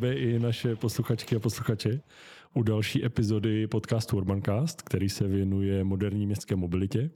Tebe 0.00 0.14
i 0.14 0.38
naše 0.38 0.76
posluchačky 0.76 1.36
a 1.36 1.38
posluchače 1.38 2.00
u 2.54 2.62
další 2.62 3.04
epizody 3.04 3.66
podcastu 3.66 4.16
Urbancast, 4.16 4.82
který 4.82 5.08
se 5.08 5.28
věnuje 5.28 5.84
moderní 5.84 6.26
městské 6.26 6.56
mobilitě. 6.56 7.10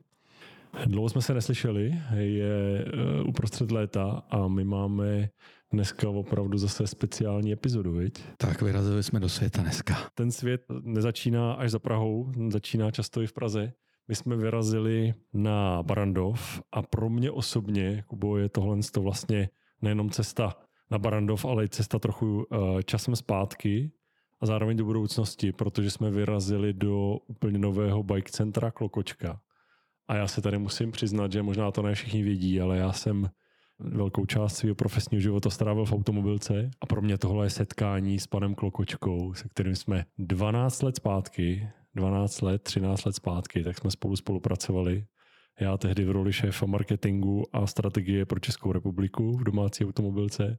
Dlouho 0.86 1.08
jsme 1.08 1.22
se 1.22 1.34
neslyšeli, 1.34 1.94
je 2.16 2.84
eh, 2.86 3.22
uprostřed 3.22 3.70
léta 3.70 4.22
a 4.30 4.48
my 4.48 4.64
máme 4.64 5.28
dneska 5.72 6.08
opravdu 6.08 6.58
zase 6.58 6.86
speciální 6.86 7.52
epizodu, 7.52 7.92
viď? 7.92 8.24
Tak 8.36 8.62
vyrazili 8.62 9.02
jsme 9.02 9.20
do 9.20 9.28
světa 9.28 9.62
dneska. 9.62 9.96
Ten 10.14 10.30
svět 10.30 10.60
nezačíná 10.82 11.52
až 11.52 11.70
za 11.70 11.78
Prahou, 11.78 12.32
začíná 12.48 12.90
často 12.90 13.22
i 13.22 13.26
v 13.26 13.32
Praze. 13.32 13.72
My 14.08 14.14
jsme 14.14 14.36
vyrazili 14.36 15.14
na 15.32 15.82
Barandov 15.82 16.62
a 16.72 16.82
pro 16.82 17.10
mě 17.10 17.30
osobně, 17.30 18.04
Kubo, 18.06 18.38
je 18.38 18.48
tohle 18.48 18.78
to 18.92 19.02
vlastně 19.02 19.48
nejenom 19.82 20.10
cesta 20.10 20.63
na 20.90 20.98
Barandov, 20.98 21.44
ale 21.44 21.64
i 21.64 21.68
cesta 21.68 21.98
trochu 21.98 22.46
eh, 22.52 22.82
časem 22.82 23.16
zpátky 23.16 23.90
a 24.40 24.46
zároveň 24.46 24.76
do 24.76 24.84
budoucnosti, 24.84 25.52
protože 25.52 25.90
jsme 25.90 26.10
vyrazili 26.10 26.72
do 26.72 27.16
úplně 27.26 27.58
nového 27.58 28.02
bike 28.02 28.32
centra 28.32 28.70
Klokočka. 28.70 29.40
A 30.08 30.16
já 30.16 30.26
se 30.26 30.42
tady 30.42 30.58
musím 30.58 30.92
přiznat, 30.92 31.32
že 31.32 31.42
možná 31.42 31.70
to 31.70 31.82
ne 31.82 31.94
všichni 31.94 32.22
vědí, 32.22 32.60
ale 32.60 32.78
já 32.78 32.92
jsem 32.92 33.30
velkou 33.78 34.26
část 34.26 34.56
svého 34.56 34.74
profesního 34.74 35.20
života 35.20 35.50
strávil 35.50 35.84
v 35.84 35.92
automobilce 35.92 36.70
a 36.80 36.86
pro 36.86 37.02
mě 37.02 37.18
tohle 37.18 37.46
je 37.46 37.50
setkání 37.50 38.18
s 38.18 38.26
panem 38.26 38.54
Klokočkou, 38.54 39.34
se 39.34 39.48
kterým 39.48 39.76
jsme 39.76 40.04
12 40.18 40.82
let 40.82 40.96
zpátky, 40.96 41.68
12 41.94 42.42
let, 42.42 42.62
13 42.62 43.04
let 43.04 43.16
zpátky, 43.16 43.64
tak 43.64 43.78
jsme 43.78 43.90
spolu 43.90 44.16
spolupracovali. 44.16 45.06
Já 45.60 45.76
tehdy 45.76 46.04
v 46.04 46.10
roli 46.10 46.32
šéfa 46.32 46.66
marketingu 46.66 47.44
a 47.52 47.66
strategie 47.66 48.26
pro 48.26 48.40
Českou 48.40 48.72
republiku 48.72 49.36
v 49.36 49.44
domácí 49.44 49.84
automobilce 49.84 50.58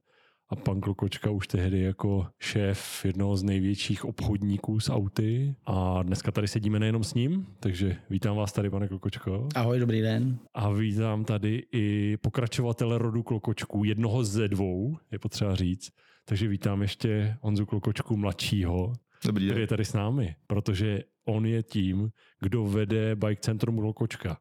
a 0.49 0.55
pan 0.55 0.81
Klokočka 0.81 1.29
už 1.29 1.47
tehdy 1.47 1.79
jako 1.79 2.27
šéf 2.39 3.05
jednoho 3.05 3.37
z 3.37 3.43
největších 3.43 4.05
obchodníků 4.05 4.79
s 4.79 4.91
auty 4.91 5.55
a 5.65 6.03
dneska 6.03 6.31
tady 6.31 6.47
sedíme 6.47 6.79
nejenom 6.79 7.03
s 7.03 7.13
ním, 7.13 7.47
takže 7.59 7.97
vítám 8.09 8.35
vás 8.35 8.53
tady, 8.53 8.69
pane 8.69 8.87
Klokočko. 8.87 9.47
Ahoj, 9.55 9.79
dobrý 9.79 10.01
den. 10.01 10.39
A 10.53 10.71
vítám 10.71 11.25
tady 11.25 11.63
i 11.71 12.17
pokračovatele 12.17 12.97
rodu 12.97 13.23
Klokočků, 13.23 13.83
jednoho 13.83 14.23
ze 14.23 14.47
dvou, 14.47 14.97
je 15.11 15.19
potřeba 15.19 15.55
říct. 15.55 15.91
Takže 16.25 16.47
vítám 16.47 16.81
ještě 16.81 17.37
Honzu 17.41 17.65
Klokočku 17.65 18.17
mladšího, 18.17 18.93
Dobrý 19.25 19.45
který 19.45 19.61
je 19.61 19.67
tady 19.67 19.85
s 19.85 19.93
námi, 19.93 20.35
protože 20.47 21.03
on 21.25 21.45
je 21.45 21.63
tím, 21.63 22.09
kdo 22.41 22.65
vede 22.65 23.15
Bike 23.15 23.41
Centrum 23.41 23.79
Klokočka. 23.79 24.37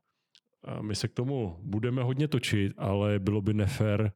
A 0.64 0.82
my 0.82 0.94
se 0.94 1.08
k 1.08 1.12
tomu 1.12 1.56
budeme 1.62 2.02
hodně 2.02 2.28
točit, 2.28 2.72
ale 2.77 3.19
bylo 3.19 3.41
by 3.41 3.55
nefér 3.55 4.12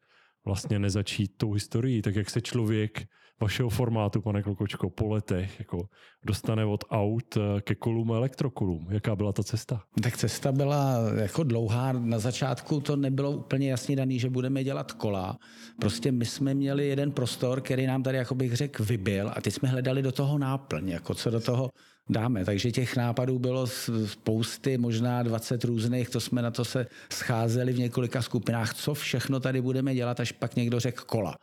vlastně 0.48 0.78
nezačít 0.78 1.36
tou 1.36 1.52
historií, 1.52 2.02
tak 2.02 2.16
jak 2.16 2.30
se 2.30 2.40
člověk 2.40 3.04
vašeho 3.40 3.68
formátu, 3.68 4.20
pane 4.20 4.42
Klokočko, 4.42 4.90
po 4.90 5.08
letech 5.08 5.58
jako 5.58 5.88
dostane 6.24 6.64
od 6.64 6.84
aut 6.90 7.36
eh, 7.36 7.60
ke 7.60 7.74
kolům 7.74 8.12
a 8.12 8.16
elektrokolům. 8.16 8.86
Jaká 8.90 9.16
byla 9.16 9.32
ta 9.32 9.42
cesta? 9.42 9.82
Tak 10.02 10.16
cesta 10.16 10.52
byla 10.52 10.96
jako 11.20 11.42
dlouhá. 11.42 11.92
Na 11.92 12.18
začátku 12.18 12.80
to 12.80 12.96
nebylo 12.96 13.30
úplně 13.30 13.70
jasně 13.70 13.96
daný, 13.96 14.18
že 14.18 14.30
budeme 14.30 14.64
dělat 14.64 14.92
kola. 14.92 15.38
Prostě 15.80 16.12
my 16.12 16.24
jsme 16.24 16.54
měli 16.54 16.88
jeden 16.88 17.12
prostor, 17.12 17.60
který 17.60 17.86
nám 17.86 18.02
tady, 18.02 18.18
jako 18.18 18.34
bych 18.34 18.56
řekl, 18.56 18.84
vybil 18.84 19.30
a 19.34 19.40
teď 19.40 19.54
jsme 19.54 19.68
hledali 19.68 20.02
do 20.02 20.12
toho 20.12 20.38
náplň, 20.38 20.88
jako 20.88 21.14
co 21.14 21.30
do 21.30 21.40
toho 21.40 21.70
dáme. 22.10 22.44
Takže 22.44 22.72
těch 22.72 22.96
nápadů 22.96 23.38
bylo 23.38 23.66
spousty, 24.06 24.78
možná 24.78 25.22
20 25.22 25.64
různých, 25.64 26.10
to 26.10 26.20
jsme 26.20 26.42
na 26.42 26.50
to 26.50 26.64
se 26.64 26.86
scházeli 27.12 27.72
v 27.72 27.78
několika 27.78 28.22
skupinách, 28.22 28.74
co 28.74 28.94
všechno 28.94 29.40
tady 29.40 29.60
budeme 29.60 29.94
dělat, 29.94 30.20
až 30.20 30.32
pak 30.32 30.56
někdo 30.56 30.80
řekl 30.80 31.04
kola 31.04 31.38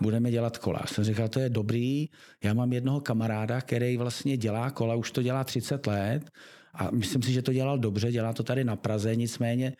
budeme 0.00 0.30
dělat 0.30 0.58
kola. 0.58 0.82
Jsem 0.86 1.04
říkal, 1.04 1.28
to 1.28 1.40
je 1.40 1.48
dobrý, 1.48 2.08
já 2.44 2.54
mám 2.54 2.72
jednoho 2.72 3.00
kamaráda, 3.00 3.60
který 3.60 3.96
vlastně 3.96 4.36
dělá 4.36 4.70
kola, 4.70 4.94
už 4.94 5.10
to 5.10 5.22
dělá 5.22 5.44
30 5.44 5.86
let 5.86 6.30
a 6.74 6.90
myslím 6.90 7.22
si, 7.22 7.32
že 7.32 7.42
to 7.42 7.52
dělal 7.52 7.78
dobře, 7.78 8.12
dělá 8.12 8.32
to 8.32 8.42
tady 8.42 8.64
na 8.64 8.76
Praze, 8.76 9.16
nicméně 9.16 9.72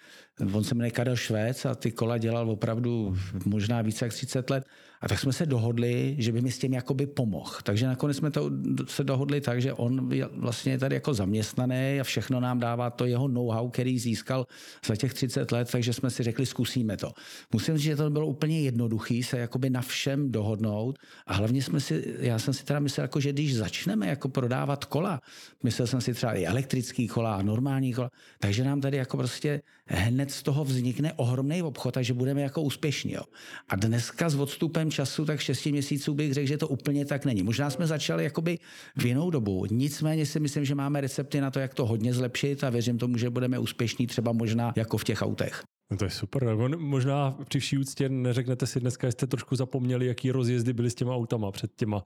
on 0.53 0.65
se 0.65 0.75
jmenuje 0.75 0.91
Karel 0.91 1.17
Švéc 1.17 1.65
a 1.65 1.75
ty 1.75 1.93
kola 1.93 2.19
dělal 2.19 2.51
opravdu 2.51 3.17
možná 3.45 3.83
více 3.83 4.05
jak 4.05 4.13
30 4.13 4.51
let. 4.51 4.65
A 5.01 5.09
tak 5.09 5.19
jsme 5.19 5.33
se 5.33 5.47
dohodli, 5.47 6.17
že 6.19 6.33
by 6.33 6.41
mi 6.41 6.51
s 6.51 6.59
tím 6.59 6.75
jakoby 6.75 7.07
pomohl. 7.07 7.53
Takže 7.63 7.87
nakonec 7.87 8.17
jsme 8.17 8.31
to 8.31 8.51
se 8.87 9.05
dohodli 9.05 9.41
tak, 9.41 9.63
že 9.63 9.73
on 9.73 10.11
vlastně 10.37 10.73
je 10.73 10.79
tady 10.79 10.95
jako 10.95 11.15
zaměstnaný 11.15 12.01
a 12.01 12.05
všechno 12.05 12.41
nám 12.41 12.59
dává 12.59 12.91
to 12.91 13.05
jeho 13.05 13.29
know-how, 13.29 13.69
který 13.69 13.99
získal 13.99 14.47
za 14.87 14.97
těch 14.97 15.15
30 15.15 15.53
let, 15.53 15.69
takže 15.73 15.93
jsme 15.93 16.11
si 16.11 16.23
řekli, 16.23 16.47
zkusíme 16.47 16.97
to. 16.97 17.13
Musím 17.53 17.77
říct, 17.77 17.85
že 17.85 17.97
to 17.97 18.11
bylo 18.11 18.27
úplně 18.27 18.61
jednoduchý 18.61 19.23
se 19.23 19.39
jakoby 19.39 19.71
na 19.71 19.83
všem 19.83 20.33
dohodnout 20.33 20.99
a 21.27 21.35
hlavně 21.35 21.63
jsme 21.63 21.81
si, 21.81 22.17
já 22.19 22.39
jsem 22.39 22.55
si 22.55 22.65
teda 22.65 22.81
myslel, 22.81 23.05
jako, 23.05 23.21
že 23.21 23.33
když 23.33 23.57
začneme 23.57 24.07
jako 24.07 24.29
prodávat 24.29 24.85
kola, 24.85 25.21
myslel 25.65 25.87
jsem 25.87 26.01
si 26.01 26.15
třeba 26.15 26.33
i 26.33 26.45
elektrický 26.45 27.09
kola 27.09 27.35
a 27.35 27.43
normální 27.43 27.93
kola, 27.93 28.11
takže 28.39 28.65
nám 28.65 28.81
tady 28.81 28.97
jako 28.97 29.17
prostě 29.17 29.63
hned 29.87 30.31
z 30.31 30.43
toho 30.43 30.65
vznikne 30.65 31.13
ohromný 31.13 31.63
obchod, 31.63 31.95
takže 31.95 32.15
budeme 32.15 32.43
jako 32.43 32.63
úspěšní. 32.63 33.13
Jo. 33.13 33.23
A 33.69 33.77
dneska 33.77 34.29
s 34.29 34.35
odstupem 34.35 34.91
času, 34.91 35.25
tak 35.25 35.41
6 35.41 35.67
měsíců 35.67 36.15
bych 36.15 36.35
řekl, 36.35 36.49
že 36.49 36.59
to 36.59 36.69
úplně 36.69 37.05
tak 37.05 37.25
není. 37.25 37.43
Možná 37.43 37.71
jsme 37.71 37.87
začali 37.87 38.25
jakoby 38.25 38.59
v 38.97 39.05
jinou 39.05 39.31
dobu, 39.31 39.67
nicméně 39.71 40.27
si 40.27 40.41
myslím, 40.41 40.65
že 40.65 40.75
máme 40.75 41.01
recepty 41.01 41.41
na 41.41 41.51
to, 41.51 41.59
jak 41.59 41.75
to 41.75 41.87
hodně 41.87 42.15
zlepšit 42.15 42.65
a 42.65 42.71
věřím 42.71 42.99
tomu, 42.99 43.19
že 43.19 43.31
budeme 43.31 43.59
úspěšní 43.59 44.07
třeba 44.07 44.33
možná 44.33 44.73
jako 44.77 44.99
v 44.99 45.05
těch 45.05 45.23
autech. 45.23 45.63
No 45.91 45.97
to 45.97 46.05
je 46.05 46.11
super. 46.11 46.57
Možná 46.77 47.39
při 47.49 47.61
vší 47.61 47.79
úctě 47.79 48.09
neřeknete 48.09 48.67
si 48.67 48.81
dneska, 48.81 49.09
jste 49.09 49.27
trošku 49.27 49.57
zapomněli, 49.57 50.07
jaký 50.07 50.31
rozjezdy 50.31 50.73
byly 50.73 50.91
s 50.91 50.95
těma 50.95 51.17
autama 51.17 51.51
před 51.51 51.71
těma 51.77 52.03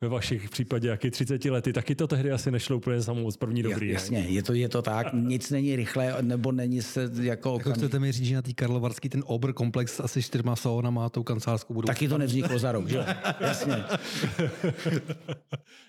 ve 0.00 0.08
vašich 0.08 0.50
případě, 0.50 0.88
jaký 0.88 1.10
30 1.10 1.44
lety, 1.44 1.72
taky 1.72 1.94
to 1.94 2.06
tehdy 2.06 2.32
asi 2.32 2.50
nešlo 2.50 2.76
úplně 2.76 3.02
samou 3.02 3.30
z 3.30 3.36
první 3.36 3.62
dobrý. 3.62 3.88
Jasně, 3.88 4.18
je 4.18 4.42
to, 4.42 4.54
je 4.54 4.68
to 4.68 4.82
tak, 4.82 5.06
nic 5.12 5.50
není 5.50 5.76
rychle, 5.76 6.16
nebo 6.20 6.52
není 6.52 6.82
se 6.82 7.10
jako... 7.20 7.54
Jako 7.58 7.72
chcete 7.72 7.98
mi 7.98 8.12
říct, 8.12 8.26
že 8.26 8.34
na 8.34 8.42
té 8.42 8.52
Karlovarský 8.52 9.08
ten 9.08 9.24
obr 9.26 9.52
komplex 9.52 10.00
asi 10.00 10.22
čtyřma 10.22 10.56
salonama 10.56 11.02
má 11.02 11.08
tou 11.08 11.22
kancelářskou 11.22 11.74
budou. 11.74 11.86
Taky 11.86 12.08
to 12.08 12.18
nevzniklo 12.18 12.58
za 12.58 12.72
rok, 12.72 12.88
že? 12.88 13.06
Jasně. 13.40 13.76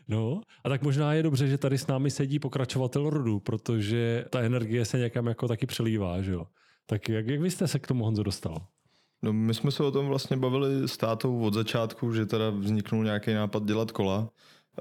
no, 0.08 0.42
a 0.64 0.69
tak 0.69 0.84
možná 0.84 1.14
je 1.14 1.24
dobře, 1.24 1.48
že 1.48 1.58
tady 1.58 1.78
s 1.78 1.88
námi 1.88 2.12
sedí 2.12 2.40
pokračovatel 2.40 3.09
rodu, 3.09 3.40
protože 3.40 4.25
ta 4.30 4.42
energie 4.42 4.86
se 4.86 5.00
někam 5.00 5.28
jako 5.28 5.48
taky 5.48 5.66
přelívá, 5.66 6.22
že 6.22 6.31
jo? 6.31 6.48
Tak 6.86 7.09
jak, 7.09 7.28
jak 7.28 7.42
vy 7.42 7.52
jste 7.52 7.68
se 7.68 7.80
k 7.80 7.88
tomu 7.88 8.06
Honzo 8.06 8.24
dostal? 8.24 8.58
No 9.22 9.34
my 9.34 9.53
jsme 9.53 9.72
se 9.72 9.84
o 9.84 9.91
tom 9.91 10.07
vlastně 10.07 10.38
bavili 10.38 10.88
s 10.88 10.97
tátou 10.97 11.40
od 11.40 11.53
začátku, 11.53 12.13
že 12.13 12.25
teda 12.25 12.50
vzniknul 12.50 13.03
nějaký 13.03 13.34
nápad 13.34 13.66
dělat 13.66 13.91
kola. 13.91 14.30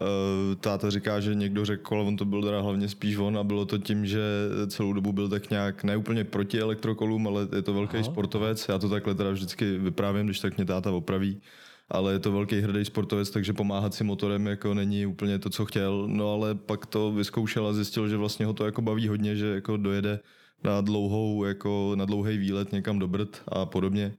Eh, 0.01 0.57
táta 0.57 0.91
říká, 0.91 1.21
že 1.21 1.35
někdo 1.35 1.65
řekl 1.65 1.83
kola, 1.83 2.03
on 2.03 2.17
to 2.17 2.25
byl 2.25 2.43
teda 2.43 2.61
hlavně 2.61 2.89
spíš 2.89 3.17
on 3.17 3.39
a 3.39 3.45
bylo 3.45 3.67
to 3.67 3.79
tím, 3.79 4.07
že 4.07 4.23
celou 4.67 4.93
dobu 4.93 5.13
byl 5.13 5.29
tak 5.29 5.51
nějak 5.51 5.85
neúplně 5.85 6.25
proti 6.25 6.61
elektrokolům, 6.61 7.27
ale 7.27 7.49
je 7.57 7.63
to 7.63 7.75
velký 7.75 7.97
Aha. 7.97 8.05
sportovec. 8.05 8.69
Já 8.69 8.79
to 8.79 8.89
takhle 8.89 9.15
teda 9.15 9.31
vždycky 9.31 9.79
vyprávím, 9.79 10.27
když 10.27 10.41
tak 10.41 10.57
mě 10.57 10.67
táta 10.67 10.93
opraví 10.93 11.41
ale 11.91 12.13
je 12.13 12.19
to 12.19 12.33
velký 12.33 12.61
hrdý 12.61 12.85
sportovec, 12.85 13.31
takže 13.31 13.53
pomáhat 13.53 13.95
si 13.95 14.05
motorem 14.05 14.47
jako 14.47 14.75
není 14.75 15.07
úplně 15.07 15.39
to, 15.39 15.51
co 15.51 15.67
chtěl. 15.67 16.09
No 16.09 16.33
ale 16.33 16.55
pak 16.55 16.87
to 16.87 17.13
vyzkoušel 17.13 17.67
a 17.67 17.73
zjistil, 17.73 18.09
že 18.09 18.17
vlastně 18.17 18.47
ho 18.47 18.53
to 18.53 18.65
jako 18.65 18.83
baví 18.83 19.09
hodně, 19.09 19.37
že 19.37 19.47
jako 19.47 19.77
dojede 19.77 20.21
na 20.65 20.81
dlouhou, 20.81 21.45
jako 21.45 21.93
na 21.95 22.05
dlouhý 22.05 22.39
výlet 22.39 22.73
někam 22.73 22.99
do 22.99 23.09
Brd 23.09 23.43
a 23.49 23.67
podobně 23.67 24.15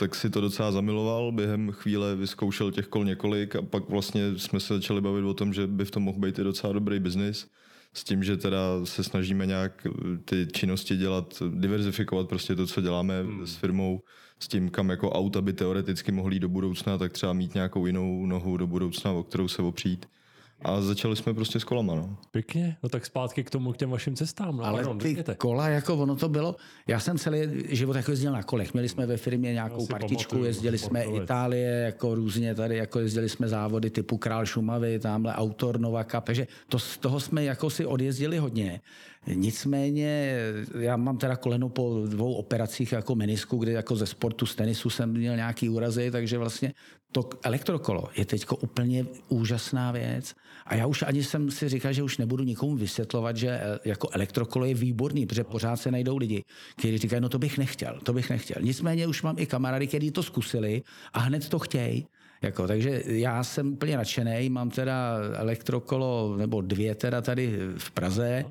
tak 0.00 0.14
si 0.14 0.30
to 0.30 0.40
docela 0.40 0.72
zamiloval, 0.72 1.32
během 1.32 1.72
chvíle 1.72 2.16
vyzkoušel 2.16 2.72
těch 2.72 2.86
kol 2.86 3.04
několik 3.04 3.56
a 3.56 3.62
pak 3.62 3.88
vlastně 3.88 4.38
jsme 4.38 4.60
se 4.60 4.74
začali 4.74 5.00
bavit 5.00 5.24
o 5.24 5.34
tom, 5.34 5.52
že 5.52 5.66
by 5.66 5.84
v 5.84 5.90
tom 5.90 6.02
mohl 6.02 6.18
být 6.18 6.38
i 6.38 6.44
docela 6.44 6.72
dobrý 6.72 6.98
biznis 7.00 7.50
s 7.94 8.04
tím, 8.04 8.22
že 8.22 8.36
teda 8.36 8.58
se 8.84 9.04
snažíme 9.04 9.46
nějak 9.46 9.86
ty 10.24 10.48
činnosti 10.52 10.96
dělat, 10.96 11.42
diverzifikovat 11.54 12.28
prostě 12.28 12.54
to, 12.54 12.66
co 12.66 12.80
děláme 12.80 13.22
hmm. 13.22 13.46
s 13.46 13.56
firmou, 13.56 14.02
s 14.38 14.48
tím, 14.48 14.70
kam 14.70 14.90
jako 14.90 15.10
auta 15.10 15.42
by 15.42 15.52
teoreticky 15.52 16.12
mohly 16.12 16.38
do 16.38 16.48
budoucna, 16.48 16.98
tak 16.98 17.12
třeba 17.12 17.32
mít 17.32 17.54
nějakou 17.54 17.86
jinou 17.86 18.26
nohu 18.26 18.56
do 18.56 18.66
budoucna, 18.66 19.12
o 19.12 19.22
kterou 19.22 19.48
se 19.48 19.62
opřít. 19.62 20.06
A 20.62 20.80
začali 20.80 21.16
jsme 21.16 21.34
prostě 21.34 21.60
s 21.60 21.64
kolama. 21.64 21.94
No. 21.94 22.16
Pěkně, 22.30 22.76
no 22.82 22.88
tak 22.88 23.06
zpátky 23.06 23.44
k 23.44 23.50
tomu, 23.50 23.72
k 23.72 23.76
těm 23.76 23.90
vašim 23.90 24.16
cestám. 24.16 24.56
No, 24.56 24.64
Ale 24.64 24.76
pardon, 24.76 24.98
ty 24.98 25.08
řekněte. 25.08 25.34
kola, 25.34 25.68
jako 25.68 25.96
ono 25.96 26.16
to 26.16 26.28
bylo, 26.28 26.56
já 26.86 27.00
jsem 27.00 27.18
celý 27.18 27.38
život 27.68 27.96
jako 27.96 28.10
jezdil 28.10 28.32
na 28.32 28.42
kolech. 28.42 28.74
Měli 28.74 28.88
jsme 28.88 29.06
ve 29.06 29.16
firmě 29.16 29.52
nějakou 29.52 29.86
partičku, 29.86 30.30
pamatuju, 30.30 30.44
jezdili 30.44 30.78
jsme 30.78 31.00
sportovec. 31.00 31.24
Itálie, 31.24 31.70
jako 31.70 32.14
různě 32.14 32.54
tady, 32.54 32.76
jako 32.76 33.00
jezdili 33.00 33.28
jsme 33.28 33.48
závody 33.48 33.90
typu 33.90 34.18
Král 34.18 34.46
Šumavy, 34.46 34.98
tamhle 34.98 35.34
Autor 35.34 35.80
Novaka, 35.80 36.20
takže 36.20 36.46
to, 36.68 36.78
z 36.78 36.98
toho 36.98 37.20
jsme 37.20 37.44
jako 37.44 37.70
si 37.70 37.86
odjezdili 37.86 38.38
hodně. 38.38 38.80
Nicméně 39.26 40.36
já 40.78 40.96
mám 40.96 41.18
teda 41.18 41.36
koleno 41.36 41.68
po 41.68 42.06
dvou 42.06 42.34
operacích 42.34 42.92
jako 42.92 43.14
menisku, 43.14 43.56
kde 43.56 43.72
jako 43.72 43.96
ze 43.96 44.06
sportu, 44.06 44.46
z 44.46 44.54
tenisu 44.54 44.90
jsem 44.90 45.10
měl 45.10 45.36
nějaký 45.36 45.68
úrazy, 45.68 46.10
takže 46.10 46.38
vlastně 46.38 46.72
to 47.12 47.28
elektrokolo 47.42 48.08
je 48.16 48.24
teď 48.24 48.46
úplně 48.60 49.06
úžasná 49.28 49.92
věc. 49.92 50.34
A 50.66 50.74
já 50.74 50.86
už 50.86 51.02
ani 51.02 51.24
jsem 51.24 51.50
si 51.50 51.68
říkal, 51.68 51.92
že 51.92 52.02
už 52.02 52.18
nebudu 52.18 52.44
nikomu 52.44 52.76
vysvětlovat, 52.76 53.36
že 53.36 53.48
eh, 53.48 53.78
jako 53.84 54.08
elektrokolo 54.12 54.64
je 54.64 54.74
výborný, 54.74 55.26
protože 55.26 55.44
pořád 55.44 55.76
se 55.76 55.90
najdou 55.90 56.16
lidi, 56.16 56.44
kteří 56.76 56.98
říkají, 56.98 57.22
no 57.22 57.28
to 57.28 57.38
bych 57.38 57.58
nechtěl, 57.58 58.00
to 58.02 58.12
bych 58.12 58.30
nechtěl. 58.30 58.62
Nicméně 58.62 59.06
už 59.06 59.22
mám 59.22 59.38
i 59.38 59.46
kamarády, 59.46 59.86
kteří 59.86 60.10
to 60.10 60.22
zkusili 60.22 60.82
a 61.12 61.18
hned 61.18 61.48
to 61.48 61.58
chtějí. 61.58 62.06
Jako, 62.42 62.66
takže 62.66 63.02
já 63.06 63.44
jsem 63.44 63.72
úplně 63.72 63.96
nadšený, 63.96 64.50
mám 64.50 64.70
teda 64.70 65.16
elektrokolo, 65.34 66.36
nebo 66.36 66.60
dvě 66.60 66.94
teda 66.94 67.20
tady 67.20 67.58
v 67.78 67.90
Praze, 67.90 68.44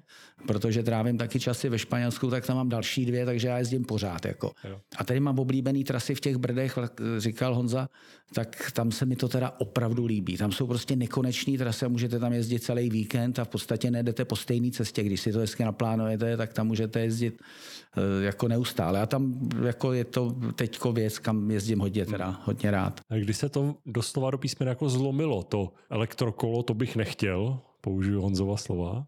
protože 0.47 0.83
trávím 0.83 1.17
taky 1.17 1.39
časy 1.39 1.69
ve 1.69 1.79
Španělsku, 1.79 2.29
tak 2.29 2.45
tam 2.45 2.57
mám 2.57 2.69
další 2.69 3.05
dvě, 3.05 3.25
takže 3.25 3.47
já 3.47 3.57
jezdím 3.57 3.85
pořád. 3.85 4.25
Jako. 4.25 4.51
A 4.97 5.03
tady 5.03 5.19
mám 5.19 5.39
oblíbený 5.39 5.83
trasy 5.83 6.15
v 6.15 6.19
těch 6.19 6.37
Brdech, 6.37 6.77
říkal 7.17 7.55
Honza, 7.55 7.89
tak 8.33 8.71
tam 8.71 8.91
se 8.91 9.05
mi 9.05 9.15
to 9.15 9.27
teda 9.27 9.53
opravdu 9.57 10.05
líbí. 10.05 10.37
Tam 10.37 10.51
jsou 10.51 10.67
prostě 10.67 10.95
nekonečný 10.95 11.57
trasy 11.57 11.85
a 11.85 11.89
můžete 11.89 12.19
tam 12.19 12.33
jezdit 12.33 12.63
celý 12.63 12.89
víkend 12.89 13.39
a 13.39 13.45
v 13.45 13.47
podstatě 13.47 13.91
nejdete 13.91 14.25
po 14.25 14.35
stejné 14.35 14.71
cestě. 14.71 15.03
Když 15.03 15.21
si 15.21 15.31
to 15.31 15.39
hezky 15.39 15.63
naplánujete, 15.63 16.37
tak 16.37 16.53
tam 16.53 16.67
můžete 16.67 16.99
jezdit 16.99 17.41
eh, 17.41 17.88
jako 18.21 18.47
neustále. 18.47 19.01
A 19.01 19.05
tam 19.05 19.49
jako 19.65 19.93
je 19.93 20.05
to 20.05 20.35
teďko 20.55 20.91
věc, 20.91 21.19
kam 21.19 21.51
jezdím 21.51 21.79
hodně, 21.79 22.05
teda, 22.05 22.41
hodně 22.43 22.71
rád. 22.71 22.99
A 23.09 23.15
když 23.15 23.37
se 23.37 23.49
to 23.49 23.75
doslova 23.85 24.31
do 24.31 24.37
písmene 24.37 24.69
jako 24.69 24.89
zlomilo, 24.89 25.43
to 25.43 25.73
elektrokolo, 25.89 26.63
to 26.63 26.73
bych 26.73 26.95
nechtěl, 26.95 27.59
použiju 27.81 28.21
Honzova 28.21 28.57
slova, 28.57 29.05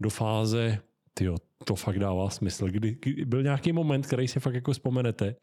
do 0.00 0.10
fáze, 0.10 0.78
tyjo, 1.14 1.36
to 1.64 1.74
fakt 1.74 1.98
dává 1.98 2.30
smysl. 2.30 2.68
Kdy, 2.68 2.96
kdy 3.02 3.24
byl 3.24 3.42
nějaký 3.42 3.72
moment, 3.72 4.06
který 4.06 4.28
si 4.28 4.40
fakt 4.40 4.54
jako 4.54 4.72
vzpomenete, 4.72 5.36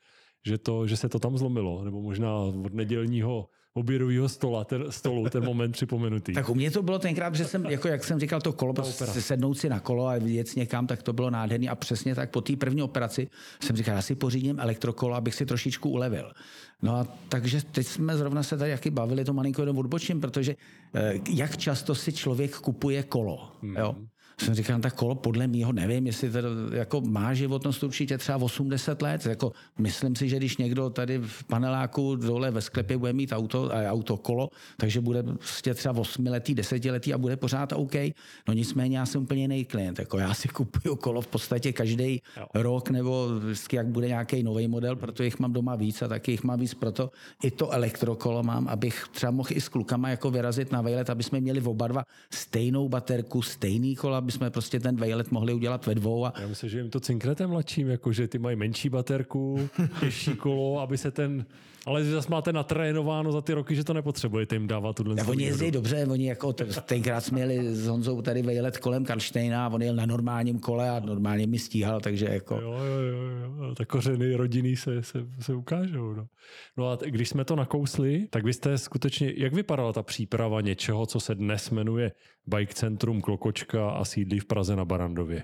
že, 0.46 0.58
to, 0.58 0.88
že 0.88 0.98
se 0.98 1.10
to 1.10 1.20
tam 1.20 1.38
zlomilo, 1.38 1.84
nebo 1.84 2.02
možná 2.02 2.36
od 2.40 2.74
nedělního 2.74 3.50
obědového 3.74 4.30
stola, 4.30 4.64
ten, 4.64 4.86
stolu, 4.90 5.30
ten 5.30 5.46
moment 5.46 5.72
připomenutý. 5.72 6.34
Tak 6.34 6.50
u 6.50 6.56
mě 6.56 6.72
to 6.72 6.84
bylo 6.84 7.00
tenkrát, 7.00 7.36
že 7.36 7.46
jsem, 7.46 7.66
jako 7.66 7.88
jak 7.88 8.04
jsem 8.04 8.20
říkal, 8.20 8.42
to 8.42 8.54
kolo, 8.54 8.74
prostě 8.74 9.22
sednout 9.22 9.54
si 9.54 9.70
na 9.70 9.80
kolo 9.80 10.08
a 10.08 10.16
jet 10.16 10.56
někam, 10.56 10.88
tak 10.88 11.04
to 11.04 11.14
bylo 11.14 11.30
nádherný 11.30 11.70
a 11.70 11.76
přesně 11.76 12.16
tak 12.16 12.30
po 12.30 12.42
té 12.42 12.56
první 12.56 12.82
operaci 12.82 13.30
jsem 13.64 13.76
říkal, 13.76 13.96
já 13.96 14.02
si 14.02 14.16
pořídím 14.16 14.60
elektrokolo, 14.60 15.16
abych 15.16 15.36
si 15.36 15.46
trošičku 15.46 15.90
ulevil. 15.90 16.32
No 16.82 16.96
a 16.96 17.08
takže 17.30 17.62
teď 17.72 17.88
jsme 17.88 18.18
zrovna 18.18 18.44
se 18.44 18.58
tady 18.58 18.72
jaký 18.72 18.90
bavili, 18.90 19.26
to 19.26 19.34
malinko 19.34 19.62
jenom 19.62 19.78
odbočím, 19.78 20.22
protože 20.22 20.56
eh, 20.96 21.14
jak 21.30 21.58
často 21.58 21.96
si 21.96 22.14
člověk 22.14 22.56
kupuje 22.56 23.04
kolo, 23.04 23.52
hmm. 23.62 23.76
jo? 23.76 23.96
Jsem 24.42 24.54
říkal, 24.54 24.78
no 24.78 24.82
tak 24.82 24.94
kolo 24.94 25.16
podle 25.16 25.48
mýho, 25.48 25.74
nevím, 25.74 26.08
jestli 26.08 26.30
to 26.32 26.38
jako 26.74 27.02
má 27.02 27.34
životnost 27.34 27.84
určitě 27.84 28.18
třeba 28.18 28.38
80 28.38 29.02
let. 29.02 29.26
Jako, 29.26 29.52
myslím 29.78 30.16
si, 30.16 30.30
že 30.30 30.38
když 30.38 30.58
někdo 30.58 30.90
tady 30.90 31.18
v 31.18 31.44
paneláku 31.44 32.16
dole 32.16 32.52
ve 32.52 32.62
sklepě 32.62 32.98
bude 32.98 33.14
mít 33.14 33.32
auto, 33.32 33.70
auto 33.70 34.18
kolo, 34.18 34.50
takže 34.78 35.02
bude 35.02 35.24
prostě 35.24 35.74
třeba 35.74 36.02
8 36.02 36.26
letý, 36.28 36.56
10 36.56 36.86
letý 36.86 37.14
a 37.14 37.18
bude 37.18 37.38
pořád 37.38 37.74
OK. 37.74 37.96
No 38.48 38.54
nicméně 38.54 38.98
já 38.98 39.06
jsem 39.06 39.22
úplně 39.22 39.42
jiný 39.42 39.66
klient. 39.66 40.00
Jako 40.00 40.18
já 40.18 40.34
si 40.34 40.48
kupuju 40.48 40.96
kolo 40.96 41.22
v 41.22 41.28
podstatě 41.28 41.74
každý 41.74 42.22
rok 42.54 42.90
nebo 42.90 43.28
vždycky, 43.40 43.76
jak 43.76 43.88
bude 43.88 44.08
nějaký 44.08 44.44
nový 44.44 44.68
model, 44.68 44.96
protože 44.96 45.24
jich 45.24 45.40
mám 45.40 45.54
doma 45.54 45.76
víc 45.76 46.02
a 46.02 46.08
taky 46.08 46.32
jich 46.32 46.44
mám 46.44 46.60
víc, 46.60 46.74
proto 46.74 47.12
i 47.44 47.52
to 47.52 47.70
elektrokolo 47.72 48.44
mám, 48.44 48.68
abych 48.68 49.06
třeba 49.12 49.32
mohl 49.32 49.50
i 49.52 49.62
s 49.62 49.70
klukama 49.70 50.10
jako 50.10 50.32
vyrazit 50.32 50.72
na 50.72 50.82
vejlet, 50.82 51.10
aby 51.10 51.24
jsme 51.24 51.40
měli 51.40 51.62
oba 51.62 51.88
dva 51.88 52.04
stejnou 52.34 52.90
baterku, 52.90 53.42
stejný 53.42 53.96
kola, 53.96 54.22
aby 54.30 54.34
jsme 54.34 54.50
prostě 54.50 54.80
ten 54.80 54.96
vejlet 54.96 55.32
mohli 55.32 55.54
udělat 55.54 55.86
ve 55.86 55.96
dvou. 55.96 56.26
A... 56.26 56.34
Já 56.42 56.48
myslím, 56.48 56.70
že 56.70 56.78
jim 56.78 56.90
to 56.90 57.00
cinknete 57.00 57.48
mladším, 57.48 57.90
jako 57.90 58.12
že 58.14 58.28
ty 58.28 58.40
mají 58.40 58.56
menší 58.56 58.90
baterku, 58.90 59.70
těžší 60.00 60.36
kolo, 60.36 60.80
aby 60.80 60.98
se 60.98 61.12
ten 61.12 61.46
ale 61.86 62.06
zase 62.06 62.30
máte 62.32 62.54
natrénováno 62.54 63.32
za 63.32 63.42
ty 63.42 63.54
roky, 63.54 63.76
že 63.76 63.84
to 63.84 63.94
nepotřebujete 63.94 64.56
jim 64.56 64.68
dávat 64.68 64.96
tuhle 64.96 65.16
ja, 65.18 65.28
Oni 65.28 65.44
jezdí 65.44 65.72
dobře, 65.72 66.06
oni 66.06 66.28
jako 66.28 66.54
tenkrát 66.86 67.22
jsme 67.22 67.40
jeli 67.40 67.76
s 67.76 67.88
Honzou 67.88 68.22
tady 68.22 68.42
vejlet 68.42 68.78
kolem 68.78 69.06
Karlštejna 69.06 69.66
a 69.66 69.70
on 69.70 69.82
jel 69.82 69.96
na 69.96 70.06
normálním 70.06 70.60
kole 70.60 70.90
a 70.90 71.00
normálně 71.00 71.48
mi 71.48 71.60
stíhal, 71.60 72.00
takže 72.02 72.26
jako... 72.26 72.56
Jo, 72.56 72.72
jo, 72.72 73.02
jo, 73.02 73.66
jo. 73.66 73.76
tak 73.76 73.88
kořeny 73.88 74.36
rodinný 74.36 74.76
se, 74.76 75.04
se, 75.04 75.20
se 75.40 75.54
ukážou. 75.54 76.14
No. 76.14 76.28
no 76.78 76.90
a 76.90 76.98
když 77.06 77.30
jsme 77.30 77.46
to 77.46 77.56
nakousli, 77.56 78.28
tak 78.30 78.44
vy 78.44 78.54
jste 78.54 78.78
skutečně, 78.78 79.34
jak 79.38 79.54
vypadala 79.54 79.94
ta 79.94 80.04
příprava 80.04 80.62
něčeho, 80.62 81.06
co 81.06 81.20
se 81.20 81.36
dnes 81.36 81.70
jmenuje 81.70 82.12
Bike 82.50 82.74
Centrum 82.74 83.22
Klokočka 83.22 83.90
a 83.90 84.06
sídlí 84.06 84.40
v 84.40 84.46
Praze 84.46 84.76
na 84.76 84.86
Barandově? 84.86 85.44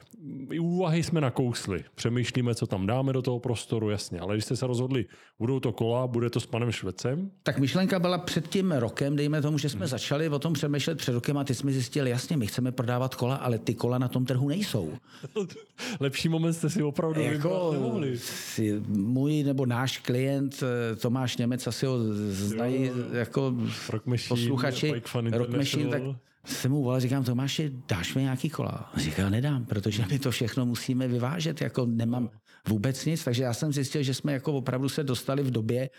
Úvahy 0.60 1.04
jsme 1.04 1.22
nakousli, 1.22 1.84
přemýšlíme, 1.96 2.56
co 2.56 2.68
tam 2.68 2.88
dáme 2.88 3.14
do 3.14 3.22
toho 3.22 3.40
prostoru, 3.40 3.90
jasně, 3.90 4.20
ale 4.20 4.36
když 4.36 4.46
jste 4.46 4.56
se 4.56 4.68
rozhodli, 4.68 5.06
budou 5.40 5.60
to 5.60 5.72
kola, 5.72 6.08
bude 6.08 6.30
to 6.30 6.40
s 6.40 6.46
panem 6.46 6.72
Švecem? 6.72 7.32
Tak 7.44 7.60
myšlenka 7.60 8.00
byla 8.00 8.18
před 8.18 8.48
tím 8.48 8.72
rokem, 8.72 9.16
dejme 9.16 9.42
tomu, 9.42 9.58
že 9.58 9.70
jsme 9.70 9.80
hmm. 9.80 9.88
začali 9.88 10.30
o 10.30 10.40
tom 10.40 10.54
přemýšlet 10.54 10.98
před 10.98 11.14
rokem 11.14 11.38
a 11.38 11.44
ty 11.44 11.56
jsme 11.56 11.72
zjistili, 11.72 12.10
jasně, 12.10 12.38
my 12.38 12.48
chceme 12.48 12.72
prodávat 12.72 13.16
kola, 13.16 13.36
ale 13.36 13.60
ty 13.60 13.74
kola 13.74 13.98
na 13.98 14.08
tom 14.08 14.26
trhu 14.26 14.50
nejsou. 14.50 14.94
Lepší 16.00 16.30
moment 16.30 16.54
jste 16.54 16.70
si 16.70 16.84
opravdu 16.84 17.22
jako 17.22 17.70
nemohli. 17.74 18.18
Si, 18.18 18.82
můj 18.88 19.44
nebo 19.44 19.66
náš 19.66 19.98
klient 19.98 20.64
Tomáš 21.02 21.38
Němec 21.38 21.68
asi 21.68 21.86
ho 21.86 21.98
znají 22.30 22.86
jo, 22.86 22.94
jako 23.12 23.54
Rock 23.90 24.06
Machine, 24.06 24.28
posluchači 24.28 24.94
Rock 25.32 25.50
Machine, 25.50 25.90
tak 25.90 26.02
jsem 26.46 26.72
mu 26.72 26.84
volal, 26.84 27.00
říkám, 27.00 27.24
Tomáši, 27.24 27.72
dáš 27.88 28.16
mi 28.16 28.22
nějaký 28.22 28.50
kola? 28.50 28.92
Říkal, 28.96 29.30
nedám, 29.30 29.66
protože 29.66 30.06
my 30.12 30.20
to 30.20 30.32
všechno 30.32 30.66
musíme 30.66 31.08
vyvážet, 31.08 31.62
jako 31.62 31.86
nemám 31.86 32.30
vůbec 32.70 33.06
nic, 33.06 33.24
takže 33.24 33.44
já 33.44 33.54
jsem 33.54 33.74
zjistil, 33.74 34.04
že 34.04 34.14
jsme 34.14 34.34
jako 34.34 34.54
opravdu 34.54 34.90
se 34.90 35.04
dostali 35.04 35.44
v 35.44 35.52
době, 35.52 35.90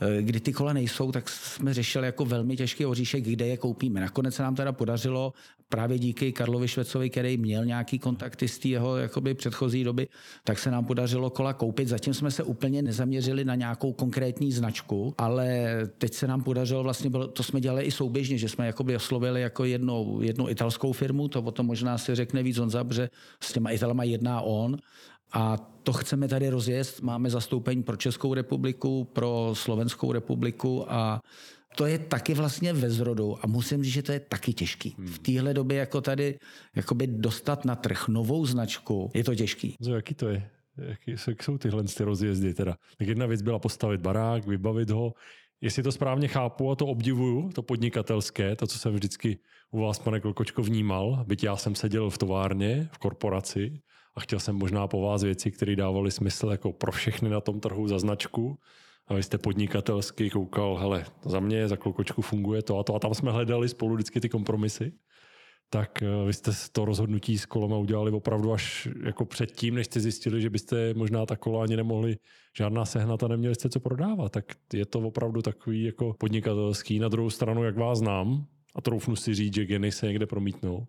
eh, 0.00 0.22
kdy 0.22 0.40
ty 0.40 0.52
kola 0.52 0.72
nejsou, 0.72 1.12
tak 1.12 1.28
jsme 1.28 1.74
řešili 1.74 2.06
jako 2.06 2.24
velmi 2.24 2.56
těžký 2.56 2.86
oříšek, 2.86 3.24
kde 3.24 3.46
je 3.46 3.56
koupíme. 3.56 4.00
Nakonec 4.00 4.34
se 4.34 4.42
nám 4.42 4.54
teda 4.54 4.72
podařilo 4.72 5.32
právě 5.68 5.98
díky 5.98 6.32
Karlovi 6.32 6.68
Švecovi, 6.68 7.10
který 7.10 7.36
měl 7.36 7.64
nějaký 7.64 7.98
kontakty 7.98 8.48
z 8.48 8.64
jeho 8.64 8.96
jakoby 8.96 9.34
předchozí 9.34 9.84
doby, 9.84 10.08
tak 10.44 10.58
se 10.58 10.70
nám 10.70 10.84
podařilo 10.84 11.30
kola 11.30 11.52
koupit. 11.52 11.88
Zatím 11.88 12.14
jsme 12.14 12.30
se 12.30 12.42
úplně 12.42 12.82
nezaměřili 12.82 13.44
na 13.44 13.54
nějakou 13.54 13.92
konkrétní 13.92 14.52
značku, 14.52 15.14
ale 15.18 15.78
teď 15.98 16.14
se 16.14 16.26
nám 16.26 16.42
podařilo, 16.42 16.82
vlastně 16.82 17.10
to 17.32 17.42
jsme 17.42 17.60
dělali 17.60 17.84
i 17.84 17.90
souběžně, 17.90 18.38
že 18.38 18.48
jsme 18.48 18.66
jakoby 18.66 18.96
oslovili 18.96 19.40
jako 19.40 19.64
jednu, 19.64 20.18
jednu 20.22 20.48
italskou 20.48 20.92
firmu, 20.92 21.28
to 21.28 21.42
o 21.42 21.50
tom 21.50 21.66
možná 21.66 21.98
si 21.98 22.14
řekne 22.14 22.42
víc 22.42 22.58
on 22.58 22.70
zabře, 22.70 23.10
s 23.40 23.52
těma 23.52 23.70
Italama 23.70 24.04
jedná 24.04 24.40
on 24.40 24.76
a 25.32 25.56
to 25.82 25.92
chceme 25.92 26.28
tady 26.28 26.48
rozjezd. 26.48 27.02
Máme 27.02 27.30
zastoupení 27.30 27.82
pro 27.82 27.96
Českou 27.96 28.34
republiku, 28.34 29.04
pro 29.04 29.50
Slovenskou 29.52 30.12
republiku 30.12 30.92
a 30.92 31.22
to 31.76 31.86
je 31.86 31.98
taky 31.98 32.34
vlastně 32.34 32.72
ve 32.72 32.90
zrodu 32.90 33.36
a 33.42 33.46
musím 33.46 33.84
říct, 33.84 33.92
že 33.92 34.02
to 34.02 34.12
je 34.12 34.20
taky 34.20 34.52
těžký. 34.52 34.94
Hmm. 34.98 35.06
V 35.06 35.18
téhle 35.18 35.54
době 35.54 35.78
jako 35.78 36.00
tady 36.00 36.38
jakoby 36.76 37.06
dostat 37.06 37.64
na 37.64 37.76
trh 37.76 38.08
novou 38.08 38.46
značku, 38.46 39.10
je 39.14 39.24
to 39.24 39.34
těžký. 39.34 39.76
Co, 39.82 39.94
jaký 39.94 40.14
to 40.14 40.28
je? 40.28 40.50
Jaký 40.78 41.12
jsou 41.42 41.58
tyhle 41.58 41.84
ty 41.84 42.04
rozjezdy 42.04 42.54
teda? 42.54 42.76
Tak 42.98 43.08
jedna 43.08 43.26
věc 43.26 43.42
byla 43.42 43.58
postavit 43.58 44.00
barák, 44.00 44.46
vybavit 44.46 44.90
ho. 44.90 45.12
Jestli 45.60 45.82
to 45.82 45.92
správně 45.92 46.28
chápu 46.28 46.70
a 46.70 46.76
to 46.76 46.86
obdivuju, 46.86 47.50
to 47.52 47.62
podnikatelské, 47.62 48.56
to, 48.56 48.66
co 48.66 48.78
jsem 48.78 48.94
vždycky 48.94 49.38
u 49.70 49.80
vás, 49.80 49.98
pane 49.98 50.20
Klkočko, 50.20 50.62
vnímal, 50.62 51.24
byť 51.26 51.44
já 51.44 51.56
jsem 51.56 51.74
seděl 51.74 52.10
v 52.10 52.18
továrně, 52.18 52.88
v 52.92 52.98
korporaci 52.98 53.80
a 54.16 54.20
chtěl 54.20 54.40
jsem 54.40 54.56
možná 54.56 54.86
po 54.86 55.00
vás 55.00 55.22
věci, 55.22 55.50
které 55.50 55.76
dávaly 55.76 56.10
smysl 56.10 56.48
jako 56.50 56.72
pro 56.72 56.92
všechny 56.92 57.28
na 57.28 57.40
tom 57.40 57.60
trhu 57.60 57.88
za 57.88 57.98
značku, 57.98 58.58
a 59.08 59.14
vy 59.14 59.22
jste 59.22 59.38
podnikatelsky 59.38 60.30
koukal, 60.30 60.76
hele, 60.76 61.04
za 61.24 61.40
mě, 61.40 61.68
za 61.68 61.76
klukočku 61.76 62.22
funguje 62.22 62.62
to 62.62 62.78
a 62.78 62.82
to 62.82 62.94
a 62.94 62.98
tam 62.98 63.14
jsme 63.14 63.32
hledali 63.32 63.68
spolu 63.68 63.94
vždycky 63.94 64.20
ty 64.20 64.28
kompromisy, 64.28 64.92
tak 65.70 66.02
eh, 66.02 66.26
vy 66.26 66.32
jste 66.32 66.50
to 66.72 66.84
rozhodnutí 66.84 67.38
s 67.38 67.46
kolama 67.46 67.78
udělali 67.78 68.10
opravdu 68.10 68.52
až 68.52 68.88
jako 69.04 69.24
předtím, 69.24 69.74
než 69.74 69.86
jste 69.86 70.00
zjistili, 70.00 70.42
že 70.42 70.50
byste 70.50 70.94
možná 70.94 71.26
ta 71.26 71.36
kola 71.36 71.62
ani 71.62 71.76
nemohli 71.76 72.16
žádná 72.56 72.84
sehnat 72.84 73.22
a 73.22 73.28
neměli 73.28 73.54
jste 73.54 73.68
co 73.68 73.80
prodávat. 73.80 74.32
Tak 74.32 74.44
je 74.72 74.86
to 74.86 75.00
opravdu 75.00 75.42
takový 75.42 75.84
jako 75.84 76.14
podnikatelský. 76.18 76.98
Na 76.98 77.08
druhou 77.08 77.30
stranu, 77.30 77.64
jak 77.64 77.76
vás 77.76 77.98
znám, 77.98 78.46
a 78.76 78.80
troufnu 78.80 79.16
si 79.16 79.34
říct, 79.34 79.54
že 79.54 79.66
geny 79.66 79.92
se 79.92 80.06
někde 80.06 80.26
promítnou, 80.26 80.86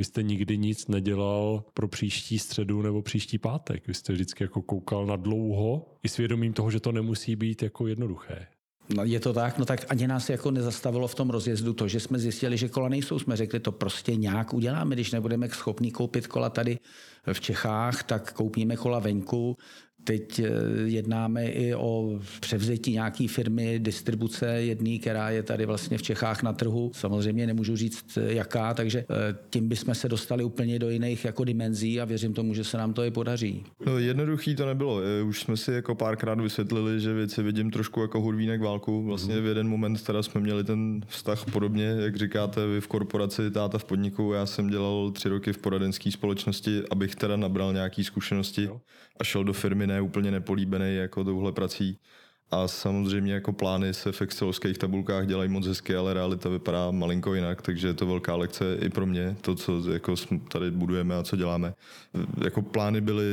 vy 0.00 0.04
jste 0.04 0.22
nikdy 0.22 0.58
nic 0.58 0.88
nedělal 0.88 1.64
pro 1.74 1.88
příští 1.88 2.38
středu 2.38 2.82
nebo 2.82 3.02
příští 3.02 3.38
pátek. 3.38 3.86
Vy 3.86 3.94
jste 3.94 4.12
vždycky 4.12 4.44
jako 4.44 4.62
koukal 4.62 5.06
na 5.06 5.16
dlouho 5.16 5.86
i 6.02 6.08
svědomím 6.08 6.52
toho, 6.52 6.70
že 6.70 6.80
to 6.80 6.92
nemusí 6.92 7.36
být 7.36 7.62
jako 7.62 7.86
jednoduché. 7.86 8.46
No, 8.96 9.04
je 9.04 9.20
to 9.20 9.32
tak, 9.32 9.58
no 9.58 9.64
tak 9.64 9.84
ani 9.88 10.06
nás 10.06 10.30
jako 10.30 10.50
nezastavilo 10.50 11.08
v 11.08 11.14
tom 11.14 11.30
rozjezdu 11.30 11.72
to, 11.72 11.88
že 11.88 12.00
jsme 12.00 12.18
zjistili, 12.18 12.56
že 12.56 12.68
kola 12.68 12.88
nejsou. 12.88 13.18
Jsme 13.18 13.36
řekli, 13.36 13.60
to 13.60 13.72
prostě 13.72 14.16
nějak 14.16 14.54
uděláme, 14.54 14.94
když 14.94 15.12
nebudeme 15.12 15.48
schopni 15.48 15.90
koupit 15.90 16.26
kola 16.26 16.50
tady 16.50 16.78
v 17.32 17.40
Čechách, 17.40 18.02
tak 18.02 18.32
koupíme 18.32 18.76
kola 18.76 18.98
venku. 18.98 19.56
Teď 20.04 20.38
eh, 20.38 20.50
jednáme 20.84 21.46
i 21.46 21.74
o 21.74 22.20
převzetí 22.40 22.92
nějaký 22.92 23.28
firmy, 23.28 23.78
distribuce 23.78 24.46
jedný, 24.46 24.98
která 24.98 25.30
je 25.30 25.42
tady 25.42 25.66
vlastně 25.66 25.98
v 25.98 26.02
Čechách 26.02 26.42
na 26.42 26.52
trhu. 26.52 26.90
Samozřejmě 26.94 27.46
nemůžu 27.46 27.76
říct 27.76 28.18
eh, 28.18 28.32
jaká, 28.32 28.74
takže 28.74 28.98
eh, 28.98 29.36
tím 29.50 29.68
bychom 29.68 29.94
se 29.94 30.08
dostali 30.08 30.44
úplně 30.44 30.78
do 30.78 30.90
jiných 30.90 31.24
jako 31.24 31.44
dimenzí 31.44 32.00
a 32.00 32.04
věřím 32.04 32.34
tomu, 32.34 32.54
že 32.54 32.64
se 32.64 32.78
nám 32.78 32.92
to 32.92 33.04
i 33.04 33.10
podaří. 33.10 33.64
No, 33.86 33.98
jednoduchý 33.98 34.54
to 34.54 34.66
nebylo. 34.66 35.00
Už 35.26 35.40
jsme 35.40 35.56
si 35.56 35.72
jako 35.72 35.94
párkrát 35.94 36.40
vysvětlili, 36.40 37.00
že 37.00 37.12
věci 37.12 37.42
vidím 37.42 37.70
trošku 37.70 38.02
jako 38.02 38.20
hurvínek 38.20 38.60
válku. 38.60 39.04
Vlastně 39.04 39.40
v 39.40 39.46
jeden 39.46 39.68
moment 39.68 40.02
teda 40.02 40.22
jsme 40.22 40.40
měli 40.40 40.64
ten 40.64 41.00
vztah 41.06 41.44
podobně, 41.52 41.84
jak 41.84 42.16
říkáte 42.16 42.66
vy 42.66 42.80
v 42.80 42.88
korporaci, 42.88 43.50
táta 43.50 43.78
v 43.78 43.84
podniku. 43.84 44.32
Já 44.32 44.46
jsem 44.46 44.68
dělal 44.68 45.10
tři 45.10 45.28
roky 45.28 45.52
v 45.52 45.58
poradenské 45.58 46.12
společnosti, 46.12 46.82
abych 46.90 47.16
teda 47.16 47.36
nabral 47.36 47.72
nějaký 47.72 48.04
zkušenosti 48.04 48.70
a 49.20 49.24
šel 49.24 49.44
do 49.44 49.52
firmy 49.52 49.86
ne 49.86 50.00
úplně 50.00 50.30
nepolíbený 50.30 50.96
jako 50.96 51.24
touhle 51.24 51.52
prací. 51.52 51.98
A 52.52 52.68
samozřejmě 52.68 53.32
jako 53.32 53.52
plány 53.52 53.94
se 53.94 54.12
v 54.12 54.22
excelovských 54.22 54.78
tabulkách 54.78 55.26
dělají 55.26 55.50
moc 55.50 55.66
hezky, 55.66 55.96
ale 55.96 56.14
realita 56.14 56.48
vypadá 56.48 56.90
malinko 56.90 57.34
jinak, 57.34 57.62
takže 57.62 57.88
je 57.88 57.94
to 57.94 58.06
velká 58.06 58.36
lekce 58.36 58.78
i 58.80 58.88
pro 58.88 59.06
mě, 59.06 59.36
to, 59.40 59.54
co 59.54 59.92
jako 59.92 60.14
tady 60.48 60.70
budujeme 60.70 61.16
a 61.16 61.22
co 61.22 61.36
děláme. 61.36 61.74
Jako 62.44 62.62
plány 62.62 63.00
byly 63.00 63.24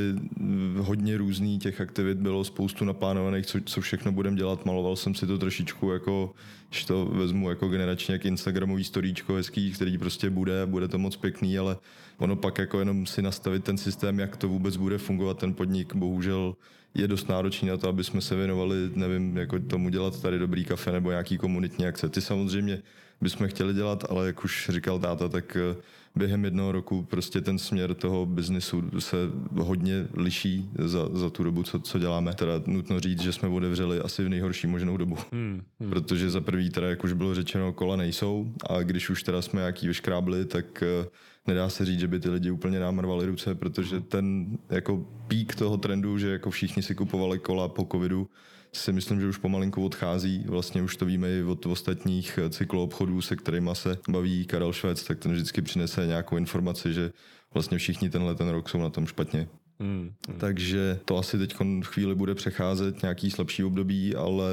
hodně 0.78 1.18
různý, 1.18 1.58
těch 1.58 1.80
aktivit 1.80 2.18
bylo 2.18 2.44
spoustu 2.44 2.84
naplánovaných, 2.84 3.46
co, 3.46 3.58
co 3.64 3.80
všechno 3.80 4.12
budeme 4.12 4.36
dělat. 4.36 4.66
Maloval 4.66 4.96
jsem 4.96 5.14
si 5.14 5.26
to 5.26 5.38
trošičku 5.38 5.90
jako, 5.90 6.32
že 6.70 6.86
to 6.86 7.04
vezmu 7.04 7.48
jako 7.48 7.68
generačně, 7.68 8.12
jak 8.12 8.24
Instagramový 8.24 8.84
storíčko 8.84 9.34
hezký, 9.34 9.72
který 9.72 9.98
prostě 9.98 10.30
bude, 10.30 10.66
bude 10.66 10.88
to 10.88 10.98
moc 10.98 11.16
pěkný, 11.16 11.58
ale 11.58 11.76
ono 12.18 12.36
pak 12.36 12.58
jako 12.58 12.78
jenom 12.78 13.06
si 13.06 13.22
nastavit 13.22 13.64
ten 13.64 13.78
systém, 13.78 14.18
jak 14.18 14.36
to 14.36 14.48
vůbec 14.48 14.76
bude 14.76 14.98
fungovat 14.98 15.38
ten 15.38 15.54
podnik, 15.54 15.94
bohužel 15.94 16.54
je 16.98 17.08
dost 17.08 17.28
náročný 17.28 17.68
na 17.68 17.76
to, 17.76 17.88
aby 17.88 18.04
jsme 18.04 18.20
se 18.20 18.36
věnovali, 18.36 18.76
nevím, 18.94 19.36
jako 19.36 19.58
tomu 19.58 19.88
dělat 19.88 20.22
tady 20.22 20.38
dobrý 20.38 20.64
kafe 20.64 20.92
nebo 20.92 21.10
nějaký 21.10 21.38
komunitní 21.38 21.86
akce. 21.86 22.08
Ty 22.08 22.20
samozřejmě 22.20 22.82
bychom 23.20 23.48
chtěli 23.48 23.74
dělat, 23.74 24.04
ale 24.08 24.26
jak 24.26 24.44
už 24.44 24.70
říkal 24.72 24.98
táta, 24.98 25.28
tak 25.28 25.56
eh, 25.56 25.76
během 26.16 26.44
jednoho 26.44 26.72
roku 26.72 27.02
prostě 27.02 27.40
ten 27.40 27.58
směr 27.58 27.94
toho 27.94 28.26
biznisu 28.26 28.90
se 28.98 29.16
hodně 29.58 30.06
liší 30.14 30.70
za, 30.78 31.08
za 31.12 31.30
tu 31.30 31.44
dobu, 31.44 31.62
co, 31.62 31.78
co 31.78 31.98
děláme. 31.98 32.34
Teda 32.34 32.62
nutno 32.66 33.00
říct, 33.00 33.22
že 33.22 33.32
jsme 33.32 33.48
otevřeli 33.48 34.00
asi 34.00 34.24
v 34.24 34.28
nejhorší 34.28 34.66
možnou 34.66 34.96
dobu. 34.96 35.16
Hmm, 35.32 35.62
hmm. 35.80 35.90
Protože 35.90 36.30
za 36.30 36.40
prvý 36.40 36.70
teda, 36.70 36.88
jak 36.88 37.04
už 37.04 37.12
bylo 37.12 37.34
řečeno, 37.34 37.72
kola 37.72 37.96
nejsou 37.96 38.52
a 38.70 38.82
když 38.82 39.10
už 39.10 39.22
teda 39.22 39.42
jsme 39.42 39.60
nějaký 39.60 39.88
vyškrábli, 39.88 40.44
tak 40.44 40.82
eh, 40.82 41.06
nedá 41.48 41.68
se 41.68 41.84
říct, 41.84 42.00
že 42.00 42.08
by 42.08 42.20
ty 42.20 42.30
lidi 42.30 42.50
úplně 42.50 42.80
námrvali 42.80 43.26
ruce, 43.26 43.54
protože 43.54 44.00
ten 44.00 44.58
jako 44.70 45.06
pík 45.28 45.54
toho 45.54 45.76
trendu, 45.76 46.18
že 46.18 46.30
jako 46.30 46.50
všichni 46.50 46.82
si 46.82 46.94
kupovali 46.94 47.38
kola 47.38 47.68
po 47.68 47.88
covidu, 47.92 48.28
si 48.72 48.92
myslím, 48.92 49.20
že 49.20 49.28
už 49.28 49.38
pomalinku 49.38 49.84
odchází. 49.84 50.44
Vlastně 50.46 50.82
už 50.82 50.96
to 50.96 51.06
víme 51.06 51.30
i 51.30 51.42
od 51.42 51.66
ostatních 51.66 52.38
cykloobchodů, 52.50 53.22
se 53.22 53.36
kterými 53.36 53.70
se 53.72 53.98
baví 54.08 54.46
Karel 54.46 54.72
Švec, 54.72 55.04
tak 55.04 55.18
ten 55.18 55.32
vždycky 55.32 55.62
přinese 55.62 56.06
nějakou 56.06 56.36
informaci, 56.36 56.92
že 56.94 57.12
vlastně 57.54 57.78
všichni 57.78 58.10
tenhle 58.10 58.34
ten 58.34 58.48
rok 58.48 58.68
jsou 58.68 58.78
na 58.78 58.90
tom 58.90 59.06
špatně. 59.06 59.48
Hmm, 59.80 60.10
hmm. 60.28 60.38
Takže 60.38 61.00
to 61.04 61.18
asi 61.18 61.38
teď 61.38 61.56
chvíli 61.82 62.14
bude 62.14 62.34
přecházet 62.34 63.02
nějaký 63.02 63.30
slabší 63.30 63.64
období, 63.64 64.14
ale 64.14 64.44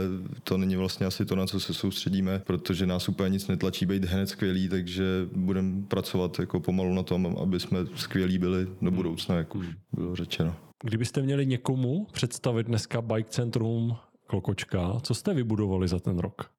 to 0.43 0.57
není 0.57 0.75
vlastně 0.75 1.05
asi 1.05 1.25
to, 1.25 1.35
na 1.35 1.45
co 1.45 1.59
se 1.59 1.73
soustředíme, 1.73 2.41
protože 2.45 2.85
nás 2.85 3.09
úplně 3.09 3.29
nic 3.29 3.47
netlačí 3.47 3.85
být 3.85 4.05
hned 4.05 4.29
skvělý, 4.29 4.69
takže 4.69 5.03
budeme 5.35 5.81
pracovat 5.87 6.39
jako 6.39 6.59
pomalu 6.59 6.93
na 6.93 7.03
tom, 7.03 7.37
aby 7.41 7.59
jsme 7.59 7.79
skvělí 7.95 8.37
byli 8.37 8.65
do 8.65 8.71
hmm. 8.81 8.95
budoucna, 8.95 9.35
jak 9.35 9.55
už 9.55 9.65
hmm. 9.65 9.75
bylo 9.93 10.15
řečeno. 10.15 10.55
Kdybyste 10.83 11.21
měli 11.21 11.45
někomu 11.45 12.07
představit 12.11 12.67
dneska 12.67 13.01
Bike 13.01 13.29
Centrum 13.29 13.95
Klokočka, 14.27 14.99
co 15.01 15.13
jste 15.13 15.33
vybudovali 15.33 15.87
za 15.87 15.99
ten 15.99 16.19
rok? 16.19 16.54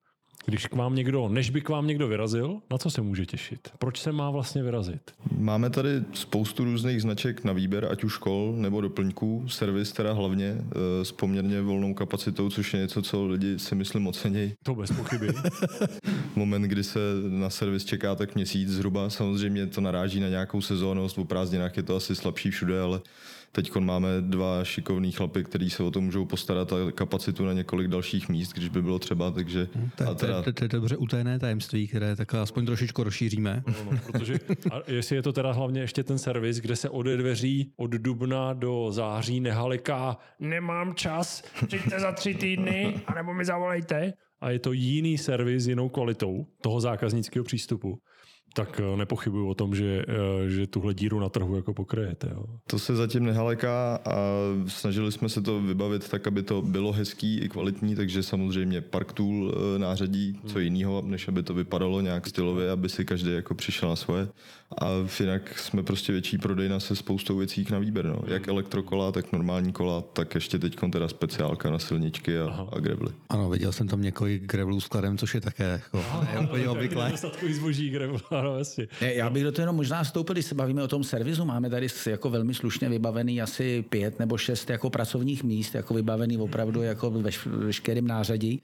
Když 0.46 0.66
k 0.66 0.74
vám 0.74 0.94
někdo, 0.94 1.28
než 1.28 1.50
by 1.50 1.60
k 1.60 1.68
vám 1.68 1.86
někdo 1.86 2.08
vyrazil, 2.08 2.60
na 2.70 2.78
co 2.78 2.90
se 2.90 3.02
může 3.02 3.26
těšit? 3.26 3.68
Proč 3.78 4.00
se 4.00 4.12
má 4.12 4.30
vlastně 4.30 4.62
vyrazit? 4.62 5.00
Máme 5.38 5.70
tady 5.70 5.90
spoustu 6.12 6.64
různých 6.64 7.02
značek 7.02 7.44
na 7.44 7.52
výběr, 7.52 7.88
ať 7.90 8.04
už 8.04 8.12
škol 8.12 8.54
nebo 8.56 8.80
doplňků. 8.80 9.48
Servis 9.48 9.92
teda 9.92 10.12
hlavně 10.12 10.56
eh, 10.58 11.04
s 11.04 11.12
poměrně 11.12 11.62
volnou 11.62 11.94
kapacitou, 11.94 12.50
což 12.50 12.74
je 12.74 12.80
něco, 12.80 13.02
co 13.02 13.26
lidi 13.26 13.58
si 13.58 13.74
myslím 13.74 14.06
ocení. 14.06 14.54
To 14.62 14.74
bez 14.74 14.92
pochyby. 14.92 15.28
Moment, 16.36 16.62
kdy 16.62 16.84
se 16.84 17.00
na 17.28 17.50
servis 17.50 17.84
čeká 17.84 18.14
tak 18.14 18.34
měsíc 18.34 18.68
zhruba. 18.68 19.10
Samozřejmě 19.10 19.66
to 19.66 19.80
naráží 19.80 20.20
na 20.20 20.28
nějakou 20.28 20.60
sezónnost, 20.60 21.16
v 21.16 21.24
prázdninách 21.24 21.76
je 21.76 21.82
to 21.82 21.96
asi 21.96 22.14
slabší 22.14 22.50
všude, 22.50 22.80
ale 22.80 23.00
Teď 23.56 23.76
máme 23.76 24.08
dva 24.20 24.64
šikovní 24.64 25.12
chlapy, 25.12 25.44
kteří 25.44 25.70
se 25.70 25.82
o 25.82 25.90
to 25.90 26.00
můžou 26.00 26.24
postarat 26.24 26.72
a 26.72 26.76
kapacitu 26.94 27.44
na 27.44 27.52
několik 27.52 27.88
dalších 27.88 28.28
míst, 28.28 28.52
když 28.52 28.68
by 28.68 28.82
bylo 28.82 28.98
třeba, 28.98 29.30
takže... 29.30 29.68
Hmm, 29.74 29.90
to, 29.96 30.14
teda... 30.14 30.42
to, 30.42 30.52
to, 30.52 30.52
to 30.52 30.64
je 30.64 30.68
dobře 30.68 30.96
utajené 30.96 31.38
tajemství, 31.38 31.88
které 31.88 32.16
tak 32.16 32.34
aspoň 32.34 32.66
trošičku 32.66 33.02
rozšíříme. 33.02 33.62
No, 33.66 33.74
no, 33.92 33.98
protože 34.06 34.34
a 34.72 34.80
jestli 34.86 35.16
je 35.16 35.22
to 35.22 35.32
teda 35.32 35.52
hlavně 35.52 35.80
ještě 35.80 36.04
ten 36.04 36.18
servis, 36.18 36.56
kde 36.56 36.76
se 36.76 36.88
ode 36.88 37.16
dveří 37.16 37.72
od 37.76 37.90
dubna 37.90 38.52
do 38.52 38.92
září 38.92 39.40
nehaliká 39.40 40.16
nemám 40.40 40.94
čas, 40.94 41.42
přijďte 41.66 42.00
za 42.00 42.12
tři 42.12 42.34
týdny, 42.34 43.00
anebo 43.06 43.34
mi 43.34 43.44
zavolejte. 43.44 44.12
A 44.40 44.50
je 44.50 44.58
to 44.58 44.72
jiný 44.72 45.18
servis 45.18 45.66
jinou 45.66 45.88
kvalitou 45.88 46.46
toho 46.62 46.80
zákaznického 46.80 47.44
přístupu 47.44 47.98
tak 48.56 48.80
eh, 48.80 48.96
nepochybuju 48.96 49.48
o 49.48 49.54
tom, 49.54 49.74
že, 49.74 50.04
eh, 50.08 50.48
že 50.48 50.66
tuhle 50.66 50.94
díru 50.94 51.20
na 51.20 51.28
trhu 51.28 51.56
jako 51.56 51.74
pokryjete. 51.74 52.28
Jo. 52.34 52.44
To 52.66 52.78
se 52.78 52.96
zatím 52.96 53.24
nehaleká 53.24 53.96
a 53.96 54.16
snažili 54.66 55.12
jsme 55.12 55.28
se 55.28 55.42
to 55.42 55.60
vybavit 55.60 56.08
tak, 56.08 56.26
aby 56.26 56.42
to 56.42 56.62
bylo 56.62 56.92
hezký 56.92 57.38
i 57.38 57.48
kvalitní, 57.48 57.96
takže 57.96 58.22
samozřejmě 58.22 58.80
Park 58.80 59.12
Tool 59.12 59.52
eh, 59.54 59.78
nářadí, 59.78 60.40
co 60.46 60.58
jiného, 60.58 61.02
než 61.06 61.28
aby 61.28 61.42
to 61.42 61.54
vypadalo 61.54 62.00
nějak 62.00 62.26
stylově, 62.26 62.70
aby 62.70 62.88
si 62.88 63.04
každý 63.04 63.32
jako 63.32 63.54
přišel 63.54 63.88
na 63.88 63.96
svoje. 63.96 64.28
A 64.80 64.90
jinak 65.20 65.58
jsme 65.58 65.82
prostě 65.82 66.12
větší 66.12 66.38
prodejna 66.38 66.80
se 66.80 66.96
spoustou 66.96 67.36
věcí 67.36 67.66
na 67.70 67.78
výběr. 67.78 68.06
No. 68.06 68.18
Jak 68.26 68.48
elektrokola, 68.48 69.12
tak 69.12 69.32
normální 69.32 69.72
kola, 69.72 70.00
tak 70.00 70.34
ještě 70.34 70.58
teď 70.58 70.76
teda 70.92 71.08
speciálka 71.08 71.70
na 71.70 71.78
silničky 71.78 72.38
a, 72.38 72.68
a 72.72 72.80
grevly. 72.80 73.12
Ano, 73.28 73.50
viděl 73.50 73.72
jsem 73.72 73.88
tam 73.88 74.02
několik 74.02 74.42
grevlů 74.42 74.80
s 74.80 74.88
kladem, 74.88 75.18
což 75.18 75.34
je 75.34 75.40
také 75.40 75.64
jako, 75.64 76.04
úplně 76.42 76.68
obvyklé. 76.68 77.12
zboží 77.50 77.90
grevl, 77.90 78.18
ano, 78.46 78.58
jasně. 78.58 78.86
Já 79.00 79.30
bych 79.30 79.44
do 79.44 79.52
toho 79.52 79.62
jenom 79.62 79.76
možná 79.76 80.02
vstoupil, 80.02 80.32
když 80.32 80.46
se 80.46 80.54
bavíme 80.54 80.82
o 80.82 80.88
tom 80.88 81.04
servisu. 81.04 81.44
Máme 81.44 81.70
tady 81.70 81.86
jako 82.06 82.30
velmi 82.30 82.54
slušně 82.54 82.88
vybavený 82.88 83.42
asi 83.42 83.84
pět 83.88 84.18
nebo 84.18 84.38
šest 84.38 84.70
jako 84.70 84.90
pracovních 84.90 85.44
míst, 85.44 85.74
jako 85.74 85.94
vybavený 85.94 86.38
opravdu 86.38 86.82
jako 86.82 87.10
ve 87.10 87.30
veškerém 87.46 88.06
nářadí. 88.06 88.62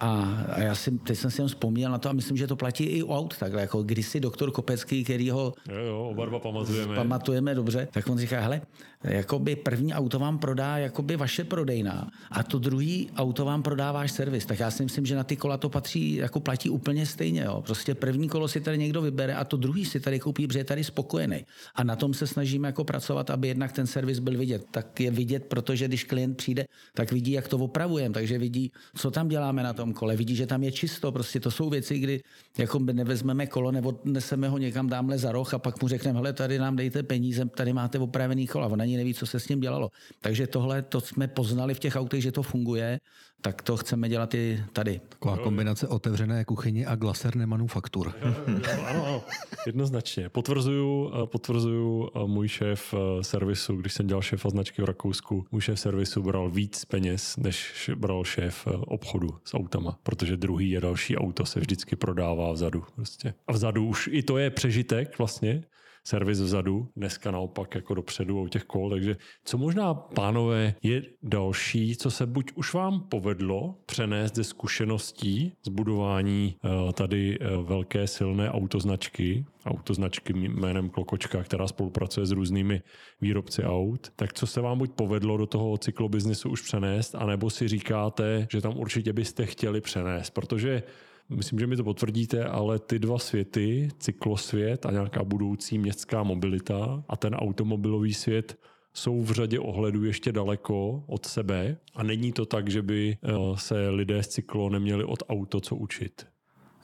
A, 0.00 0.44
a 0.52 0.60
já 0.60 0.74
si, 0.74 0.90
teď 0.90 1.18
jsem 1.18 1.30
si 1.30 1.40
jen 1.40 1.48
vzpomněl 1.48 1.90
na 1.90 1.98
to 1.98 2.08
a 2.08 2.12
myslím, 2.12 2.36
že 2.36 2.46
to 2.46 2.56
platí 2.56 2.84
i 2.84 3.02
u 3.02 3.12
aut 3.14 3.38
takhle, 3.38 3.60
jako 3.60 3.82
kdysi 3.82 4.20
doktor 4.20 4.50
Kopecký, 4.50 5.04
který 5.04 5.30
ho 5.30 5.54
jo, 5.68 5.76
jo, 5.76 6.08
oba 6.10 6.26
dva 6.26 6.38
pamatujeme. 6.38 6.94
pamatujeme 6.94 7.54
dobře, 7.54 7.88
tak 7.92 8.08
on 8.08 8.18
říká, 8.18 8.40
hele, 8.40 8.60
jakoby 9.04 9.56
první 9.56 9.94
auto 9.94 10.18
vám 10.18 10.38
prodá 10.38 10.78
jakoby 10.78 11.16
vaše 11.16 11.44
prodejná 11.44 12.10
a 12.30 12.42
to 12.42 12.58
druhý 12.58 13.10
auto 13.16 13.44
vám 13.44 13.62
prodá 13.62 13.92
váš 13.92 14.12
servis. 14.12 14.46
Tak 14.46 14.58
já 14.58 14.70
si 14.70 14.84
myslím, 14.84 15.06
že 15.06 15.16
na 15.16 15.24
ty 15.24 15.36
kola 15.36 15.56
to 15.56 15.68
patří, 15.68 16.14
jako 16.14 16.40
platí 16.40 16.70
úplně 16.70 17.06
stejně. 17.06 17.42
Jo. 17.42 17.62
Prostě 17.66 17.94
první 17.94 18.28
kolo 18.28 18.48
si 18.48 18.60
tady 18.60 18.78
někdo 18.78 19.02
vybere 19.02 19.34
a 19.34 19.44
to 19.44 19.56
druhý 19.56 19.84
si 19.84 20.00
tady 20.00 20.18
koupí, 20.18 20.46
protože 20.46 20.58
je 20.58 20.64
tady 20.64 20.84
spokojený. 20.84 21.46
A 21.74 21.84
na 21.84 21.96
tom 21.96 22.14
se 22.14 22.26
snažíme 22.26 22.68
jako 22.68 22.84
pracovat, 22.84 23.30
aby 23.30 23.48
jednak 23.48 23.72
ten 23.72 23.86
servis 23.86 24.18
byl 24.18 24.38
vidět. 24.38 24.64
Tak 24.70 25.00
je 25.00 25.10
vidět, 25.10 25.44
protože 25.44 25.88
když 25.88 26.04
klient 26.04 26.36
přijde, 26.36 26.64
tak 26.94 27.12
vidí, 27.12 27.32
jak 27.32 27.48
to 27.48 27.58
opravujeme, 27.58 28.14
takže 28.14 28.38
vidí, 28.38 28.72
co 28.94 29.10
tam 29.10 29.28
děláme 29.28 29.62
na 29.62 29.72
tom 29.72 29.92
kole, 29.92 30.16
vidí, 30.16 30.36
že 30.36 30.46
tam 30.46 30.62
je 30.62 30.72
čisto. 30.72 31.12
Prostě 31.12 31.40
to 31.40 31.50
jsou 31.50 31.70
věci, 31.70 31.98
kdy 31.98 32.20
jako 32.58 32.78
nevezmeme 32.78 33.46
kolo 33.46 33.72
nebo 33.72 34.00
neseme 34.04 34.48
ho 34.48 34.58
někam 34.58 34.88
dámhle 34.88 35.18
za 35.18 35.32
roh 35.32 35.54
a 35.54 35.58
pak 35.58 35.82
mu 35.82 35.88
řekneme, 35.88 36.18
hele, 36.18 36.32
tady 36.32 36.58
nám 36.58 36.76
dejte 36.76 37.02
peníze, 37.02 37.44
tady 37.44 37.72
máte 37.72 37.98
opravený 37.98 38.46
kola. 38.46 38.66
On 38.66 38.86
ani 38.96 39.04
neví, 39.04 39.14
co 39.14 39.26
se 39.26 39.40
s 39.40 39.48
ním 39.48 39.60
dělalo. 39.60 39.90
Takže 40.20 40.46
tohle 40.46 40.82
to 40.82 41.00
jsme 41.00 41.28
poznali 41.28 41.74
v 41.74 41.78
těch 41.78 41.96
autech, 41.96 42.22
že 42.22 42.32
to 42.32 42.42
funguje, 42.42 43.00
tak 43.40 43.62
to 43.62 43.76
chceme 43.76 44.08
dělat 44.08 44.34
i 44.34 44.64
tady. 44.72 45.00
Taková 45.08 45.36
kombinace 45.36 45.88
otevřené 45.88 46.44
kuchyně 46.44 46.86
a 46.86 46.94
glaserné 46.94 47.46
manufaktur. 47.46 48.12
Jo, 48.24 48.34
jo, 48.48 48.84
ano, 48.88 49.06
ano, 49.06 49.22
jednoznačně. 49.66 50.28
Potvrzuju, 50.28 51.12
eh, 51.14 51.26
potvrzuju 51.26 52.08
eh, 52.14 52.26
můj 52.26 52.48
šéf 52.48 52.94
eh, 52.94 53.24
servisu, 53.24 53.76
když 53.76 53.92
jsem 53.92 54.06
dělal 54.06 54.22
šéfa 54.22 54.50
značky 54.50 54.82
v 54.82 54.84
Rakousku, 54.84 55.46
můj 55.52 55.60
šéf 55.60 55.80
servisu 55.80 56.22
bral 56.22 56.50
víc 56.50 56.84
peněz, 56.84 57.36
než 57.36 57.90
bral 57.94 58.24
šéf 58.24 58.66
obchodu 58.66 59.28
s 59.44 59.54
autama, 59.54 59.98
protože 60.02 60.36
druhý 60.36 60.70
je 60.70 60.80
další 60.80 61.16
auto 61.16 61.46
se 61.46 61.60
vždycky 61.60 61.96
prodává 61.96 62.52
vzadu. 62.52 62.84
Prostě. 62.94 63.34
A 63.46 63.52
vzadu 63.52 63.86
už 63.86 64.08
i 64.12 64.22
to 64.22 64.38
je 64.38 64.50
přežitek 64.50 65.18
vlastně, 65.18 65.62
servis 66.06 66.40
vzadu, 66.40 66.88
dneska 66.96 67.30
naopak 67.30 67.74
jako 67.74 67.94
dopředu 67.94 68.42
u 68.42 68.48
těch 68.48 68.64
kol, 68.64 68.90
takže 68.90 69.16
co 69.44 69.58
možná, 69.58 69.94
pánové, 69.94 70.74
je 70.82 71.02
další, 71.22 71.96
co 71.96 72.10
se 72.10 72.26
buď 72.26 72.52
už 72.54 72.74
vám 72.74 73.00
povedlo 73.00 73.74
přenést 73.86 74.34
ze 74.34 74.44
zkušeností 74.44 75.52
z 75.66 75.68
budování 75.68 76.56
eh, 76.64 76.92
tady 76.92 77.38
eh, 77.40 77.46
velké 77.62 78.06
silné 78.06 78.50
autoznačky, 78.50 79.44
autoznačky 79.66 80.32
jménem 80.32 80.90
Klokočka, 80.90 81.42
která 81.42 81.66
spolupracuje 81.66 82.26
s 82.26 82.30
různými 82.30 82.82
výrobci 83.20 83.62
aut, 83.62 84.12
tak 84.16 84.32
co 84.32 84.46
se 84.46 84.60
vám 84.60 84.78
buď 84.78 84.90
povedlo 84.92 85.36
do 85.36 85.46
toho 85.46 85.78
cyklobiznesu 85.78 86.50
už 86.50 86.62
přenést, 86.62 87.14
anebo 87.14 87.50
si 87.50 87.68
říkáte, 87.68 88.46
že 88.50 88.60
tam 88.60 88.78
určitě 88.78 89.12
byste 89.12 89.46
chtěli 89.46 89.80
přenést, 89.80 90.30
protože 90.30 90.82
myslím, 91.28 91.58
že 91.58 91.66
mi 91.66 91.76
to 91.76 91.84
potvrdíte, 91.84 92.44
ale 92.44 92.78
ty 92.78 92.98
dva 92.98 93.18
světy, 93.18 93.88
cyklosvět 93.98 94.86
a 94.86 94.90
nějaká 94.90 95.24
budoucí 95.24 95.78
městská 95.78 96.22
mobilita 96.22 97.04
a 97.08 97.16
ten 97.16 97.34
automobilový 97.34 98.14
svět 98.14 98.58
jsou 98.94 99.22
v 99.22 99.30
řadě 99.30 99.60
ohledů 99.60 100.04
ještě 100.04 100.32
daleko 100.32 101.04
od 101.06 101.26
sebe 101.26 101.76
a 101.94 102.02
není 102.02 102.32
to 102.32 102.46
tak, 102.46 102.70
že 102.70 102.82
by 102.82 103.18
eh, 103.22 103.32
se 103.54 103.88
lidé 103.88 104.22
z 104.22 104.28
cyklo 104.28 104.70
neměli 104.70 105.04
od 105.04 105.22
auto 105.28 105.60
co 105.60 105.76
učit. 105.76 106.26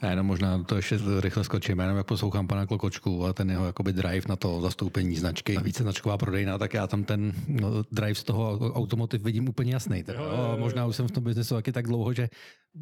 Já 0.03 0.09
jenom 0.09 0.25
možná 0.25 0.63
to 0.63 0.75
ještě 0.75 0.99
rychle 1.19 1.43
skočím, 1.43 1.79
jenom 1.79 1.97
jak 1.97 2.07
poslouchám 2.07 2.47
pana 2.47 2.65
Klokočku 2.65 3.25
a 3.25 3.33
ten 3.33 3.49
jeho 3.49 3.65
jakoby 3.65 3.93
drive 3.93 4.25
na 4.29 4.35
to 4.35 4.61
zastoupení 4.61 5.15
značky 5.15 5.57
více 5.63 5.83
značková 5.83 6.17
prodejna, 6.17 6.57
tak 6.57 6.73
já 6.73 6.87
tam 6.87 7.03
ten 7.03 7.33
no, 7.47 7.83
drive 7.91 8.15
z 8.15 8.23
toho 8.23 8.59
automotiv 8.73 9.23
vidím 9.23 9.49
úplně 9.49 9.73
jasný. 9.73 10.03
Tak, 10.03 10.15
jo, 10.15 10.23
jo, 10.23 10.47
jo. 10.51 10.57
Možná 10.59 10.85
už 10.85 10.95
jsem 10.95 11.07
v 11.07 11.11
tom 11.11 11.23
biznesu 11.23 11.55
taky 11.55 11.71
tak 11.71 11.87
dlouho, 11.87 12.13
že 12.13 12.29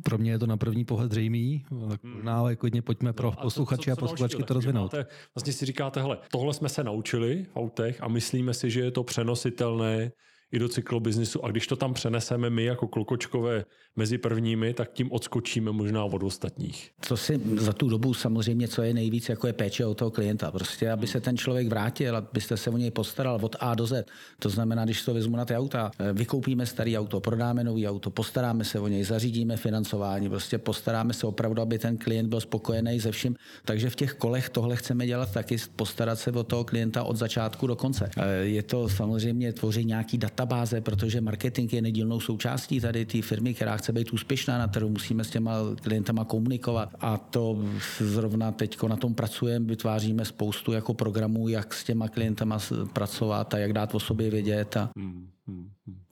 pro 0.04 0.18
mě 0.18 0.32
je 0.32 0.40
to 0.40 0.48
na 0.48 0.58
první 0.58 0.86
pohled 0.86 1.12
zřejmý, 1.12 1.66
tak 1.90 2.04
hmm. 2.04 2.14
možná 2.14 2.40
ale 2.40 2.56
klidně 2.56 2.82
pojďme 2.82 3.14
pro 3.14 3.28
no, 3.28 3.38
posluchači 3.42 3.92
a, 3.92 3.96
co, 3.96 4.00
co 4.00 4.06
a 4.06 4.10
posluchačky 4.10 4.44
to 4.44 4.54
rozvinout. 4.54 4.94
Máte, 4.94 5.06
vlastně 5.36 5.54
si 5.54 5.66
říkáte, 5.66 6.02
hele, 6.02 6.18
tohle 6.32 6.54
jsme 6.54 6.70
se 6.70 6.84
naučili 6.84 7.46
v 7.54 7.56
autech 7.56 8.04
a 8.04 8.08
myslíme 8.08 8.54
si, 8.54 8.70
že 8.70 8.80
je 8.80 8.92
to 8.92 9.04
přenositelné 9.04 10.12
i 10.52 10.60
do 10.60 10.70
cyklobiznisu. 10.70 11.46
A 11.46 11.52
když 11.52 11.68
to 11.68 11.76
tam 11.76 11.94
přeneseme 11.94 12.50
my 12.50 12.64
jako 12.64 12.88
klokočkové 12.88 13.66
mezi 13.96 14.18
prvními, 14.18 14.74
tak 14.74 14.92
tím 14.94 15.12
odskočíme 15.12 15.72
možná 15.72 16.04
od 16.04 16.24
ostatních. 16.24 16.92
Co 17.02 17.18
si 17.18 17.42
za 17.58 17.74
tu 17.74 17.90
dobu 17.90 18.14
samozřejmě, 18.14 18.68
co 18.68 18.82
je 18.82 18.94
nejvíc, 18.94 19.30
jako 19.30 19.48
je 19.48 19.54
péče 19.54 19.86
o 19.86 19.94
toho 19.94 20.12
klienta. 20.12 20.52
Prostě, 20.52 20.92
aby 20.92 21.08
se 21.08 21.22
ten 21.22 21.38
člověk 21.38 21.68
vrátil, 21.68 22.16
abyste 22.16 22.58
se 22.58 22.70
o 22.70 22.78
něj 22.78 22.92
postaral 22.92 23.40
od 23.42 23.56
A 23.60 23.76
do 23.76 23.88
Z. 23.88 24.06
To 24.40 24.50
znamená, 24.50 24.86
když 24.86 25.06
to 25.06 25.14
vezmu 25.14 25.38
na 25.38 25.46
ty 25.46 25.56
auta, 25.56 25.92
eh, 26.00 26.14
vykoupíme 26.14 26.66
starý 26.66 26.98
auto, 26.98 27.20
prodáme 27.20 27.64
nový 27.64 27.88
auto, 27.88 28.10
postaráme 28.10 28.64
se 28.64 28.80
o 28.80 28.88
něj, 28.88 29.04
zařídíme 29.04 29.58
financování, 29.58 30.30
prostě 30.30 30.58
postaráme 30.58 31.14
se 31.14 31.28
opravdu, 31.28 31.62
aby 31.62 31.80
ten 31.80 31.98
klient 31.98 32.28
byl 32.28 32.40
spokojený 32.40 33.00
ze 33.00 33.12
vším. 33.12 33.36
Takže 33.66 33.90
v 33.90 33.96
těch 33.96 34.14
kolech 34.14 34.50
tohle 34.50 34.76
chceme 34.76 35.08
dělat 35.08 35.34
taky, 35.34 35.58
postarat 35.76 36.20
se 36.20 36.32
o 36.32 36.44
toho 36.44 36.64
klienta 36.64 37.04
od 37.04 37.16
začátku 37.16 37.68
do 37.68 37.76
konce. 37.76 38.10
Eh, 38.18 38.34
je 38.44 38.64
to 38.64 38.90
samozřejmě 38.90 39.54
tvoří 39.54 39.86
nějaký 39.86 40.18
databáze, 40.42 40.82
protože 40.82 41.22
marketing 41.22 41.74
je 41.74 41.82
nedílnou 41.82 42.20
součástí 42.20 42.80
tady 42.80 43.06
té 43.06 43.22
firmy, 43.22 43.54
která 43.54 43.78
chce 43.78 43.94
být 43.94 44.14
úspěšná, 44.14 44.58
na 44.58 44.68
kterou 44.68 44.90
musíme 44.90 45.24
s 45.24 45.30
těma 45.30 45.54
klientama 45.82 46.26
komunikovat. 46.26 46.90
A 47.00 47.18
to 47.18 47.64
zrovna 48.00 48.52
teď 48.52 48.84
na 48.84 48.96
tom 48.96 49.14
pracujeme, 49.14 49.66
vytváříme 49.66 50.26
spoustu 50.26 50.72
jako 50.72 50.94
programů, 50.94 51.48
jak 51.48 51.74
s 51.74 51.84
těma 51.84 52.08
klientama 52.08 52.58
pracovat 52.94 53.54
a 53.54 53.58
jak 53.58 53.74
dát 53.74 53.96
o 53.96 54.00
sobě 54.00 54.30
vědět. 54.30 54.78
A... 54.78 54.90
Hmm. 54.98 55.28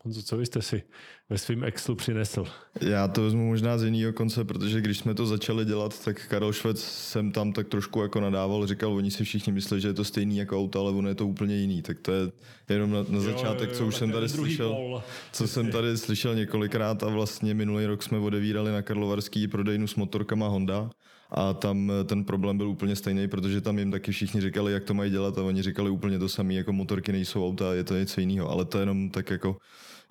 Honzo, 0.04 0.24
co 0.24 0.38
vy 0.38 0.46
jste 0.46 0.62
si 0.62 0.84
ve 1.30 1.38
svém 1.38 1.64
Excelu 1.64 1.96
přinesl? 1.96 2.46
Já 2.82 3.08
to 3.08 3.22
vezmu 3.22 3.48
možná 3.48 3.78
z 3.78 3.84
jiného 3.84 4.14
konce, 4.14 4.44
protože 4.44 4.82
když 4.82 4.98
jsme 4.98 5.14
to 5.14 5.26
začali 5.26 5.66
dělat, 5.66 6.06
tak 6.06 6.28
Karel 6.28 6.54
Švec 6.54 6.84
jsem 6.84 7.32
tam 7.32 7.54
tak 7.54 7.68
trošku 7.68 8.02
jako 8.02 8.20
nadával, 8.20 8.68
říkal, 8.68 8.94
oni 8.94 9.12
si 9.12 9.24
všichni 9.24 9.54
myslí, 9.54 9.82
že 9.82 9.88
je 9.88 9.94
to 9.94 10.04
stejný 10.04 10.38
jako 10.38 10.58
auto, 10.58 10.80
ale 10.80 10.92
ono 10.92 11.10
je 11.10 11.16
to 11.16 11.28
úplně 11.28 11.56
jiný. 11.56 11.82
Tak 11.82 12.00
to 12.00 12.12
je 12.12 12.32
jenom 12.70 12.92
na, 12.92 13.06
na 13.10 13.20
začátek, 13.20 13.70
jo, 13.70 13.74
jo, 13.74 13.74
jo, 13.74 13.78
co 13.78 13.86
už 13.88 13.96
jsem 13.96 14.12
tady 14.12 14.30
slyšel, 14.30 14.70
pol. 14.70 15.04
co 15.32 15.48
jsem 15.48 15.72
tady 15.72 15.98
slyšel 15.98 16.36
několikrát 16.36 17.04
a 17.04 17.10
vlastně 17.10 17.54
minulý 17.54 17.86
rok 17.86 18.04
jsme 18.04 18.18
odevírali 18.18 18.72
na 18.72 18.82
Karlovarský 18.82 19.48
prodejnu 19.48 19.88
s 19.88 19.96
motorkama 19.96 20.48
Honda 20.48 20.90
a 21.32 21.54
tam 21.54 21.92
ten 22.06 22.24
problém 22.24 22.58
byl 22.58 22.70
úplně 22.70 22.96
stejný, 22.96 23.28
protože 23.28 23.62
tam 23.62 23.80
jim 23.80 23.92
taky 23.92 24.12
všichni 24.12 24.42
říkali, 24.42 24.74
jak 24.74 24.84
to 24.84 24.94
mají 24.94 25.12
dělat 25.12 25.38
a 25.38 25.44
oni 25.44 25.62
říkali 25.64 25.90
úplně 25.90 26.20
to 26.20 26.30
samé, 26.30 26.54
jako 26.54 26.74
motorky 26.74 27.12
nejsou 27.12 27.48
auta, 27.48 27.74
je 27.74 27.84
to 27.84 27.96
něco 27.96 28.22
jiného, 28.22 28.50
ale 28.50 28.66
to 28.66 28.78
je 28.78 28.82
jenom 28.82 29.10
tak 29.10 29.30
jako 29.30 29.58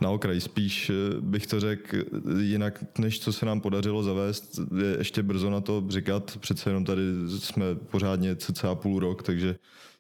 na 0.01 0.11
okraj. 0.11 0.41
Spíš 0.41 0.91
eh, 0.91 1.21
bych 1.21 1.47
to 1.47 1.61
řekl 1.61 1.97
jinak, 2.41 2.85
než 2.99 3.21
co 3.21 3.33
se 3.33 3.47
nám 3.47 3.61
podařilo 3.61 4.03
zavést. 4.03 4.61
Je 4.79 4.97
ještě 4.99 5.23
brzo 5.23 5.51
na 5.51 5.61
to 5.61 5.85
říkat, 5.89 6.39
přece 6.41 6.71
jenom 6.71 6.85
tady 6.85 7.03
jsme 7.39 7.75
pořádně 7.75 8.37
cca 8.37 8.75
půl 8.75 9.01
rok, 9.01 9.23
takže 9.23 9.57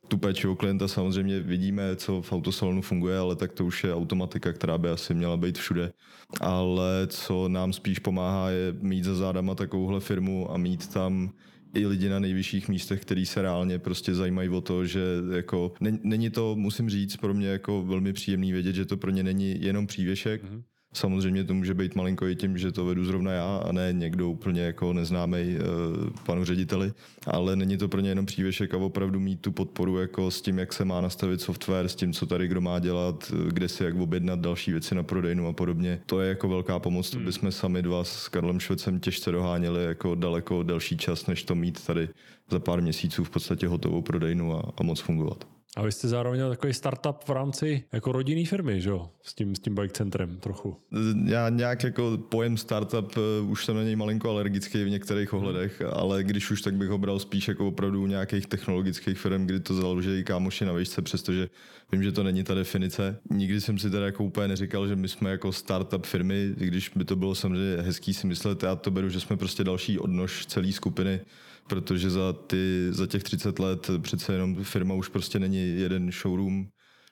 tu 0.08 0.18
péči 0.18 0.48
o 0.48 0.56
klienta 0.56 0.88
samozřejmě 0.88 1.40
vidíme, 1.40 1.96
co 1.96 2.22
v 2.22 2.32
autosalonu 2.32 2.82
funguje, 2.82 3.18
ale 3.18 3.36
tak 3.36 3.52
to 3.52 3.64
už 3.64 3.84
je 3.84 3.94
automatika, 3.94 4.52
která 4.52 4.78
by 4.78 4.88
asi 4.88 5.14
měla 5.14 5.36
být 5.36 5.58
všude. 5.58 5.92
Ale 6.40 7.06
co 7.06 7.48
nám 7.48 7.72
spíš 7.72 7.98
pomáhá, 7.98 8.50
je 8.50 8.74
mít 8.80 9.04
za 9.04 9.14
zádama 9.14 9.54
takovouhle 9.54 10.00
firmu 10.00 10.50
a 10.52 10.56
mít 10.56 10.92
tam 10.92 11.30
i 11.74 11.86
lidi 11.86 12.08
na 12.08 12.18
nejvyšších 12.18 12.68
místech, 12.68 13.00
kteří 13.00 13.26
se 13.26 13.42
reálně 13.42 13.78
prostě 13.78 14.14
zajímají 14.14 14.48
o 14.48 14.60
to, 14.60 14.86
že 14.86 15.00
jako 15.34 15.72
není 16.02 16.30
to, 16.30 16.56
musím 16.56 16.90
říct, 16.90 17.16
pro 17.16 17.34
mě 17.34 17.48
jako 17.48 17.82
velmi 17.82 18.12
příjemný 18.12 18.52
vědět, 18.52 18.74
že 18.74 18.84
to 18.84 18.96
pro 18.96 19.10
ně 19.10 19.22
není 19.22 19.62
jenom 19.62 19.86
přívěšek, 19.86 20.44
mm-hmm 20.44 20.62
Samozřejmě 20.98 21.44
to 21.44 21.54
může 21.54 21.74
být 21.74 21.94
malinko 21.94 22.26
i 22.26 22.36
tím, 22.36 22.58
že 22.58 22.72
to 22.72 22.84
vedu 22.84 23.04
zrovna 23.04 23.32
já 23.32 23.56
a 23.56 23.72
ne 23.72 23.92
někdo 23.92 24.28
úplně 24.30 24.60
jako 24.60 24.92
neznámý 24.92 25.36
uh, 25.38 26.10
panu 26.26 26.44
řediteli, 26.44 26.92
ale 27.26 27.56
není 27.56 27.76
to 27.76 27.88
pro 27.88 28.00
ně 28.00 28.08
jenom 28.08 28.26
přívěšek 28.26 28.74
a 28.74 28.76
opravdu 28.76 29.20
mít 29.20 29.40
tu 29.40 29.52
podporu 29.52 29.98
jako 29.98 30.30
s 30.30 30.42
tím, 30.42 30.58
jak 30.58 30.72
se 30.72 30.84
má 30.84 31.00
nastavit 31.00 31.40
software, 31.40 31.88
s 31.88 31.94
tím, 31.94 32.12
co 32.12 32.26
tady 32.26 32.48
kdo 32.48 32.60
má 32.60 32.78
dělat, 32.78 33.32
kde 33.48 33.68
si 33.68 33.84
jak 33.84 33.96
objednat 33.96 34.38
další 34.38 34.72
věci 34.72 34.94
na 34.94 35.02
prodejnu 35.02 35.46
a 35.46 35.52
podobně. 35.52 36.00
To 36.06 36.20
je 36.20 36.28
jako 36.28 36.48
velká 36.48 36.78
pomoc, 36.78 37.10
to 37.10 37.16
hmm. 37.16 37.26
bychom 37.26 37.52
sami 37.52 37.82
dva 37.82 38.04
s 38.04 38.28
Karlem 38.28 38.60
Švecem 38.60 39.00
těžce 39.00 39.32
doháněli 39.32 39.84
jako 39.84 40.14
daleko 40.14 40.62
delší 40.62 40.96
čas, 40.96 41.26
než 41.26 41.42
to 41.42 41.54
mít 41.54 41.86
tady 41.86 42.08
za 42.50 42.60
pár 42.60 42.82
měsíců 42.82 43.24
v 43.24 43.30
podstatě 43.30 43.68
hotovou 43.68 44.02
prodejnu 44.02 44.56
a, 44.56 44.72
a 44.76 44.82
moc 44.82 45.00
fungovat. 45.00 45.57
A 45.78 45.82
vy 45.82 45.92
jste 45.92 46.08
zároveň 46.08 46.40
takový 46.48 46.74
startup 46.74 47.24
v 47.24 47.30
rámci 47.30 47.84
jako 47.92 48.12
rodinný 48.12 48.46
firmy, 48.46 48.80
že 48.80 48.90
jo? 48.90 49.10
S 49.22 49.34
tím, 49.34 49.54
s 49.54 49.60
tím 49.60 49.74
bike 49.74 49.94
centrem 49.94 50.36
trochu. 50.36 50.76
Já 51.24 51.48
nějak 51.48 51.84
jako 51.84 52.18
pojem 52.28 52.56
startup, 52.56 53.16
uh, 53.16 53.50
už 53.50 53.64
jsem 53.64 53.76
na 53.76 53.82
něj 53.82 53.96
malinko 53.96 54.30
alergický 54.30 54.84
v 54.84 54.90
některých 54.90 55.32
ohledech, 55.32 55.82
ale 55.92 56.24
když 56.24 56.50
už, 56.50 56.62
tak 56.62 56.74
bych 56.74 56.88
ho 56.88 56.98
bral 56.98 57.18
spíš 57.18 57.48
jako 57.48 57.68
opravdu 57.68 58.06
nějakých 58.06 58.46
technologických 58.46 59.18
firm, 59.18 59.46
kdy 59.46 59.60
to 59.60 59.74
založí 59.74 60.24
kámoši 60.24 60.64
na 60.64 60.72
výšce, 60.72 61.02
přestože 61.02 61.48
vím, 61.92 62.02
že 62.02 62.12
to 62.12 62.22
není 62.22 62.44
ta 62.44 62.54
definice. 62.54 63.18
Nikdy 63.30 63.60
jsem 63.60 63.78
si 63.78 63.90
teda 63.90 64.06
jako 64.06 64.24
úplně 64.24 64.48
neříkal, 64.48 64.88
že 64.88 64.96
my 64.96 65.08
jsme 65.08 65.30
jako 65.30 65.52
startup 65.52 66.06
firmy, 66.06 66.54
když 66.56 66.90
by 66.96 67.04
to 67.04 67.16
bylo 67.16 67.34
samozřejmě 67.34 67.82
hezký 67.82 68.14
si 68.14 68.26
myslet, 68.26 68.62
já 68.62 68.76
to 68.76 68.90
beru, 68.90 69.08
že 69.08 69.20
jsme 69.20 69.36
prostě 69.36 69.64
další 69.64 69.98
odnož 69.98 70.46
celé 70.46 70.72
skupiny 70.72 71.20
protože 71.68 72.10
za, 72.10 72.32
ty, 72.32 72.88
za 72.90 73.06
těch 73.06 73.22
30 73.22 73.58
let 73.58 73.90
přece 74.02 74.32
jenom 74.32 74.64
firma 74.64 74.94
už 74.94 75.08
prostě 75.08 75.38
není 75.38 75.80
jeden 75.80 76.12
showroom 76.12 76.66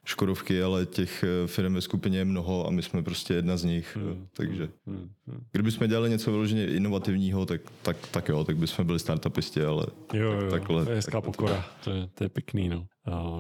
Škodovky, 0.07 0.63
ale 0.63 0.87
těch 0.87 1.25
eh, 1.25 1.47
firm 1.47 1.75
ve 1.75 1.81
skupině 1.81 2.19
je 2.19 2.25
mnoho 2.25 2.67
a 2.67 2.71
my 2.71 2.83
jsme 2.83 3.03
prostě 3.03 3.35
jedna 3.35 3.57
z 3.57 3.65
nich. 3.65 3.97
Hmm. 3.97 4.27
Takže 4.37 4.69
hmm. 4.87 5.11
Hmm. 5.27 5.45
kdyby 5.53 5.71
jsme 5.71 5.89
dělali 5.89 6.11
něco 6.11 6.31
vyloženě 6.31 6.67
inovativního, 6.67 7.47
tak, 7.47 7.61
tak, 7.83 7.97
tak 8.11 8.29
jo, 8.29 8.45
tak 8.45 8.57
bychom 8.57 8.87
byli 8.87 8.99
startupisti, 8.99 9.63
ale 9.63 9.87
jo, 10.15 10.33
jo, 10.33 10.51
takhle. 10.51 10.85
To 10.85 10.91
je 10.91 10.97
hezká 10.97 11.21
pokora, 11.21 11.65
to 11.85 11.91
je, 11.91 12.09
to 12.15 12.25
je 12.25 12.29
pěkný. 12.29 12.69
No. 12.69 12.87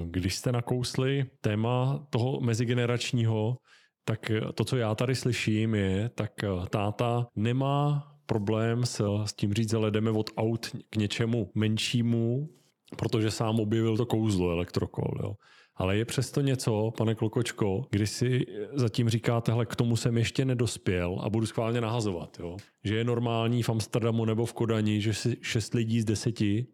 Když 0.06 0.34
jste 0.34 0.52
nakousli 0.52 1.24
téma 1.40 2.06
toho 2.10 2.40
mezigeneračního, 2.40 3.56
tak 4.04 4.30
to, 4.54 4.64
co 4.64 4.76
já 4.76 4.94
tady 4.94 5.14
slyším, 5.14 5.74
je, 5.74 6.10
tak 6.14 6.44
eh, 6.44 6.48
táta 6.70 7.26
nemá 7.36 8.12
problém 8.26 8.86
s, 8.86 9.24
s 9.24 9.32
tím 9.32 9.54
říct, 9.54 9.74
ale 9.74 9.90
jdeme 9.90 10.10
od 10.10 10.30
aut 10.36 10.66
k 10.90 10.96
něčemu 10.96 11.50
menšímu, 11.54 12.48
protože 12.96 13.30
sám 13.30 13.60
objevil 13.60 13.96
to 13.96 14.06
kouzlo 14.06 14.50
elektrokol. 14.50 15.14
Jo. 15.22 15.34
Ale 15.76 15.96
je 15.96 16.04
přesto 16.04 16.40
něco, 16.40 16.92
pane 16.96 17.14
Klokočko, 17.14 17.86
kdy 17.90 18.06
si 18.06 18.46
zatím 18.72 19.08
říkáte, 19.08 19.52
hele, 19.52 19.66
k 19.66 19.76
tomu 19.76 19.96
jsem 19.96 20.18
ještě 20.18 20.44
nedospěl 20.44 21.18
a 21.22 21.30
budu 21.30 21.46
schválně 21.46 21.80
nahazovat. 21.80 22.36
Jo. 22.40 22.56
Že 22.84 22.96
je 22.96 23.04
normální 23.04 23.62
v 23.62 23.70
Amsterdamu 23.70 24.24
nebo 24.24 24.46
v 24.46 24.52
Kodani, 24.52 25.00
že 25.00 25.14
si 25.14 25.36
šest 25.42 25.74
lidí 25.74 26.00
z 26.00 26.04
deseti 26.04 26.66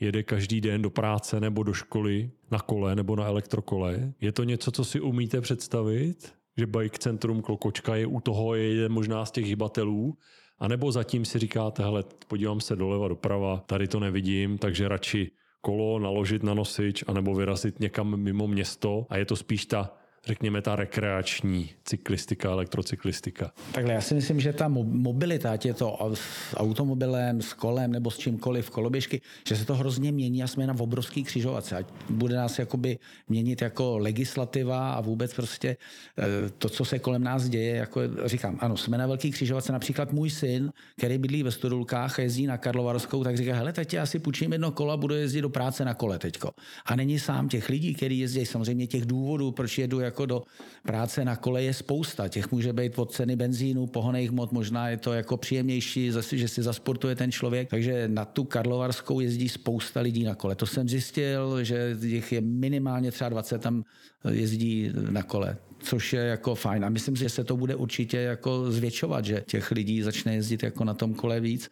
jede 0.00 0.22
každý 0.22 0.60
den 0.60 0.82
do 0.82 0.90
práce 0.90 1.40
nebo 1.40 1.62
do 1.62 1.72
školy 1.72 2.30
na 2.50 2.58
kole 2.58 2.96
nebo 2.96 3.16
na 3.16 3.26
elektrokole. 3.26 4.12
Je 4.20 4.32
to 4.32 4.44
něco, 4.44 4.70
co 4.70 4.84
si 4.84 5.00
umíte 5.00 5.40
představit? 5.40 6.32
Že 6.56 6.66
Bike 6.66 6.98
Centrum 6.98 7.42
Klokočka 7.42 7.96
je 7.96 8.06
u 8.06 8.20
toho, 8.20 8.54
je 8.54 8.88
možná 8.88 9.24
z 9.24 9.30
těch 9.30 9.44
hybatelů 9.44 10.14
a 10.60 10.68
nebo 10.68 10.92
zatím 10.92 11.24
si 11.24 11.38
říkáte, 11.38 11.82
hele, 11.82 12.04
podívám 12.28 12.60
se 12.60 12.76
doleva, 12.76 13.08
doprava, 13.08 13.62
tady 13.66 13.88
to 13.88 14.00
nevidím, 14.00 14.58
takže 14.58 14.88
radši 14.88 15.30
kolo 15.60 15.98
naložit 15.98 16.42
na 16.42 16.54
nosič 16.54 17.04
anebo 17.06 17.34
vyrazit 17.34 17.80
někam 17.80 18.16
mimo 18.16 18.46
město. 18.46 19.06
A 19.08 19.16
je 19.16 19.24
to 19.24 19.36
spíš 19.36 19.66
ta 19.66 19.96
řekněme, 20.26 20.62
ta 20.62 20.76
rekreační 20.76 21.70
cyklistika, 21.84 22.50
elektrocyklistika? 22.50 23.52
Takhle, 23.72 23.92
já 23.94 24.00
si 24.00 24.14
myslím, 24.14 24.40
že 24.40 24.52
ta 24.52 24.68
mobilita, 24.68 25.52
ať 25.52 25.66
je 25.66 25.74
to 25.74 26.10
s 26.14 26.56
automobilem, 26.56 27.42
s 27.42 27.52
kolem 27.52 27.92
nebo 27.92 28.10
s 28.10 28.18
čímkoliv, 28.18 28.70
koloběžky, 28.70 29.20
že 29.48 29.56
se 29.56 29.64
to 29.64 29.74
hrozně 29.74 30.12
mění 30.12 30.42
a 30.42 30.46
jsme 30.46 30.66
na 30.66 30.74
obrovský 30.78 31.24
křižovatce. 31.24 31.76
Ať 31.76 31.86
bude 32.10 32.36
nás 32.36 32.58
jakoby 32.58 32.98
měnit 33.28 33.62
jako 33.62 33.98
legislativa 33.98 34.92
a 34.92 35.00
vůbec 35.00 35.34
prostě 35.34 35.76
eh, 36.18 36.50
to, 36.58 36.68
co 36.68 36.84
se 36.84 36.98
kolem 36.98 37.24
nás 37.24 37.48
děje, 37.48 37.76
jako 37.76 38.00
říkám, 38.24 38.58
ano, 38.60 38.76
jsme 38.76 38.98
na 38.98 39.06
velký 39.06 39.30
křižovatce. 39.30 39.72
Například 39.72 40.12
můj 40.12 40.30
syn, 40.30 40.72
který 40.96 41.18
bydlí 41.18 41.42
ve 41.42 41.50
Stodulkách 41.50 42.18
a 42.18 42.22
jezdí 42.22 42.46
na 42.46 42.58
Karlovarskou, 42.58 43.24
tak 43.24 43.36
říká, 43.36 43.54
hele, 43.54 43.72
teď 43.72 43.94
já 43.94 44.06
si 44.06 44.18
půjčím 44.18 44.52
jedno 44.52 44.72
kolo 44.72 44.92
a 44.92 44.96
budu 44.96 45.14
jezdit 45.14 45.42
do 45.42 45.48
práce 45.48 45.84
na 45.84 45.94
kole 45.94 46.18
teďko. 46.18 46.50
A 46.86 46.96
není 46.96 47.18
sám 47.18 47.48
těch 47.48 47.68
lidí, 47.68 47.94
kteří 47.94 48.18
jezdí, 48.18 48.46
samozřejmě 48.46 48.86
těch 48.86 49.06
důvodů, 49.06 49.52
proč 49.52 49.78
jedu 49.78 50.00
jako 50.10 50.26
do 50.26 50.42
práce 50.82 51.24
na 51.24 51.36
kole 51.36 51.62
je 51.62 51.74
spousta. 51.74 52.28
Těch 52.28 52.50
může 52.52 52.72
být 52.72 52.98
od 52.98 53.12
ceny 53.12 53.36
benzínu, 53.36 53.86
pohoných 53.86 54.30
mod, 54.30 54.52
možná 54.52 54.88
je 54.88 54.96
to 54.96 55.12
jako 55.12 55.36
příjemnější, 55.36 56.12
že 56.32 56.48
si 56.48 56.62
zasportuje 56.62 57.14
ten 57.14 57.32
člověk. 57.32 57.70
Takže 57.70 58.08
na 58.08 58.24
tu 58.24 58.44
Karlovarskou 58.44 59.20
jezdí 59.20 59.48
spousta 59.48 60.00
lidí 60.00 60.24
na 60.24 60.34
kole. 60.34 60.54
To 60.54 60.66
jsem 60.66 60.88
zjistil, 60.88 61.64
že 61.64 61.96
jich 62.02 62.32
je 62.32 62.40
minimálně 62.40 63.12
třeba 63.12 63.30
20 63.30 63.62
tam 63.62 63.84
jezdí 64.30 64.90
na 65.10 65.22
kole. 65.22 65.56
Což 65.82 66.12
je 66.12 66.20
jako 66.20 66.54
fajn. 66.54 66.84
A 66.84 66.88
myslím 66.88 67.16
si, 67.16 67.22
že 67.22 67.28
se 67.28 67.44
to 67.44 67.56
bude 67.56 67.74
určitě 67.74 68.16
jako 68.18 68.70
zvětšovat, 68.72 69.24
že 69.24 69.42
těch 69.46 69.70
lidí 69.70 70.02
začne 70.02 70.34
jezdit 70.34 70.62
jako 70.62 70.84
na 70.84 70.94
tom 70.94 71.14
kole 71.14 71.40
víc. 71.40 71.70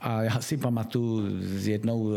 A 0.00 0.22
já 0.22 0.40
si 0.40 0.56
pamatuju, 0.56 1.26
jednou 1.62 2.12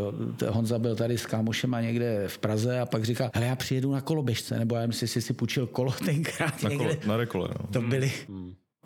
Honza 0.49 0.79
byl 0.79 0.95
tady 0.95 1.17
s 1.17 1.25
kámošema 1.25 1.81
někde 1.81 2.23
v 2.27 2.37
Praze 2.37 2.79
a 2.79 2.85
pak 2.85 3.03
říkal, 3.03 3.29
hele, 3.35 3.47
já 3.47 3.55
přijedu 3.55 3.91
na 3.91 4.01
koloběžce, 4.01 4.59
nebo 4.59 4.75
já 4.75 4.87
myslím, 4.87 5.07
že 5.07 5.21
si 5.21 5.33
půjčil 5.33 5.67
kolo 5.67 5.91
tenkrát 6.05 6.63
Na, 6.63 6.69
někde. 6.69 6.85
kole, 6.85 6.97
na 7.07 7.17
rekole, 7.17 7.49
no. 7.59 7.67
To 7.67 7.81
byly, 7.81 8.11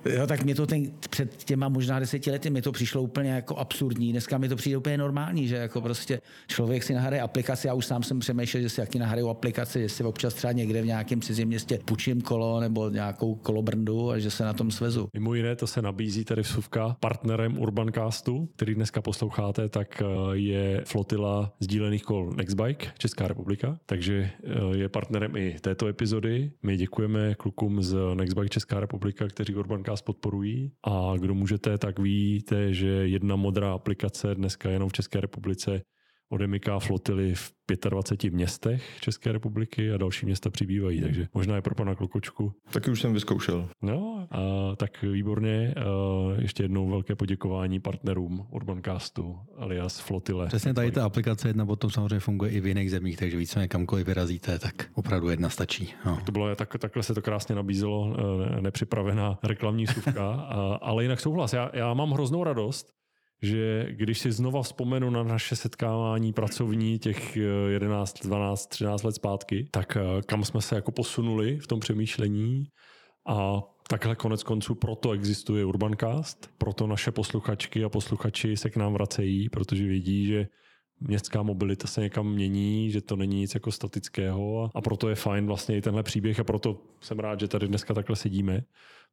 Jo, 0.10 0.28
tak 0.28 0.44
mě 0.44 0.56
to 0.56 0.68
ten, 0.68 0.92
před 1.10 1.44
těma 1.44 1.70
možná 1.70 2.00
deseti 2.00 2.32
lety 2.32 2.50
mi 2.50 2.62
to 2.62 2.72
přišlo 2.72 3.02
úplně 3.02 3.30
jako 3.30 3.56
absurdní. 3.56 4.12
Dneska 4.12 4.38
mi 4.38 4.50
to 4.50 4.56
přijde 4.56 4.78
úplně 4.78 4.98
normální, 4.98 5.48
že 5.48 5.56
jako 5.56 5.82
prostě 5.82 6.22
člověk 6.48 6.84
si 6.84 6.94
nahraje 6.94 7.22
aplikaci. 7.22 7.68
Já 7.68 7.74
už 7.74 7.86
sám 7.86 8.04
jsem 8.04 8.20
přemýšlel, 8.20 8.64
že 8.64 8.70
si 8.70 8.82
jaký 8.82 9.00
nahraju 9.00 9.30
aplikaci, 9.30 9.82
že 9.82 9.90
si 9.90 10.04
občas 10.04 10.34
třeba 10.34 10.52
někde 10.52 10.82
v 10.82 10.86
nějakém 10.86 11.22
cizím 11.22 11.48
městě 11.48 11.80
půjčím 11.86 12.22
kolo 12.22 12.60
nebo 12.60 12.90
nějakou 12.90 13.36
kolobrndu 13.36 14.12
a 14.12 14.20
že 14.20 14.32
se 14.32 14.44
na 14.44 14.54
tom 14.54 14.72
svezu. 14.72 15.08
Mimo 15.14 15.34
jiné 15.34 15.56
to 15.56 15.68
se 15.68 15.82
nabízí 15.82 16.26
tady 16.26 16.44
v 16.44 16.48
Suvka 16.48 16.98
partnerem 17.00 17.60
Urbancastu, 17.60 18.50
který 18.56 18.76
dneska 18.76 19.02
posloucháte, 19.02 19.70
tak 19.70 20.02
eh, 20.02 20.06
je 20.34 20.84
flotila 20.88 21.54
sdílených 21.60 22.04
kol 22.04 22.34
Nextbike 22.36 22.88
Česká 22.98 23.28
republika, 23.28 23.80
takže 23.86 24.30
eh, 24.44 24.78
je 24.78 24.90
partnerem 24.90 25.36
i 25.36 25.56
této 25.62 25.88
epizody. 25.88 26.52
My 26.64 26.78
děkujeme 26.78 27.36
klukům 27.36 27.84
z 27.84 27.98
Nextbike 28.14 28.50
Česká 28.50 28.80
republika, 28.80 29.28
kteří 29.28 29.56
Urbancast 29.56 29.95
podporují. 30.02 30.72
A 30.84 31.14
kdo 31.18 31.34
můžete, 31.34 31.78
tak 31.78 32.00
víte, 32.00 32.74
že 32.74 32.88
jedna 32.88 33.36
modrá 33.36 33.74
aplikace 33.74 34.36
dneska 34.36 34.70
jenom 34.70 34.90
v 34.90 34.94
České 34.94 35.22
republice 35.22 35.82
odemyká 36.30 36.80
flotily 36.80 37.36
v 37.36 37.52
25 37.90 38.34
městech 38.34 38.98
České 39.00 39.32
republiky 39.32 39.92
a 39.92 39.98
další 39.98 40.26
města 40.26 40.50
přibývají, 40.50 41.02
takže 41.02 41.28
možná 41.34 41.56
je 41.56 41.62
pro 41.62 41.76
pana 41.76 41.96
Klokočku. 41.96 42.54
Taky 42.72 42.92
už 42.92 43.02
jsem 43.02 43.14
vyzkoušel. 43.14 43.70
No, 43.82 44.28
a 44.32 44.76
tak 44.76 45.04
výborně. 45.04 45.74
A 45.74 46.42
ještě 46.42 46.64
jednou 46.64 46.90
velké 46.90 47.16
poděkování 47.16 47.80
partnerům 47.80 48.48
Urbancastu 48.52 49.40
alias 49.58 50.00
Flotile. 50.00 50.48
Přesně 50.48 50.74
tady 50.74 50.92
ta 50.92 51.06
aplikace 51.06 51.50
jedna 51.50 51.66
potom 51.66 51.90
samozřejmě 51.90 52.20
funguje 52.20 52.52
i 52.52 52.60
v 52.60 52.68
jiných 52.68 52.92
zemích, 52.92 53.18
takže 53.18 53.38
víceméně 53.38 53.68
kamkoliv 53.68 54.08
vyrazíte, 54.08 54.60
tak 54.60 54.90
opravdu 54.94 55.30
jedna 55.30 55.50
stačí. 55.50 55.94
No. 56.06 56.20
To 56.26 56.32
bylo 56.32 56.56
tak, 56.56 56.78
takhle 56.78 57.04
se 57.04 57.14
to 57.14 57.22
krásně 57.22 57.56
nabízelo, 57.56 58.16
nepřipravená 58.62 59.40
reklamní 59.44 59.88
suvka, 59.88 60.32
a, 60.34 60.76
ale 60.82 61.04
jinak 61.04 61.20
souhlas. 61.20 61.54
Já, 61.54 61.72
já 61.74 61.94
mám 61.94 62.12
hroznou 62.12 62.44
radost, 62.44 62.96
že 63.46 63.88
když 63.90 64.20
si 64.20 64.32
znova 64.32 64.62
vzpomenu 64.62 65.10
na 65.10 65.24
naše 65.24 65.56
setkávání 65.56 66.34
pracovní 66.34 67.00
těch 67.00 67.38
11, 67.70 68.20
12, 68.24 68.68
13 68.68 69.04
let 69.04 69.16
zpátky, 69.16 69.68
tak 69.72 69.98
eh, 69.98 70.22
kam 70.26 70.44
jsme 70.44 70.62
se 70.62 70.76
jako 70.76 70.92
posunuli 70.92 71.60
v 71.60 71.68
tom 71.68 71.80
přemýšlení. 71.80 72.64
A 73.28 73.62
takhle 73.90 74.16
konec 74.16 74.44
konců 74.44 74.76
proto 74.76 75.12
existuje 75.12 75.66
Urbancast, 75.66 76.50
proto 76.58 76.88
naše 76.88 77.12
posluchačky 77.12 77.84
a 77.84 77.90
posluchači 77.90 78.58
se 78.58 78.70
k 78.70 78.78
nám 78.78 78.94
vracejí, 78.94 79.50
protože 79.50 79.88
vidí, 79.88 80.26
že 80.26 80.48
městská 81.00 81.44
mobilita 81.44 81.88
se 81.88 82.02
někam 82.02 82.34
mění, 82.34 82.92
že 82.92 83.02
to 83.02 83.16
není 83.16 83.40
nic 83.40 83.54
jako 83.54 83.72
statického 83.72 84.70
a 84.76 84.82
proto 84.82 85.10
je 85.10 85.16
fajn 85.16 85.46
vlastně 85.46 85.78
i 85.78 85.82
tenhle 85.82 86.04
příběh 86.04 86.40
a 86.40 86.44
proto 86.44 86.82
jsem 87.02 87.20
rád, 87.20 87.40
že 87.40 87.48
tady 87.48 87.68
dneska 87.68 87.94
takhle 87.94 88.16
sedíme, 88.16 88.62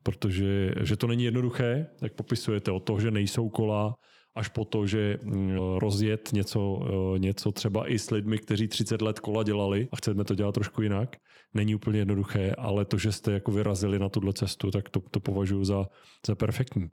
protože 0.03 0.75
že 0.81 0.97
to 0.97 1.07
není 1.07 1.25
jednoduché, 1.25 1.87
jak 2.03 2.13
popisujete, 2.13 2.71
o 2.71 2.81
to, 2.81 3.01
že 3.01 3.11
nejsou 3.11 3.49
kola, 3.49 3.95
až 4.35 4.49
po 4.49 4.65
to, 4.65 4.87
že 4.87 5.19
mm, 5.23 5.57
rozjet 5.79 6.31
něco, 6.33 6.81
eh, 6.87 7.19
něco 7.19 7.53
třeba 7.53 7.91
i 7.91 7.99
s 7.99 8.11
lidmi, 8.11 8.39
kteří 8.39 8.69
30 8.69 9.03
let 9.03 9.21
kola 9.21 9.43
dělali 9.43 9.89
a 9.93 9.97
chceme 9.97 10.25
to 10.25 10.35
dělat 10.35 10.53
trošku 10.53 10.83
jinak, 10.83 11.17
není 11.55 11.75
úplně 11.75 11.99
jednoduché, 11.99 12.55
ale 12.59 12.85
to, 12.85 12.99
že 12.99 13.13
jste 13.13 13.33
jako 13.33 13.51
vyrazili 13.51 13.99
na 13.99 14.09
tuhle 14.09 14.33
cestu, 14.33 14.71
tak 14.71 14.89
to, 14.89 15.01
to 15.11 15.21
považuji 15.21 15.65
za, 15.65 15.87
za 16.27 16.35
perfektní. 16.35 16.91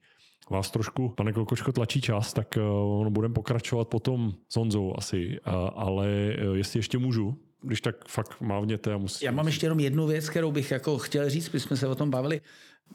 Vás 0.50 0.72
trošku, 0.72 1.10
pane 1.10 1.34
Klokoško, 1.34 1.72
tlačí 1.72 2.02
čas, 2.02 2.34
tak 2.34 2.58
uh, 2.58 3.08
budeme 3.10 3.34
pokračovat 3.34 3.88
potom 3.88 4.34
s 4.50 4.56
Honzou 4.56 4.94
asi, 4.98 5.40
uh, 5.48 5.54
ale 5.76 6.36
uh, 6.50 6.56
jestli 6.58 6.80
ještě 6.80 6.98
můžu, 6.98 7.38
když 7.62 7.82
tak 7.82 8.08
fakt 8.08 8.42
mávněte 8.42 8.94
a 8.94 8.98
musím. 8.98 9.26
Já 9.26 9.32
mám 9.32 9.46
ještě 9.46 9.66
jenom 9.66 9.80
jednu 9.80 10.08
věc, 10.08 10.30
kterou 10.30 10.52
bych 10.52 10.72
jako 10.72 10.98
chtěl 10.98 11.30
říct, 11.30 11.52
my 11.52 11.60
jsme 11.60 11.78
se 11.78 11.88
o 11.88 11.96
tom 11.96 12.10
bavili. 12.10 12.42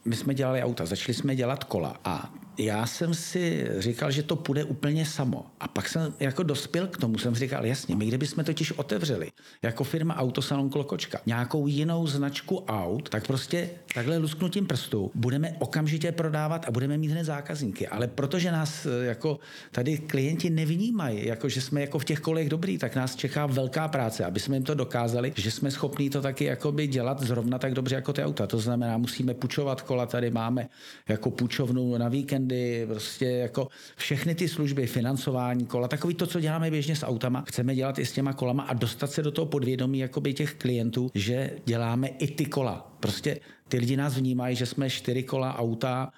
My 0.05 0.17
jsme 0.17 0.35
dělali 0.35 0.63
auta, 0.63 0.87
začali 0.87 1.15
jsme 1.15 1.37
dělat 1.37 1.65
kola 1.65 1.97
a 2.05 2.35
já 2.59 2.87
jsem 2.87 3.15
si 3.15 3.69
říkal, 3.79 4.11
že 4.11 4.23
to 4.23 4.37
půjde 4.37 4.65
úplně 4.65 5.07
samo. 5.07 5.47
A 5.61 5.69
pak 5.69 5.89
jsem 5.89 6.15
jako 6.21 6.43
dospěl 6.43 6.87
k 6.87 6.97
tomu, 6.97 7.19
jsem 7.19 7.35
říkal, 7.35 7.67
jasně, 7.67 7.97
my 7.97 8.07
kdybychom 8.07 8.45
totiž 8.45 8.73
otevřeli 8.73 9.31
jako 9.63 9.85
firma 9.85 10.17
Autosalon 10.17 10.71
Klokočka 10.71 11.21
nějakou 11.27 11.67
jinou 11.67 12.07
značku 12.07 12.65
aut, 12.69 13.09
tak 13.09 13.27
prostě 13.27 13.71
takhle 13.95 14.17
lusknutím 14.17 14.67
prstů 14.67 15.11
budeme 15.15 15.57
okamžitě 15.59 16.13
prodávat 16.13 16.69
a 16.69 16.71
budeme 16.71 16.99
mít 16.99 17.11
hned 17.11 17.25
zákazníky. 17.25 17.89
Ale 17.89 18.09
protože 18.09 18.53
nás 18.53 18.87
eh, 18.87 19.05
jako 19.05 19.39
tady 19.71 19.99
klienti 19.99 20.51
nevnímají, 20.51 21.27
jako 21.27 21.49
že 21.49 21.61
jsme 21.61 21.81
jako 21.81 21.99
v 21.99 22.05
těch 22.05 22.21
kolech 22.21 22.49
dobrý, 22.49 22.79
tak 22.79 22.97
nás 22.97 23.17
čeká 23.17 23.47
velká 23.47 23.89
práce, 23.89 24.25
aby 24.25 24.41
jsme 24.41 24.57
jim 24.57 24.65
to 24.65 24.75
dokázali, 24.75 25.33
že 25.37 25.51
jsme 25.51 25.71
schopní 25.71 26.11
to 26.11 26.23
taky 26.23 26.45
jakoby 26.45 26.87
dělat 26.87 27.23
zrovna 27.23 27.59
tak 27.59 27.75
dobře 27.75 27.95
jako 27.95 28.13
ty 28.13 28.25
auta. 28.25 28.47
To 28.47 28.59
znamená, 28.59 28.99
musíme 28.99 29.35
půjčovat 29.35 29.83
kola, 29.85 30.07
tady 30.07 30.31
máme 30.31 30.69
jako 31.09 31.31
půjčovnu 31.31 31.99
na 31.99 32.09
víkendy, 32.09 32.87
prostě 32.87 33.27
jako 33.27 33.69
všechny 33.97 34.35
ty 34.35 34.49
služby, 34.49 34.87
financování 34.87 35.67
kola, 35.67 35.89
takový 35.89 36.15
to, 36.15 36.27
co 36.27 36.41
děláme 36.41 36.71
běžně 36.71 36.97
s 36.97 37.07
autama, 37.07 37.45
chceme 37.49 37.75
dělat 37.75 37.99
i 37.99 38.07
s 38.07 38.13
těma 38.13 38.33
kolama 38.33 38.63
a 38.63 38.75
dostat 38.75 39.11
se 39.11 39.23
do 39.23 39.31
toho 39.31 39.47
podvědomí 39.47 39.99
jakoby 39.99 40.35
těch 40.35 40.55
klientů, 40.55 41.11
že 41.15 41.51
děláme 41.65 42.09
i 42.09 42.27
ty 42.27 42.45
kola. 42.45 42.97
Prostě 43.01 43.41
ty 43.69 43.79
lidi 43.79 43.97
nás 43.97 44.17
vnímají, 44.17 44.57
že 44.57 44.67
jsme 44.67 44.91
čtyři 44.91 45.23
kola 45.23 45.59
auta, 45.59 46.13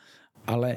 ale 0.47 0.77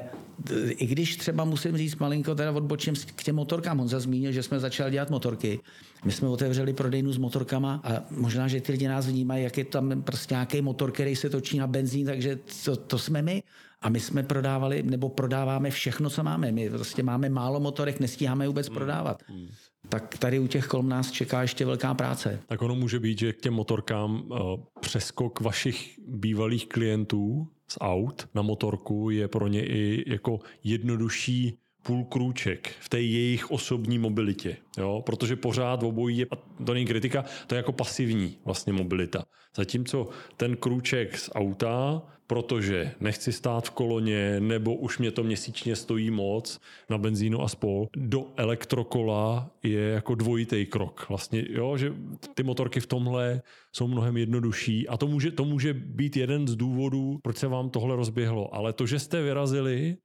i 0.70 0.86
když 0.86 1.16
třeba 1.16 1.44
musím 1.44 1.76
říct 1.76 1.96
malinko, 1.96 2.34
teda 2.34 2.52
odbočím 2.52 2.94
k 2.94 3.22
těm 3.22 3.36
motorkám. 3.36 3.80
On 3.80 3.88
zmínil, 3.88 4.32
že 4.32 4.42
jsme 4.42 4.60
začali 4.60 4.90
dělat 4.90 5.10
motorky. 5.10 5.60
My 6.04 6.12
jsme 6.12 6.28
otevřeli 6.28 6.72
prodejnu 6.72 7.12
s 7.12 7.18
motorkama 7.18 7.80
a 7.84 8.04
možná, 8.10 8.48
že 8.48 8.60
ty 8.60 8.72
lidi 8.72 8.88
nás 8.88 9.06
vnímají, 9.06 9.44
jak 9.44 9.58
je 9.58 9.64
tam 9.64 10.02
prostě 10.02 10.34
nějaký 10.34 10.62
motor, 10.62 10.92
který 10.92 11.16
se 11.16 11.30
točí 11.30 11.58
na 11.58 11.66
benzín, 11.66 12.06
takže 12.06 12.38
to, 12.64 12.76
to 12.76 12.98
jsme 12.98 13.22
my. 13.22 13.42
A 13.82 13.88
my 13.88 14.00
jsme 14.00 14.22
prodávali, 14.22 14.82
nebo 14.82 15.08
prodáváme 15.08 15.70
všechno, 15.70 16.10
co 16.10 16.22
máme. 16.22 16.52
My 16.52 16.70
prostě 16.70 17.02
máme 17.02 17.28
málo 17.28 17.60
motorek, 17.60 18.00
nestíháme 18.00 18.46
vůbec 18.46 18.66
hmm. 18.66 18.74
prodávat. 18.74 19.22
Hmm. 19.26 19.48
Tak 19.88 20.18
tady 20.18 20.38
u 20.38 20.46
těch 20.46 20.66
kolem 20.66 20.88
nás 20.88 21.10
čeká 21.10 21.42
ještě 21.42 21.66
velká 21.66 21.94
práce. 21.94 22.40
Tak 22.46 22.62
ono 22.62 22.74
může 22.74 23.00
být, 23.00 23.18
že 23.18 23.32
k 23.32 23.40
těm 23.40 23.54
motorkám 23.54 24.22
uh, 24.30 24.38
přeskok 24.80 25.40
vašich 25.40 25.98
bývalých 26.08 26.68
klientů 26.68 27.48
z 27.70 27.78
aut 27.80 28.28
na 28.34 28.42
motorku 28.42 29.10
je 29.10 29.28
pro 29.28 29.48
ně 29.48 29.66
i 29.66 30.04
jako 30.06 30.38
jednodušší 30.64 31.58
půl 31.82 32.04
krůček 32.04 32.74
v 32.80 32.88
té 32.88 33.00
jejich 33.00 33.50
osobní 33.50 33.98
mobilitě. 33.98 34.56
Jo? 34.78 35.02
Protože 35.06 35.36
pořád 35.36 35.82
obojí 35.82 36.18
je, 36.18 36.26
a 36.30 36.36
to 36.64 36.74
není 36.74 36.86
kritika, 36.86 37.24
to 37.46 37.54
je 37.54 37.56
jako 37.56 37.72
pasivní 37.72 38.38
vlastně 38.44 38.72
mobilita. 38.72 39.24
Zatímco 39.56 40.08
ten 40.36 40.56
krůček 40.56 41.18
z 41.18 41.30
auta, 41.34 42.02
protože 42.30 42.94
nechci 43.00 43.32
stát 43.32 43.66
v 43.66 43.70
koloně, 43.70 44.40
nebo 44.40 44.74
už 44.74 44.98
mě 44.98 45.10
to 45.10 45.22
měsíčně 45.22 45.76
stojí 45.76 46.10
moc 46.10 46.60
na 46.90 46.98
benzínu 46.98 47.42
a 47.42 47.48
spol, 47.48 47.88
do 47.96 48.26
elektrokola 48.36 49.50
je 49.62 49.80
jako 49.80 50.14
dvojitý 50.14 50.66
krok. 50.66 51.06
Vlastně, 51.08 51.44
jo, 51.50 51.76
že 51.76 51.94
ty 52.34 52.42
motorky 52.42 52.80
v 52.80 52.86
tomhle 52.86 53.42
jsou 53.72 53.88
mnohem 53.88 54.16
jednodušší 54.16 54.88
a 54.88 54.96
to 54.96 55.06
může, 55.06 55.30
to 55.30 55.44
může 55.44 55.74
být 55.74 56.16
jeden 56.16 56.48
z 56.48 56.56
důvodů, 56.56 57.18
proč 57.22 57.36
se 57.36 57.48
vám 57.48 57.70
tohle 57.70 57.96
rozběhlo. 57.96 58.54
Ale 58.54 58.72
to, 58.72 58.86
že 58.86 58.98
jste 58.98 59.22
vyrazili 59.22 59.96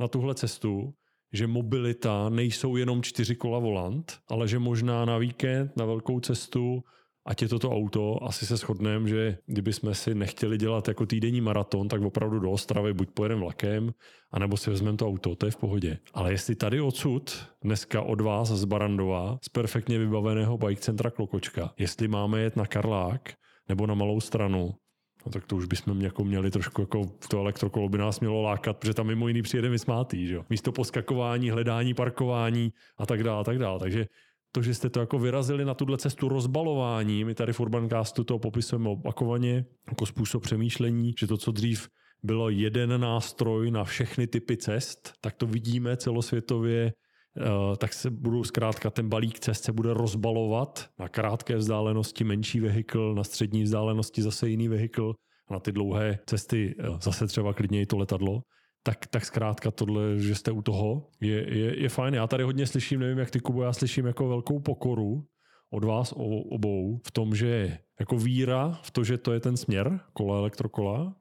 na 0.00 0.08
tuhle 0.08 0.34
cestu, 0.34 0.94
že 1.32 1.46
mobilita 1.46 2.28
nejsou 2.28 2.76
jenom 2.76 3.02
čtyři 3.02 3.36
kola 3.36 3.58
volant, 3.58 4.18
ale 4.28 4.48
že 4.48 4.58
možná 4.58 5.04
na 5.04 5.18
víkend, 5.18 5.76
na 5.76 5.84
velkou 5.84 6.20
cestu, 6.20 6.82
ať 7.26 7.42
je 7.42 7.48
toto 7.48 7.70
auto, 7.70 8.18
asi 8.22 8.46
se 8.46 8.56
shodneme, 8.56 9.08
že 9.08 9.38
kdyby 9.46 9.72
jsme 9.72 9.94
si 9.94 10.14
nechtěli 10.14 10.58
dělat 10.58 10.88
jako 10.88 11.06
týdenní 11.06 11.40
maraton, 11.40 11.88
tak 11.88 12.02
opravdu 12.02 12.38
do 12.38 12.50
Ostravy 12.50 12.92
buď 12.94 13.10
pojedeme 13.10 13.40
vlakem, 13.40 13.94
anebo 14.32 14.56
si 14.56 14.70
vezmeme 14.70 14.96
to 14.96 15.08
auto, 15.08 15.36
to 15.36 15.46
je 15.46 15.52
v 15.52 15.56
pohodě. 15.56 15.98
Ale 16.14 16.32
jestli 16.32 16.54
tady 16.54 16.80
odsud, 16.80 17.46
dneska 17.62 18.02
od 18.02 18.20
vás 18.20 18.48
z 18.48 18.64
Barandova, 18.64 19.38
z 19.42 19.48
perfektně 19.48 19.98
vybaveného 19.98 20.58
bike 20.58 20.80
centra 20.80 21.10
Klokočka, 21.10 21.74
jestli 21.78 22.08
máme 22.08 22.40
jet 22.40 22.56
na 22.56 22.66
Karlák, 22.66 23.32
nebo 23.68 23.86
na 23.86 23.94
malou 23.94 24.20
stranu, 24.20 24.74
No 25.26 25.32
tak 25.32 25.46
to 25.46 25.56
už 25.56 25.64
bychom 25.64 26.00
jako 26.00 26.24
měli 26.24 26.50
trošku 26.50 26.80
jako 26.80 27.04
to 27.28 27.38
elektrokolo 27.38 27.88
by 27.88 27.98
nás 27.98 28.20
mělo 28.20 28.42
lákat, 28.42 28.76
protože 28.76 28.94
tam 28.94 29.06
mimo 29.06 29.28
jiný 29.28 29.42
přijede 29.42 29.68
vysmátý, 29.68 30.26
že? 30.26 30.38
Místo 30.50 30.72
poskakování, 30.72 31.50
hledání, 31.50 31.94
parkování 31.94 32.72
a 32.98 33.06
tak 33.06 33.22
dále, 33.22 33.40
a 33.40 33.44
tak 33.44 33.58
dále. 33.58 33.78
Takže 33.78 34.06
to, 34.54 34.62
že 34.62 34.74
jste 34.74 34.90
to 34.90 35.00
jako 35.00 35.18
vyrazili 35.18 35.64
na 35.64 35.74
tuhle 35.74 35.98
cestu 35.98 36.28
rozbalování, 36.28 37.24
my 37.24 37.34
tady 37.34 37.52
v 37.52 37.60
Urbancastu 37.60 38.24
to 38.24 38.38
popisujeme 38.38 38.88
opakovaně 38.88 39.64
jako 39.88 40.06
způsob 40.06 40.42
přemýšlení, 40.42 41.14
že 41.20 41.26
to, 41.26 41.36
co 41.36 41.52
dřív 41.52 41.88
bylo 42.22 42.50
jeden 42.50 43.00
nástroj 43.00 43.70
na 43.70 43.84
všechny 43.84 44.26
typy 44.26 44.56
cest, 44.56 45.12
tak 45.20 45.34
to 45.34 45.46
vidíme 45.46 45.96
celosvětově 45.96 46.92
Eh, 47.40 47.76
tak 47.76 47.92
se 47.92 48.10
budou 48.10 48.44
zkrátka 48.44 48.90
ten 48.90 49.08
balík 49.08 49.40
cest 49.40 49.64
se 49.64 49.72
bude 49.72 49.94
rozbalovat 49.94 50.88
na 50.98 51.08
krátké 51.08 51.56
vzdálenosti 51.56 52.24
menší 52.24 52.60
vehikl, 52.60 53.14
na 53.14 53.24
střední 53.24 53.62
vzdálenosti 53.62 54.22
zase 54.22 54.48
jiný 54.48 54.68
vehikl 54.68 55.14
na 55.50 55.60
ty 55.60 55.72
dlouhé 55.72 56.18
cesty 56.26 56.74
eh, 56.78 56.84
zase 57.02 57.26
třeba 57.26 57.52
klidně 57.52 57.82
i 57.82 57.86
to 57.86 57.98
letadlo, 57.98 58.40
tak, 58.86 59.06
tak 59.06 59.24
zkrátka 59.24 59.70
tohle, 59.70 60.18
že 60.18 60.34
jste 60.34 60.50
u 60.50 60.62
toho, 60.62 61.10
je, 61.20 61.58
je, 61.58 61.82
je 61.82 61.88
fajn. 61.88 62.14
Já 62.14 62.26
tady 62.26 62.44
hodně 62.44 62.66
slyším, 62.66 63.00
nevím 63.00 63.18
jak 63.18 63.30
ty 63.30 63.40
Kubo, 63.40 63.62
já 63.62 63.72
slyším 63.72 64.06
jako 64.06 64.28
velkou 64.28 64.60
pokoru 64.60 65.24
od 65.70 65.84
vás 65.84 66.14
obou 66.50 67.00
v 67.06 67.10
tom, 67.10 67.34
že 67.34 67.78
jako 68.00 68.16
víra 68.16 68.80
v 68.82 68.90
to, 68.90 69.04
že 69.04 69.18
to 69.18 69.32
je 69.32 69.40
ten 69.40 69.56
směr, 69.56 70.00
kola, 70.12 70.38
elektrokola, 70.38 71.16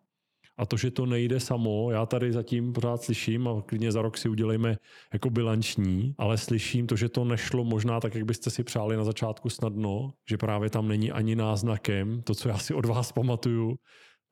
a 0.57 0.65
to, 0.65 0.77
že 0.77 0.91
to 0.91 1.05
nejde 1.05 1.39
samo, 1.39 1.91
já 1.91 2.05
tady 2.05 2.33
zatím 2.33 2.73
pořád 2.73 3.03
slyším 3.03 3.47
a 3.47 3.61
klidně 3.61 3.91
za 3.91 4.01
rok 4.01 4.17
si 4.17 4.29
udělejme 4.29 4.77
jako 5.13 5.29
bilanční, 5.29 6.15
ale 6.17 6.37
slyším 6.37 6.87
to, 6.87 6.95
že 6.95 7.09
to 7.09 7.25
nešlo 7.25 7.63
možná 7.63 7.99
tak, 7.99 8.15
jak 8.15 8.23
byste 8.23 8.49
si 8.49 8.63
přáli 8.63 8.97
na 8.97 9.03
začátku 9.03 9.49
snadno, 9.49 10.13
že 10.29 10.37
právě 10.37 10.69
tam 10.69 10.87
není 10.87 11.11
ani 11.11 11.35
náznakem, 11.35 12.21
to, 12.21 12.35
co 12.35 12.49
já 12.49 12.57
si 12.57 12.73
od 12.73 12.85
vás 12.85 13.11
pamatuju, 13.11 13.75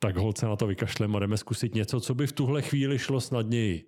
tak 0.03 0.17
holce 0.17 0.45
na 0.45 0.55
to 0.55 0.67
vykašlem 0.67 1.15
a 1.15 1.19
jdeme 1.19 1.37
zkusit 1.37 1.75
něco, 1.75 1.99
co 1.99 2.15
by 2.15 2.27
v 2.27 2.31
tuhle 2.31 2.61
chvíli 2.61 2.99
šlo 2.99 3.21
snadněji. 3.21 3.85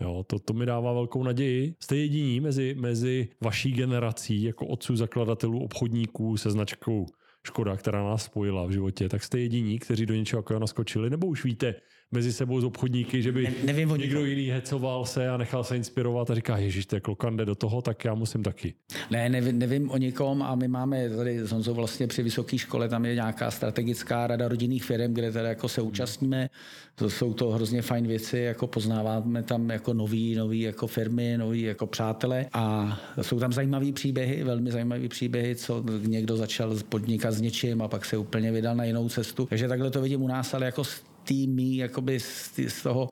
Jo, 0.00 0.24
to, 0.26 0.38
to 0.38 0.52
mi 0.52 0.66
dává 0.66 0.92
velkou 0.92 1.22
naději. 1.22 1.74
Jste 1.80 1.96
jediní 1.96 2.40
mezi, 2.40 2.74
mezi 2.78 3.28
vaší 3.40 3.72
generací, 3.72 4.42
jako 4.42 4.66
otců 4.66 4.96
zakladatelů 4.96 5.64
obchodníků 5.64 6.36
se 6.36 6.50
značkou 6.50 7.06
Škoda, 7.46 7.76
která 7.76 8.04
nás 8.04 8.24
spojila 8.24 8.66
v 8.66 8.70
životě, 8.70 9.08
tak 9.08 9.22
jste 9.22 9.40
jediní, 9.40 9.78
kteří 9.78 10.06
do 10.06 10.14
něčeho 10.14 10.38
jako 10.38 10.58
naskočili, 10.58 11.10
nebo 11.10 11.26
už 11.26 11.44
víte 11.44 11.74
mezi 12.12 12.32
sebou 12.32 12.60
z 12.60 12.64
obchodníky, 12.64 13.22
že 13.22 13.32
by 13.32 13.42
ne, 13.42 13.52
nevím 13.64 13.88
někdo 13.88 14.24
jiný 14.24 14.46
hecoval 14.46 15.04
se 15.04 15.28
a 15.28 15.36
nechal 15.36 15.64
se 15.64 15.76
inspirovat 15.76 16.30
a 16.30 16.34
říká, 16.34 16.58
ježiš, 16.58 16.86
to 16.86 16.96
je 16.96 17.00
klokande 17.00 17.44
do 17.44 17.54
toho, 17.54 17.82
tak 17.82 18.04
já 18.04 18.14
musím 18.14 18.42
taky. 18.42 18.74
Ne, 19.10 19.28
nevím, 19.28 19.58
nevím 19.58 19.90
o 19.90 19.96
nikom 19.96 20.42
a 20.42 20.54
my 20.54 20.68
máme 20.68 21.10
tady 21.10 21.38
s 21.38 21.52
Honzou 21.52 21.74
vlastně 21.74 22.06
při 22.06 22.22
vysoké 22.22 22.58
škole, 22.58 22.88
tam 22.88 23.04
je 23.04 23.14
nějaká 23.14 23.50
strategická 23.50 24.26
rada 24.26 24.48
rodinných 24.48 24.84
firm, 24.84 25.14
kde 25.14 25.32
tady 25.32 25.48
jako 25.48 25.68
se 25.68 25.82
účastníme. 25.82 26.50
To 26.94 27.10
jsou 27.10 27.34
to 27.34 27.50
hrozně 27.50 27.82
fajn 27.82 28.06
věci, 28.06 28.38
jako 28.38 28.66
poznáváme 28.66 29.42
tam 29.42 29.70
jako 29.70 29.94
nový, 29.94 30.34
nový 30.34 30.60
jako 30.60 30.86
firmy, 30.86 31.38
nový 31.38 31.62
jako 31.62 31.86
přátelé 31.86 32.46
a 32.52 32.98
jsou 33.22 33.38
tam 33.38 33.52
zajímavé 33.52 33.92
příběhy, 33.92 34.44
velmi 34.44 34.70
zajímavé 34.70 35.08
příběhy, 35.08 35.56
co 35.56 35.84
někdo 36.06 36.36
začal 36.36 36.76
podnikat 36.88 37.34
s 37.34 37.40
něčím 37.40 37.82
a 37.82 37.88
pak 37.88 38.04
se 38.04 38.16
úplně 38.16 38.52
vydal 38.52 38.76
na 38.76 38.84
jinou 38.84 39.08
cestu. 39.08 39.46
Takže 39.46 39.68
takhle 39.68 39.90
to 39.90 40.00
vidím 40.02 40.22
u 40.22 40.28
nás, 40.28 40.54
ale 40.54 40.66
jako 40.66 40.82
týmy 41.24 41.76
jakoby 41.76 42.20
z, 42.20 42.58
z 42.68 42.82
toho 42.82 43.08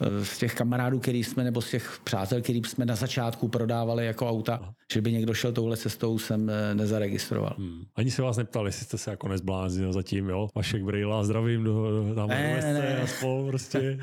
Eh, 0.00 0.24
z 0.24 0.38
těch 0.38 0.54
kamarádů, 0.54 0.98
který 0.98 1.24
jsme, 1.24 1.44
nebo 1.44 1.60
z 1.60 1.70
těch 1.70 2.00
přátel, 2.04 2.40
který 2.40 2.62
jsme 2.66 2.86
na 2.86 2.96
začátku 2.96 3.48
prodávali 3.48 4.06
jako 4.06 4.28
auta, 4.28 4.54
Aha. 4.62 4.74
že 4.92 5.00
by 5.00 5.12
někdo 5.12 5.34
šel 5.34 5.52
touhle 5.52 5.76
cestou, 5.76 6.18
jsem 6.18 6.50
eh, 6.50 6.74
nezaregistroval. 6.74 7.54
Hmm. 7.58 7.82
Ani 7.96 8.10
se 8.10 8.22
vás 8.22 8.36
neptali, 8.36 8.68
jestli 8.68 8.84
jste 8.84 8.98
se 8.98 9.10
jako 9.10 9.28
nezbláznil 9.28 9.92
zatím, 9.92 10.28
jo? 10.28 10.48
Vašek 10.54 10.82
Brejla, 10.82 11.24
zdravím 11.24 11.64
do, 11.64 12.04
tam 12.14 12.28
ne, 12.28 12.60
ne, 12.62 12.72
ne. 12.72 13.02
a 13.02 13.06
spol, 13.06 13.46
prostě. 13.48 13.98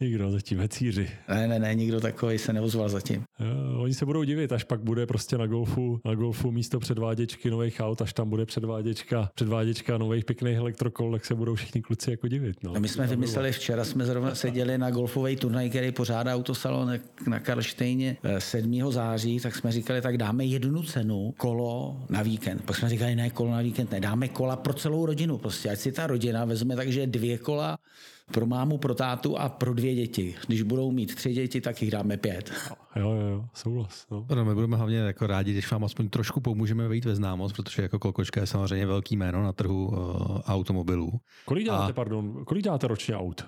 nikdo 0.00 0.30
zatím, 0.30 0.58
hecíři. 0.58 1.10
Ne, 1.28 1.48
ne, 1.48 1.58
ne, 1.58 1.74
nikdo 1.74 2.00
takový 2.00 2.38
se 2.38 2.52
neozval 2.52 2.88
zatím. 2.88 3.24
Jo, 3.40 3.82
oni 3.82 3.94
se 3.94 4.06
budou 4.06 4.22
divit, 4.22 4.52
až 4.52 4.64
pak 4.64 4.80
bude 4.80 5.06
prostě 5.06 5.38
na 5.38 5.46
golfu, 5.46 6.00
na 6.04 6.14
golfu 6.14 6.50
místo 6.50 6.80
předváděčky 6.80 7.50
nových 7.50 7.80
aut, 7.80 8.02
až 8.02 8.12
tam 8.12 8.30
bude 8.30 8.46
předváděčka, 8.46 9.30
předváděčka 9.34 9.98
nových 9.98 10.24
pěkných 10.24 10.56
elektrokol, 10.56 11.12
tak 11.12 11.24
se 11.24 11.34
budou 11.34 11.54
všichni 11.54 11.82
kluci 11.82 12.10
jako 12.10 12.28
divit. 12.28 12.56
No. 12.64 12.72
no 12.74 12.80
my 12.80 12.88
jsme 12.92 13.06
vymysleli, 13.06 13.52
včera 13.52 13.84
jsme 13.84 14.04
zrovna 14.04 14.34
seděli 14.34 14.78
na 14.78 14.90
golfový 14.90 15.36
turnaj, 15.36 15.70
který 15.70 15.92
pořádá 15.92 16.34
autosalon 16.34 16.92
na 17.26 17.40
Karlštejně 17.40 18.16
7. 18.38 18.88
Eh, 18.88 18.92
září, 18.92 19.40
tak 19.40 19.56
jsme 19.56 19.72
říkali, 19.72 20.00
tak 20.00 20.18
dáme 20.18 20.44
jednu 20.44 20.82
cenu 20.82 21.34
kolo 21.36 21.96
na 22.10 22.22
víkend. 22.22 22.64
Pak 22.64 22.76
jsme 22.76 22.88
říkali, 22.88 23.16
ne, 23.16 23.30
kolo 23.30 23.50
na 23.50 23.60
víkend, 23.60 23.90
ne, 23.90 24.00
dáme 24.00 24.28
kola 24.28 24.56
pro 24.56 24.74
celou 24.74 25.06
rodinu. 25.06 25.38
Prostě 25.38 25.70
ať 25.70 25.78
si 25.78 25.92
ta 25.92 26.06
rodina 26.06 26.44
vezme, 26.44 26.76
takže 26.76 27.06
dvě 27.06 27.38
kola 27.38 27.78
pro 28.32 28.46
mámu, 28.46 28.78
pro 28.78 28.94
tátu 28.94 29.38
a 29.38 29.48
pro 29.48 29.74
dvě 29.74 29.94
děti. 29.94 30.34
Když 30.46 30.62
budou 30.62 30.90
mít 30.90 31.14
tři 31.14 31.32
děti, 31.32 31.60
tak 31.60 31.82
jich 31.82 31.90
dáme 31.90 32.16
pět. 32.16 32.52
Jo, 32.96 33.10
jo, 33.10 33.28
jo, 33.28 33.44
souhlas. 33.54 34.06
No. 34.10 34.26
No, 34.34 34.44
my 34.44 34.54
budeme 34.54 34.76
hlavně 34.76 34.98
jako 34.98 35.26
rádi, 35.26 35.52
když 35.52 35.70
vám 35.70 35.84
aspoň 35.84 36.08
trošku 36.08 36.40
pomůžeme 36.40 36.88
vejít 36.88 37.04
ve 37.04 37.14
známost, 37.14 37.56
protože 37.56 37.82
jako 37.82 37.98
Kolkočka 37.98 38.40
je 38.40 38.46
samozřejmě 38.46 38.86
velký 38.86 39.16
jméno 39.16 39.42
na 39.42 39.52
trhu 39.52 39.86
uh, 39.86 39.96
automobilů. 40.46 41.20
Kolik 41.44 41.64
děláte, 41.64 41.92
a... 41.92 41.94
pardon, 41.94 42.44
kolik 42.44 42.64
děláte 42.64 42.88
ročně 42.88 43.16
aut? 43.16 43.46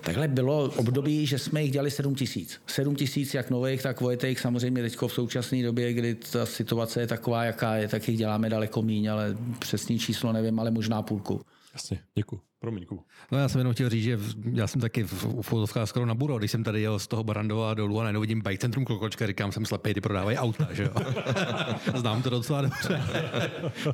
Takhle 0.00 0.28
bylo 0.28 0.70
období, 0.76 1.26
že 1.26 1.38
jsme 1.38 1.62
jich 1.62 1.72
dělali 1.72 1.90
7 1.90 2.14
tisíc. 2.14 2.60
7 2.66 2.94
tisíc 2.96 3.34
jak 3.34 3.50
nových, 3.50 3.82
tak 3.82 4.00
vojetých. 4.00 4.40
Samozřejmě 4.40 4.82
teď 4.82 4.96
v 4.96 5.08
současné 5.08 5.62
době, 5.62 5.92
kdy 5.92 6.14
ta 6.14 6.46
situace 6.46 7.00
je 7.00 7.06
taková, 7.06 7.44
jaká 7.44 7.74
je, 7.74 7.88
tak 7.88 8.08
jich 8.08 8.18
děláme 8.18 8.50
daleko 8.50 8.82
míň, 8.82 9.10
ale 9.10 9.36
přesný 9.58 9.98
číslo 9.98 10.32
nevím, 10.32 10.60
ale 10.60 10.70
možná 10.70 11.02
půlku. 11.02 11.40
Jasně, 11.74 11.98
děkuji. 12.14 12.40
Promiň, 12.60 12.86
No 13.32 13.38
já 13.38 13.48
jsem 13.48 13.58
jenom 13.58 13.74
chtěl 13.74 13.88
říct, 13.88 14.02
že 14.02 14.18
já 14.52 14.66
jsem 14.66 14.80
taky 14.80 15.02
v, 15.02 15.24
v 15.24 15.42
fotovkách 15.42 15.88
skoro 15.88 16.06
na 16.06 16.14
buro, 16.14 16.38
když 16.38 16.50
jsem 16.50 16.64
tady 16.64 16.80
jel 16.80 16.98
z 16.98 17.06
toho 17.06 17.24
Barandova 17.24 17.74
dolů 17.74 18.00
a 18.00 18.02
najednou 18.02 18.20
vidím 18.20 18.40
bike 18.40 18.58
centrum 18.58 18.84
Klokočka, 18.84 19.26
říkám, 19.26 19.52
jsem 19.52 19.66
slepej, 19.66 19.94
ty 19.94 20.00
prodávají 20.00 20.36
auta, 20.38 20.68
že 20.72 20.82
jo. 20.82 20.90
Znám 21.94 22.22
to 22.22 22.30
docela 22.30 22.62
dobře. 22.62 23.02
uh, 23.86 23.92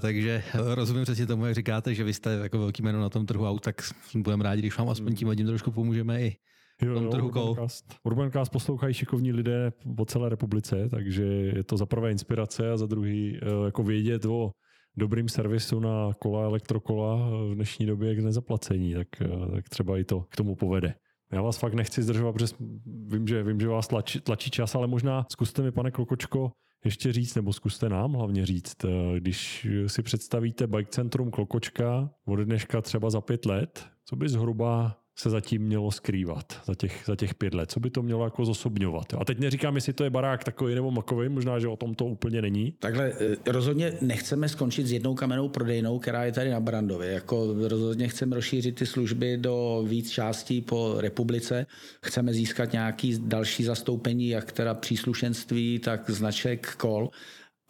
takže 0.00 0.42
rozumím 0.54 1.02
přesně 1.02 1.26
tomu, 1.26 1.46
jak 1.46 1.54
říkáte, 1.54 1.94
že 1.94 2.04
vy 2.04 2.14
jste 2.14 2.32
jako 2.32 2.58
velký 2.58 2.82
jméno 2.82 3.00
na 3.00 3.08
tom 3.08 3.26
trhu 3.26 3.48
aut, 3.48 3.62
tak 3.62 3.82
budeme 4.14 4.44
rádi, 4.44 4.62
když 4.62 4.78
vám 4.78 4.88
aspoň 4.88 5.14
tím 5.14 5.28
hodím 5.28 5.46
trošku 5.46 5.70
pomůžeme 5.70 6.22
i 6.22 6.36
Jo, 6.82 6.94
tom 6.94 7.08
trhu 7.10 7.28
Urbancast. 7.28 7.94
Urbancast 8.04 8.52
poslouchají 8.52 8.94
šikovní 8.94 9.32
lidé 9.32 9.72
po 9.96 10.04
celé 10.04 10.28
republice, 10.28 10.88
takže 10.90 11.24
je 11.24 11.64
to 11.64 11.76
za 11.76 11.86
prvé 11.86 12.10
inspirace 12.10 12.70
a 12.70 12.76
za 12.76 12.86
druhý 12.86 13.38
eh, 13.42 13.64
jako 13.64 13.82
vědět 13.82 14.24
o 14.24 14.50
dobrým 14.96 15.28
servisu 15.28 15.80
na 15.80 16.10
kola, 16.18 16.44
elektrokola 16.44 17.30
v 17.50 17.54
dnešní 17.54 17.86
době 17.86 18.14
k 18.14 18.18
nezaplacení, 18.18 18.94
tak, 18.94 19.08
tak 19.54 19.68
třeba 19.68 19.98
i 19.98 20.04
to 20.04 20.20
k 20.20 20.36
tomu 20.36 20.54
povede. 20.54 20.94
Já 21.32 21.42
vás 21.42 21.58
fakt 21.58 21.74
nechci 21.74 22.02
zdržovat, 22.02 22.32
protože 22.32 22.54
vím, 22.86 23.26
že, 23.26 23.42
vím, 23.42 23.60
že 23.60 23.68
vás 23.68 23.88
tlačí, 23.88 24.20
tlačí 24.20 24.50
čas, 24.50 24.74
ale 24.74 24.86
možná 24.86 25.26
zkuste 25.32 25.62
mi, 25.62 25.72
pane 25.72 25.90
Klokočko, 25.90 26.50
ještě 26.84 27.12
říct, 27.12 27.34
nebo 27.34 27.52
zkuste 27.52 27.88
nám 27.88 28.12
hlavně 28.12 28.46
říct, 28.46 28.76
když 29.18 29.66
si 29.86 30.02
představíte 30.02 30.66
bike 30.66 30.90
centrum 30.90 31.30
Klokočka 31.30 32.10
od 32.26 32.36
dneška 32.36 32.82
třeba 32.82 33.10
za 33.10 33.20
pět 33.20 33.46
let, 33.46 33.86
co 34.04 34.16
by 34.16 34.28
zhruba 34.28 34.96
se 35.16 35.30
zatím 35.30 35.62
mělo 35.62 35.90
skrývat 35.90 36.60
za 36.66 36.74
těch, 36.74 37.02
za 37.06 37.16
těch 37.16 37.34
pět 37.34 37.54
let? 37.54 37.70
Co 37.70 37.80
by 37.80 37.90
to 37.90 38.02
mělo 38.02 38.24
jako 38.24 38.44
zosobňovat? 38.44 39.14
A 39.18 39.24
teď 39.24 39.38
neříkám, 39.38 39.74
jestli 39.74 39.92
to 39.92 40.04
je 40.04 40.10
barák 40.10 40.44
takový 40.44 40.74
nebo 40.74 40.90
makový, 40.90 41.28
možná, 41.28 41.58
že 41.58 41.68
o 41.68 41.76
tom 41.76 41.94
to 41.94 42.04
úplně 42.04 42.42
není. 42.42 42.74
Takhle 42.78 43.12
eh, 43.20 43.52
rozhodně 43.52 43.92
nechceme 44.00 44.48
skončit 44.48 44.86
s 44.86 44.92
jednou 44.92 45.14
kamenou 45.14 45.48
prodejnou, 45.48 45.98
která 45.98 46.24
je 46.24 46.32
tady 46.32 46.50
na 46.50 46.60
Brandově. 46.60 47.10
Jako 47.10 47.54
rozhodně 47.68 48.08
chceme 48.08 48.36
rozšířit 48.36 48.74
ty 48.74 48.86
služby 48.86 49.36
do 49.36 49.84
víc 49.88 50.10
částí 50.10 50.60
po 50.60 50.94
republice. 50.98 51.66
Chceme 52.02 52.32
získat 52.32 52.72
nějaký 52.72 53.18
další 53.20 53.64
zastoupení, 53.64 54.28
jak 54.28 54.52
teda 54.52 54.74
příslušenství, 54.74 55.78
tak 55.78 56.10
značek 56.10 56.74
kol. 56.76 57.10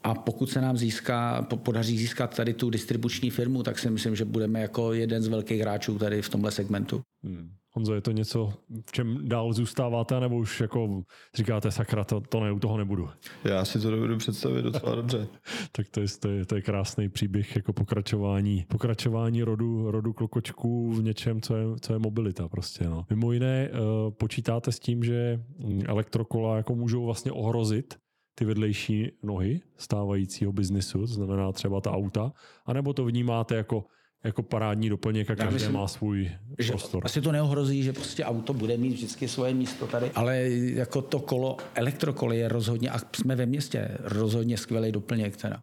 A 0.02 0.14
pokud 0.14 0.50
se 0.50 0.60
nám 0.60 0.76
získá, 0.76 1.42
podaří 1.42 1.98
získat 1.98 2.36
tady 2.36 2.54
tu 2.54 2.70
distribuční 2.70 3.30
firmu, 3.30 3.62
tak 3.62 3.78
si 3.78 3.90
myslím, 3.90 4.16
že 4.16 4.24
budeme 4.24 4.60
jako 4.60 4.92
jeden 4.92 5.22
z 5.22 5.28
velkých 5.28 5.60
hráčů 5.60 5.98
tady 5.98 6.22
v 6.22 6.28
tomhle 6.28 6.50
segmentu. 6.50 7.02
Hmm. 7.24 7.50
Honzo, 7.76 7.94
je 7.94 8.00
to 8.00 8.12
něco, 8.12 8.52
v 8.86 8.92
čem 8.92 9.28
dál 9.28 9.52
zůstáváte, 9.52 10.20
nebo 10.20 10.36
už 10.36 10.60
jako 10.60 11.02
říkáte, 11.34 11.70
sakra, 11.70 12.04
to, 12.04 12.20
to 12.20 12.40
ne, 12.40 12.52
u 12.52 12.58
toho 12.58 12.76
nebudu? 12.76 13.08
Já 13.44 13.64
si 13.64 13.80
to 13.80 13.90
dovedu 13.90 14.16
představit 14.16 14.62
docela 14.62 14.94
dobře. 14.94 15.28
tak 15.72 15.88
to 15.88 16.00
je, 16.00 16.06
to, 16.20 16.28
je, 16.28 16.46
to 16.46 16.54
je 16.56 16.62
krásný 16.62 17.08
příběh 17.08 17.56
jako 17.56 17.72
pokračování, 17.72 18.64
pokračování 18.68 19.42
rodu, 19.42 19.90
rodu 19.90 20.12
klokočků 20.12 20.92
v 20.92 21.02
něčem, 21.02 21.40
co 21.40 21.56
je, 21.56 21.64
co 21.80 21.92
je 21.92 21.98
mobilita 21.98 22.48
prostě. 22.48 22.84
No. 22.84 23.06
Mimo 23.10 23.32
jiné, 23.32 23.70
uh, 23.70 24.10
počítáte 24.10 24.72
s 24.72 24.78
tím, 24.78 25.04
že 25.04 25.40
elektrokola 25.86 26.56
jako 26.56 26.74
můžou 26.74 27.04
vlastně 27.04 27.32
ohrozit 27.32 27.94
ty 28.38 28.44
vedlejší 28.44 29.12
nohy 29.22 29.60
stávajícího 29.76 30.52
biznisu, 30.52 30.98
to 30.98 31.06
znamená 31.06 31.52
třeba 31.52 31.80
ta 31.80 31.92
auta, 31.92 32.32
anebo 32.66 32.92
to 32.92 33.04
vnímáte 33.04 33.54
jako 33.54 33.84
jako 34.24 34.42
parádní 34.42 34.88
doplněk 34.88 35.30
a 35.30 35.36
každý 35.36 35.54
myslím, 35.54 35.72
má 35.72 35.88
svůj 35.88 36.30
že 36.58 36.72
prostor. 36.72 37.02
Asi 37.04 37.20
to 37.20 37.32
neohrozí, 37.32 37.82
že 37.82 37.92
prostě 37.92 38.24
auto 38.24 38.54
bude 38.54 38.76
mít 38.76 38.92
vždycky 38.92 39.28
svoje 39.28 39.54
místo 39.54 39.86
tady, 39.86 40.10
ale 40.10 40.42
jako 40.50 41.02
to 41.02 41.20
kolo, 41.20 41.56
elektrokolo 41.74 42.32
je 42.32 42.48
rozhodně, 42.48 42.90
a 42.90 42.98
jsme 43.16 43.36
ve 43.36 43.46
městě, 43.46 43.98
rozhodně 44.00 44.56
skvělý 44.56 44.92
doplněk 44.92 45.36
teda. 45.36 45.62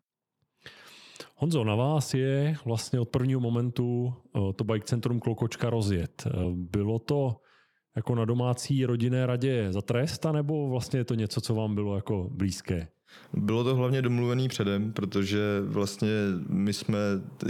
Honzo, 1.35 1.63
na 1.63 1.75
vás 1.75 2.13
je 2.13 2.55
vlastně 2.65 2.99
od 2.99 3.09
prvního 3.09 3.39
momentu 3.39 4.13
eh, 4.35 4.53
to 4.55 4.63
bike 4.63 4.85
centrum 4.85 5.19
Klokočka 5.19 5.69
rozjet. 5.69 6.23
Eh, 6.27 6.31
bylo 6.53 6.99
to 6.99 7.35
jako 7.95 8.15
na 8.15 8.25
domácí 8.25 8.85
rodinné 8.85 9.25
radě 9.25 9.67
za 9.69 9.81
trest, 9.81 10.25
nebo 10.31 10.69
vlastně 10.69 10.99
je 10.99 11.05
to 11.05 11.15
něco, 11.15 11.41
co 11.41 11.55
vám 11.55 11.75
bylo 11.75 11.95
jako 11.95 12.29
blízké? 12.31 12.87
Bylo 13.33 13.63
to 13.63 13.75
hlavně 13.75 14.01
domluvený 14.01 14.47
předem, 14.47 14.93
protože 14.93 15.39
vlastně 15.65 16.09
my 16.49 16.73
jsme 16.73 16.97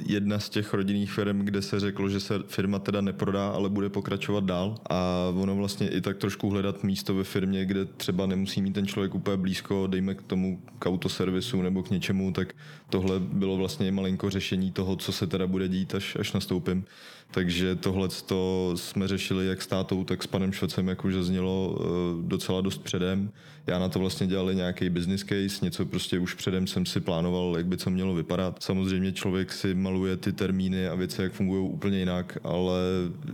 jedna 0.06 0.40
z 0.40 0.50
těch 0.50 0.74
rodinných 0.74 1.12
firm, 1.12 1.40
kde 1.40 1.62
se 1.62 1.80
řeklo, 1.80 2.10
že 2.10 2.20
se 2.20 2.40
firma 2.48 2.80
teda 2.80 3.02
neprodá, 3.02 3.50
ale 3.50 3.70
bude 3.70 3.90
pokračovat 3.90 4.44
dál. 4.44 4.76
A 4.90 5.32
ono 5.36 5.56
vlastně 5.56 5.90
i 5.90 6.02
tak 6.02 6.18
trošku 6.18 6.50
hledat 6.50 6.84
místo 6.84 7.16
ve 7.16 7.24
firmě, 7.24 7.66
kde 7.66 7.86
třeba 7.86 8.26
nemusí 8.26 8.62
mít 8.62 8.74
ten 8.74 8.88
člověk 8.88 9.16
úplně 9.16 9.38
blízko, 9.38 9.88
dejme 9.88 10.16
k 10.16 10.22
tomu 10.22 10.62
k 10.80 10.86
autoservisu 10.86 11.62
nebo 11.62 11.84
k 11.84 11.90
něčemu, 11.90 12.32
tak 12.32 12.54
tohle 12.90 13.20
bylo 13.20 13.58
vlastně 13.58 13.92
malinko 13.92 14.30
řešení 14.30 14.72
toho, 14.72 14.96
co 14.96 15.12
se 15.12 15.28
teda 15.28 15.48
bude 15.48 15.68
dít, 15.68 15.96
až, 15.96 16.16
až 16.20 16.34
nastoupím. 16.34 16.86
Takže 17.34 17.76
tohle 17.76 18.10
jsme 18.76 19.08
řešili 19.08 19.48
jak 19.48 19.62
s 19.62 19.68
tátou, 19.68 20.04
tak 20.04 20.24
s 20.24 20.28
panem 20.28 20.54
Švecem, 20.54 20.88
jak 20.88 21.06
už 21.06 21.14
zaznělo 21.14 21.78
eh, 21.80 21.86
docela 22.28 22.62
dost 22.62 22.78
předem. 22.78 23.32
Já 23.68 23.80
na 23.80 23.90
to 23.90 24.00
vlastně 24.00 24.28
dělali 24.28 24.56
nějaký 24.56 24.90
business 24.90 25.22
case, 25.22 25.66
něco 25.66 25.86
prostě 25.86 26.20
už 26.20 26.34
předem 26.34 26.68
jsem 26.68 26.86
si 26.86 27.00
plánoval, 27.00 27.54
jak 27.58 27.66
by 27.66 27.78
co 27.78 27.90
mělo 27.90 28.14
vypadat. 28.14 28.64
Samozřejmě 28.64 29.12
člověk 29.12 29.52
si 29.52 29.74
maluje 29.74 30.18
ty 30.18 30.34
termíny 30.34 30.88
a 30.88 30.96
věci, 30.96 31.22
jak 31.22 31.34
fungují 31.34 31.70
úplně 31.70 32.00
jinak, 32.00 32.38
ale 32.44 32.80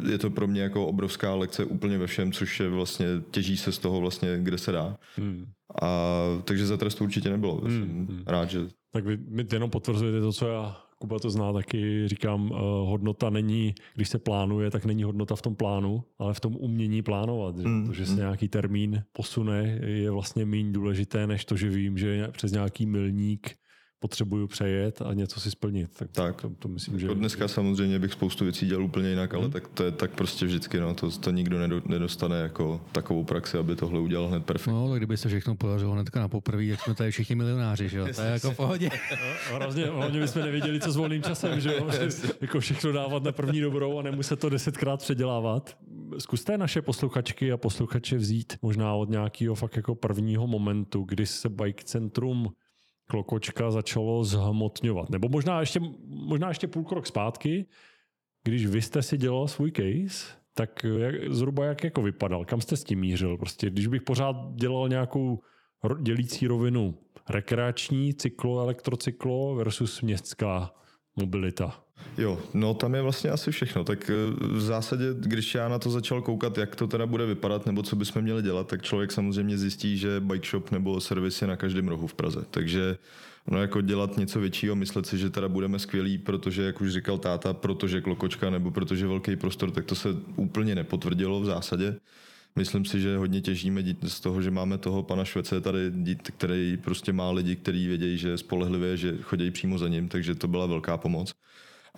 je 0.09 0.17
to 0.17 0.29
pro 0.29 0.47
mě 0.47 0.61
jako 0.61 0.87
obrovská 0.87 1.35
lekce 1.35 1.65
úplně 1.65 1.97
ve 1.97 2.07
všem, 2.07 2.31
což 2.31 2.59
je 2.59 2.69
vlastně, 2.69 3.05
těží 3.31 3.57
se 3.57 3.71
z 3.71 3.77
toho 3.77 4.01
vlastně, 4.01 4.39
kde 4.41 4.57
se 4.57 4.71
dá. 4.71 4.97
Hmm. 5.15 5.45
A 5.81 6.23
takže 6.43 6.65
za 6.65 6.77
trest 6.77 6.95
to 6.95 7.03
určitě 7.03 7.29
nebylo. 7.29 7.55
Hmm. 7.55 7.71
Jsem 7.71 8.07
hmm. 8.07 8.23
rád, 8.27 8.49
že... 8.49 8.59
Tak 8.91 9.05
vy 9.05 9.17
mi 9.17 9.45
jenom 9.53 9.69
potvrzujete 9.69 10.21
to, 10.21 10.31
co 10.31 10.47
já 10.47 10.88
Kuba 11.01 11.19
to 11.19 11.29
zná 11.29 11.53
taky, 11.53 12.07
říkám, 12.07 12.51
uh, 12.51 12.57
hodnota 12.89 13.29
není, 13.29 13.75
když 13.95 14.09
se 14.09 14.19
plánuje, 14.19 14.71
tak 14.71 14.85
není 14.85 15.03
hodnota 15.03 15.35
v 15.35 15.41
tom 15.41 15.55
plánu, 15.55 16.03
ale 16.19 16.33
v 16.33 16.39
tom 16.39 16.55
umění 16.55 17.01
plánovat. 17.01 17.57
Že? 17.57 17.67
Mm, 17.67 17.87
to, 17.87 17.93
že 17.93 18.05
se 18.05 18.11
mm. 18.11 18.17
nějaký 18.17 18.47
termín 18.47 19.03
posune, 19.11 19.79
je 19.85 20.11
vlastně 20.11 20.45
méně 20.45 20.71
důležité, 20.71 21.27
než 21.27 21.45
to, 21.45 21.57
že 21.57 21.69
vím, 21.69 21.97
že 21.97 22.27
přes 22.31 22.51
nějaký 22.51 22.85
milník 22.85 23.55
potřebuju 23.99 24.47
přejet 24.47 25.01
a 25.01 25.13
něco 25.13 25.39
si 25.39 25.51
splnit. 25.51 25.89
Tak, 25.97 26.11
tak. 26.11 26.41
To, 26.41 26.49
to 26.59 26.67
myslím, 26.67 26.99
že... 26.99 27.07
To 27.07 27.13
dneska 27.13 27.47
samozřejmě 27.47 27.99
bych 27.99 28.13
spoustu 28.13 28.43
věcí 28.43 28.67
dělal 28.67 28.85
úplně 28.85 29.09
jinak, 29.09 29.33
ale 29.33 29.43
hmm. 29.43 29.51
tak 29.51 29.67
to 29.67 29.83
je 29.83 29.91
tak 29.91 30.11
prostě 30.11 30.45
vždycky, 30.45 30.79
no, 30.79 30.93
to, 30.93 31.11
to 31.11 31.31
nikdo 31.31 31.57
nedostane 31.85 32.39
jako 32.39 32.81
takovou 32.91 33.23
praxi, 33.23 33.57
aby 33.57 33.75
tohle 33.75 33.99
udělal 33.99 34.27
hned 34.27 34.45
perfektně. 34.45 34.73
No, 34.73 34.89
tak 34.89 34.99
kdyby 34.99 35.17
se 35.17 35.29
všechno 35.29 35.55
podařilo 35.55 35.93
hnedka 35.93 36.19
na 36.19 36.27
poprvé, 36.27 36.65
jak 36.65 36.81
jsme 36.81 36.95
tady 36.95 37.11
všichni 37.11 37.35
milionáři, 37.35 37.89
že 37.89 37.97
jo? 37.97 38.07
To 38.15 38.21
je 38.21 38.31
jako 38.31 38.51
v 38.51 38.55
pohodě. 38.55 38.89
No, 39.51 39.57
hlavně, 39.57 39.85
hlavně 39.85 40.19
bychom 40.19 40.41
nevěděli, 40.41 40.79
co 40.79 40.91
s 40.91 40.95
volným 40.95 41.23
časem, 41.23 41.59
že 41.59 41.73
jo? 41.73 41.89
jako 42.41 42.59
všechno 42.59 42.91
dávat 42.91 43.23
na 43.23 43.31
první 43.31 43.61
dobrou 43.61 43.99
a 43.99 44.01
nemuset 44.01 44.39
to 44.39 44.49
desetkrát 44.49 44.99
předělávat. 44.99 45.77
Zkuste 46.17 46.57
naše 46.57 46.81
posluchačky 46.81 47.51
a 47.51 47.57
posluchače 47.57 48.17
vzít 48.17 48.53
možná 48.61 48.93
od 48.93 49.09
nějakého 49.09 49.55
fakt 49.55 49.75
jako 49.75 49.95
prvního 49.95 50.47
momentu, 50.47 51.03
kdy 51.03 51.25
se 51.25 51.49
Bike 51.49 51.83
Centrum 51.83 52.49
Klokočka 53.09 53.71
začalo 53.71 54.23
zhmotňovat. 54.23 55.09
Nebo 55.09 55.29
možná 55.29 55.59
ještě, 55.59 55.79
možná 56.05 56.47
ještě 56.47 56.67
půl 56.67 56.83
krok 56.83 57.07
zpátky, 57.07 57.65
když 58.43 58.65
vy 58.65 58.81
jste 58.81 59.01
si 59.01 59.17
dělal 59.17 59.47
svůj 59.47 59.71
case, 59.71 60.35
tak 60.53 60.83
jak, 60.97 61.15
zhruba 61.33 61.65
jak 61.65 61.83
jako 61.83 62.01
vypadal? 62.01 62.45
Kam 62.45 62.61
jste 62.61 62.77
s 62.77 62.83
tím 62.83 62.99
mířil? 62.99 63.37
Prostě, 63.37 63.69
když 63.69 63.87
bych 63.87 64.01
pořád 64.01 64.35
dělal 64.55 64.89
nějakou 64.89 65.39
dělící 66.01 66.47
rovinu 66.47 66.97
rekreační 67.29 68.13
cyklo, 68.13 68.59
elektrocyklo 68.59 69.55
versus 69.55 70.01
městská 70.01 70.71
mobilita. 71.19 71.79
Jo, 72.17 72.39
no 72.53 72.73
tam 72.73 72.95
je 72.95 73.01
vlastně 73.01 73.29
asi 73.29 73.51
všechno. 73.51 73.83
Tak 73.83 74.09
eh, 74.09 74.13
v 74.41 74.61
zásadě, 74.61 75.05
když 75.13 75.55
já 75.55 75.67
na 75.67 75.79
to 75.79 75.89
začal 75.89 76.21
koukat, 76.21 76.57
jak 76.57 76.75
to 76.75 76.87
teda 76.87 77.05
bude 77.05 77.25
vypadat, 77.25 77.65
nebo 77.65 77.83
co 77.83 77.95
bychom 77.95 78.21
měli 78.21 78.41
dělat, 78.41 78.67
tak 78.67 78.81
člověk 78.81 79.11
samozřejmě 79.11 79.57
zjistí, 79.57 79.97
že 79.97 80.19
bike 80.19 80.47
shop 80.49 80.71
nebo 80.71 81.01
servis 81.01 81.41
je 81.41 81.47
na 81.47 81.55
každém 81.55 81.87
rohu 81.87 82.07
v 82.07 82.13
Praze. 82.13 82.45
Takže 82.51 82.97
no 83.47 83.61
jako 83.61 83.81
dělat 83.81 84.17
něco 84.17 84.39
většího, 84.39 84.75
myslet 84.75 85.05
si, 85.05 85.17
že 85.17 85.29
teda 85.29 85.47
budeme 85.47 85.79
skvělí, 85.79 86.17
protože, 86.17 86.63
jak 86.63 86.81
už 86.81 86.93
říkal 86.93 87.17
táta, 87.17 87.53
protože 87.53 88.01
klokočka 88.01 88.49
nebo 88.49 88.71
protože 88.71 89.07
velký 89.07 89.35
prostor, 89.35 89.71
tak 89.71 89.85
to 89.85 89.95
se 89.95 90.09
úplně 90.35 90.75
nepotvrdilo 90.75 91.41
v 91.41 91.45
zásadě. 91.45 91.95
Myslím 92.55 92.85
si, 92.85 93.01
že 93.01 93.17
hodně 93.17 93.41
těžíme 93.41 93.83
z 94.07 94.19
toho, 94.19 94.41
že 94.41 94.51
máme 94.51 94.77
toho 94.77 95.03
pana 95.03 95.25
Švece 95.25 95.61
tady, 95.61 95.91
který 96.37 96.77
prostě 96.77 97.13
má 97.13 97.31
lidi, 97.31 97.55
kteří 97.55 97.87
vědějí, 97.87 98.17
že 98.17 98.29
je 98.29 98.37
spolehlivě, 98.37 98.97
že 98.97 99.17
chodí 99.21 99.51
přímo 99.51 99.77
za 99.77 99.87
ním, 99.87 100.09
takže 100.09 100.35
to 100.35 100.47
byla 100.47 100.65
velká 100.65 100.97
pomoc. 100.97 101.33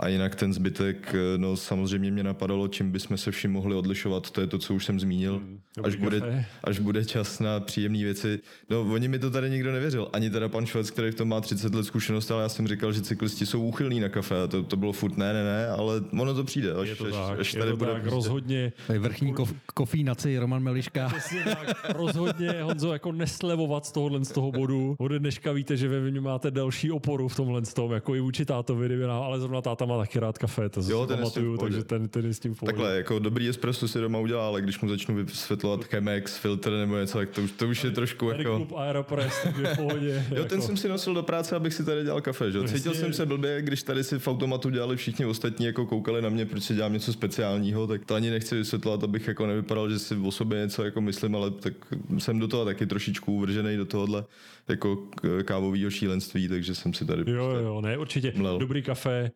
A 0.01 0.07
jinak 0.07 0.35
ten 0.35 0.53
zbytek, 0.53 1.15
no 1.37 1.57
samozřejmě 1.57 2.11
mě 2.11 2.23
napadalo, 2.23 2.67
čím 2.67 2.91
bychom 2.91 3.17
se 3.17 3.31
vším 3.31 3.51
mohli 3.51 3.75
odlišovat, 3.75 4.31
to 4.31 4.41
je 4.41 4.47
to, 4.47 4.57
co 4.57 4.73
už 4.73 4.85
jsem 4.85 4.99
zmínil. 4.99 5.37
Hmm, 5.37 5.59
až, 5.83 5.95
bude, 5.95 6.45
až 6.63 6.79
bude 6.79 7.05
čas 7.05 7.39
na 7.39 7.59
příjemné 7.59 8.03
věci. 8.03 8.39
No, 8.69 8.81
oni 8.81 9.07
mi 9.07 9.19
to 9.19 9.31
tady 9.31 9.49
nikdo 9.49 9.71
nevěřil. 9.71 10.09
Ani 10.13 10.29
teda 10.29 10.49
pan 10.49 10.65
Švec, 10.65 10.91
který 10.91 11.11
v 11.11 11.15
tom 11.15 11.29
má 11.29 11.41
30 11.41 11.75
let 11.75 11.83
zkušenost, 11.83 12.31
ale 12.31 12.43
já 12.43 12.49
jsem 12.49 12.67
říkal, 12.67 12.91
že 12.91 13.01
cyklisti 13.01 13.45
jsou 13.45 13.61
úchylní 13.61 13.99
na 13.99 14.09
kafe. 14.09 14.41
A 14.41 14.47
to, 14.47 14.63
to 14.63 14.77
bylo 14.77 14.91
furt 14.91 15.17
ne, 15.17 15.33
ne, 15.33 15.43
ne, 15.43 15.67
ale 15.67 16.01
ono 16.19 16.33
to 16.33 16.43
přijde. 16.43 16.73
Až, 16.73 16.89
je 16.89 16.95
to 16.95 17.05
až, 17.05 17.11
tak, 17.11 17.39
až 17.39 17.51
tady 17.51 17.65
je 17.65 17.71
to 17.71 17.77
bude 17.77 17.91
tak, 17.91 18.01
prostě... 18.01 18.15
rozhodně. 18.15 18.73
Vrchní 18.99 19.33
kof, 19.33 19.53
kofínaci 19.73 20.37
Roman 20.37 20.63
Meliška. 20.63 21.13
tak, 21.45 21.95
rozhodně, 21.95 22.51
Honzo, 22.61 22.93
jako 22.93 23.11
neslevovat 23.11 23.85
z 23.85 23.91
tohohle 23.91 24.25
z 24.25 24.31
toho 24.31 24.51
bodu. 24.51 24.95
Ode 24.99 25.19
dneška 25.19 25.51
víte, 25.51 25.77
že 25.77 25.87
ve 25.87 26.11
mě 26.11 26.21
máte 26.21 26.51
další 26.51 26.91
oporu 26.91 27.27
v 27.27 27.35
tomhle 27.35 27.65
z 27.65 27.73
tom, 27.73 27.91
jako 27.91 28.15
i 28.15 28.19
vůči 28.19 28.45
tátovi, 28.45 29.05
ale 29.05 29.39
zrovna 29.39 29.61
táta 29.61 29.90
má 29.91 29.97
taky 29.97 30.19
rád 30.19 30.37
kafe, 30.37 30.69
to 30.69 30.81
jo, 30.87 31.05
ten 31.05 31.17
pamatuju, 31.17 31.57
takže 31.57 31.83
ten, 31.83 32.07
ten 32.09 32.25
je 32.25 32.33
s 32.33 32.39
tím 32.39 32.53
v 32.53 32.59
Takhle, 32.59 32.97
jako 32.97 33.19
dobrý 33.19 33.49
espresso 33.49 33.87
si 33.87 33.99
doma 33.99 34.19
udělá, 34.19 34.47
ale 34.47 34.61
když 34.61 34.79
mu 34.79 34.89
začnu 34.89 35.15
vysvětlovat 35.15 35.83
Chemex, 35.83 36.37
filtr 36.37 36.71
nebo 36.71 36.97
něco, 36.97 37.17
tak 37.17 37.29
to 37.29 37.41
už, 37.41 37.51
to 37.51 37.67
už 37.67 37.83
je 37.83 37.91
trošku 37.91 38.29
tady 38.29 38.43
jako... 38.43 38.55
klub 38.55 38.73
Aeropress, 38.77 39.43
tak 39.43 39.57
je 39.57 39.73
v 39.73 39.75
pohodě. 39.75 40.25
jo, 40.35 40.45
ten 40.45 40.59
jako... 40.59 40.61
jsem 40.61 40.77
si 40.77 40.89
nosil 40.89 41.13
do 41.13 41.23
práce, 41.23 41.55
abych 41.55 41.73
si 41.73 41.85
tady 41.85 42.03
dělal 42.03 42.21
kafe, 42.21 42.51
že? 42.51 42.59
Cítil 42.59 42.77
Cítil 42.77 42.93
jsem 42.93 43.13
se 43.13 43.25
blbě, 43.25 43.61
když 43.61 43.83
tady 43.83 44.03
si 44.03 44.19
v 44.19 44.27
automatu 44.27 44.69
dělali 44.69 44.97
všichni 44.97 45.25
ostatní, 45.25 45.65
jako 45.65 45.85
koukali 45.85 46.21
na 46.21 46.29
mě, 46.29 46.45
proč 46.45 46.63
si 46.63 46.75
dělám 46.75 46.93
něco 46.93 47.13
speciálního, 47.13 47.87
tak 47.87 48.05
to 48.05 48.15
ani 48.15 48.29
nechci 48.29 48.55
vysvětlovat, 48.55 49.03
abych 49.03 49.27
jako 49.27 49.47
nevypadal, 49.47 49.89
že 49.89 49.99
si 49.99 50.15
o 50.15 50.31
sobě 50.31 50.59
něco 50.59 50.83
jako 50.83 51.01
myslím, 51.01 51.35
ale 51.35 51.51
tak 51.51 51.73
jsem 52.17 52.39
do 52.39 52.47
toho 52.47 52.65
taky 52.65 52.85
trošičku 52.85 53.33
uvržený 53.33 53.77
do 53.77 53.85
tohohle 53.85 54.25
jako 54.69 54.97
kávového 55.45 55.89
šílenství, 55.89 56.47
takže 56.47 56.75
jsem 56.75 56.93
si 56.93 57.05
tady... 57.05 57.31
Jo, 57.31 57.49
prostě 57.49 57.65
jo, 57.65 57.81
ne, 57.81 57.97
určitě. 57.97 58.33
Mlel. 58.35 58.59
Dobrý 58.59 58.81
kafe, 58.81 59.31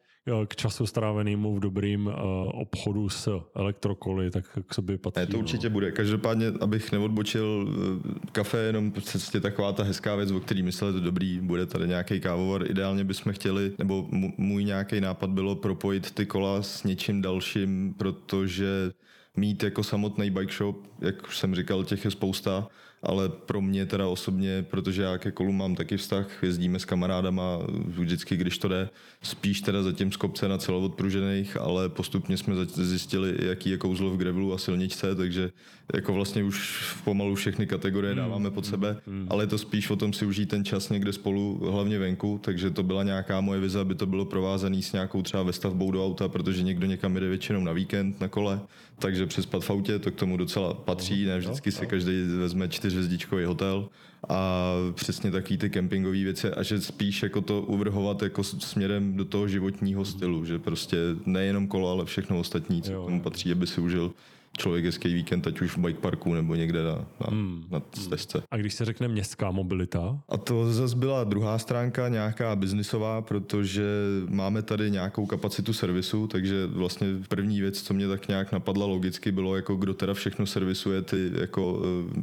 k 0.47 0.55
času 0.55 0.85
strávenému 0.85 1.55
v 1.55 1.59
dobrým 1.59 2.07
uh, 2.07 2.13
obchodu 2.53 3.09
s 3.09 3.41
elektrokoly, 3.55 4.31
tak 4.31 4.59
k 4.67 4.73
sobě 4.73 4.97
patří. 4.97 5.19
Ne, 5.19 5.27
to 5.27 5.39
určitě 5.39 5.69
no. 5.69 5.73
bude. 5.73 5.91
Každopádně, 5.91 6.47
abych 6.61 6.91
neodbočil, 6.91 7.67
eh, 7.67 8.29
kafe 8.31 8.57
je 8.57 8.65
jenom 8.65 8.91
prostě 8.91 9.39
taková 9.39 9.73
ta 9.73 9.83
hezká 9.83 10.15
věc, 10.15 10.31
o 10.31 10.39
který 10.39 10.63
mysleli, 10.63 11.01
dobrý, 11.01 11.39
bude 11.41 11.65
tady 11.65 11.87
nějaký 11.87 12.19
kávovar. 12.19 12.71
Ideálně 12.71 13.03
bychom 13.03 13.33
chtěli, 13.33 13.73
nebo 13.79 14.07
můj 14.37 14.63
nějaký 14.63 15.01
nápad 15.01 15.29
bylo 15.29 15.55
propojit 15.55 16.11
ty 16.11 16.25
kola 16.25 16.61
s 16.61 16.83
něčím 16.83 17.21
dalším, 17.21 17.93
protože 17.97 18.91
mít 19.37 19.63
jako 19.63 19.83
samotný 19.83 20.29
bike 20.29 20.53
shop, 20.53 20.77
jak 21.01 21.27
už 21.27 21.37
jsem 21.37 21.55
říkal, 21.55 21.83
těch 21.83 22.05
je 22.05 22.11
spousta, 22.11 22.67
ale 23.05 23.29
pro 23.29 23.61
mě 23.61 23.85
teda 23.85 24.07
osobně, 24.07 24.65
protože 24.69 25.01
já 25.01 25.17
ke 25.17 25.31
kolu 25.31 25.51
mám 25.51 25.75
taky 25.75 25.97
vztah, 25.97 26.43
jezdíme 26.43 26.79
s 26.79 26.85
kamarádama 26.85 27.59
vždycky, 27.85 28.37
když 28.37 28.57
to 28.57 28.67
jde, 28.67 28.89
spíš 29.21 29.61
teda 29.61 29.83
zatím 29.83 30.11
z 30.11 30.17
kopce 30.17 30.47
na 30.47 30.57
celoodpružených, 30.57 31.57
ale 31.57 31.89
postupně 31.89 32.37
jsme 32.37 32.55
zjistili, 32.65 33.35
jaký 33.39 33.69
je 33.69 33.77
kouzlo 33.77 34.09
v 34.09 34.17
gravelu 34.17 34.53
a 34.53 34.57
silničce, 34.57 35.15
takže 35.15 35.51
jako 35.93 36.13
vlastně 36.13 36.43
už 36.43 36.85
pomalu 37.03 37.35
všechny 37.35 37.67
kategorie 37.67 38.13
hmm. 38.13 38.23
dáváme 38.23 38.51
pod 38.51 38.65
sebe, 38.65 38.97
hmm. 39.07 39.27
ale 39.29 39.43
je 39.43 39.47
to 39.47 39.57
spíš 39.57 39.89
o 39.89 39.95
tom 39.95 40.13
si 40.13 40.25
užít 40.25 40.49
ten 40.49 40.65
čas 40.65 40.89
někde 40.89 41.13
spolu, 41.13 41.69
hlavně 41.71 41.99
venku, 41.99 42.39
takže 42.43 42.71
to 42.71 42.83
byla 42.83 43.03
nějaká 43.03 43.41
moje 43.41 43.59
vize, 43.59 43.79
aby 43.79 43.95
to 43.95 44.05
bylo 44.05 44.25
provázané 44.25 44.81
s 44.81 44.93
nějakou 44.93 45.21
třeba 45.21 45.43
vestavbou 45.43 45.91
do 45.91 46.05
auta, 46.05 46.27
protože 46.27 46.63
někdo 46.63 46.87
někam 46.87 47.13
jde 47.13 47.29
většinou 47.29 47.63
na 47.63 47.73
víkend 47.73 48.21
na 48.21 48.27
kole, 48.27 48.59
takže 48.99 49.25
přespat 49.25 49.63
v 49.63 49.69
autě, 49.69 49.99
to 49.99 50.11
k 50.11 50.15
tomu 50.15 50.37
docela 50.37 50.73
patří, 50.73 51.25
ne 51.25 51.37
vždycky 51.37 51.71
si 51.71 51.87
každý 51.87 52.11
vezme 52.39 52.69
čtyřhvězdičkový 52.69 53.45
hotel. 53.45 53.89
A 54.29 54.71
přesně 54.93 55.31
taky 55.31 55.57
ty 55.57 55.69
kempingové 55.69 56.17
věci 56.17 56.49
a 56.49 56.63
že 56.63 56.81
spíš 56.81 57.23
jako 57.23 57.41
to 57.41 57.61
uvrhovat 57.61 58.21
jako 58.21 58.43
směrem 58.43 59.17
do 59.17 59.25
toho 59.25 59.47
životního 59.47 60.05
stylu, 60.05 60.45
že 60.45 60.59
prostě 60.59 60.97
nejenom 61.25 61.67
kolo, 61.67 61.89
ale 61.91 62.05
všechno 62.05 62.39
ostatní, 62.39 62.81
co 62.81 62.91
k 62.91 63.05
tomu 63.05 63.21
patří, 63.21 63.51
aby 63.51 63.67
si 63.67 63.81
užil 63.81 64.13
člověk 64.57 64.85
hezký 64.85 65.13
víkend, 65.13 65.47
ať 65.47 65.61
už 65.61 65.77
v 65.77 65.77
bike 65.77 65.99
parku 65.99 66.33
nebo 66.33 66.55
někde 66.55 66.83
na, 66.83 66.95
na, 66.95 67.27
hmm. 67.29 67.65
na 67.71 67.81
stezce. 67.93 68.43
A 68.51 68.57
když 68.57 68.73
se 68.73 68.85
řekne 68.85 69.07
městská 69.07 69.51
mobilita? 69.51 70.19
A 70.29 70.37
to 70.37 70.73
zase 70.73 70.95
byla 70.95 71.23
druhá 71.23 71.57
stránka, 71.57 72.07
nějaká 72.07 72.55
biznisová, 72.55 73.21
protože 73.21 73.83
máme 74.29 74.61
tady 74.61 74.91
nějakou 74.91 75.25
kapacitu 75.25 75.73
servisu, 75.73 76.27
takže 76.27 76.67
vlastně 76.67 77.07
první 77.27 77.61
věc, 77.61 77.81
co 77.81 77.93
mě 77.93 78.07
tak 78.07 78.27
nějak 78.27 78.51
napadla 78.51 78.85
logicky, 78.85 79.31
bylo 79.31 79.55
jako 79.55 79.75
kdo 79.75 79.93
teda 79.93 80.13
všechno 80.13 80.45
servisuje 80.45 81.01
ty 81.01 81.31
jako 81.41 81.81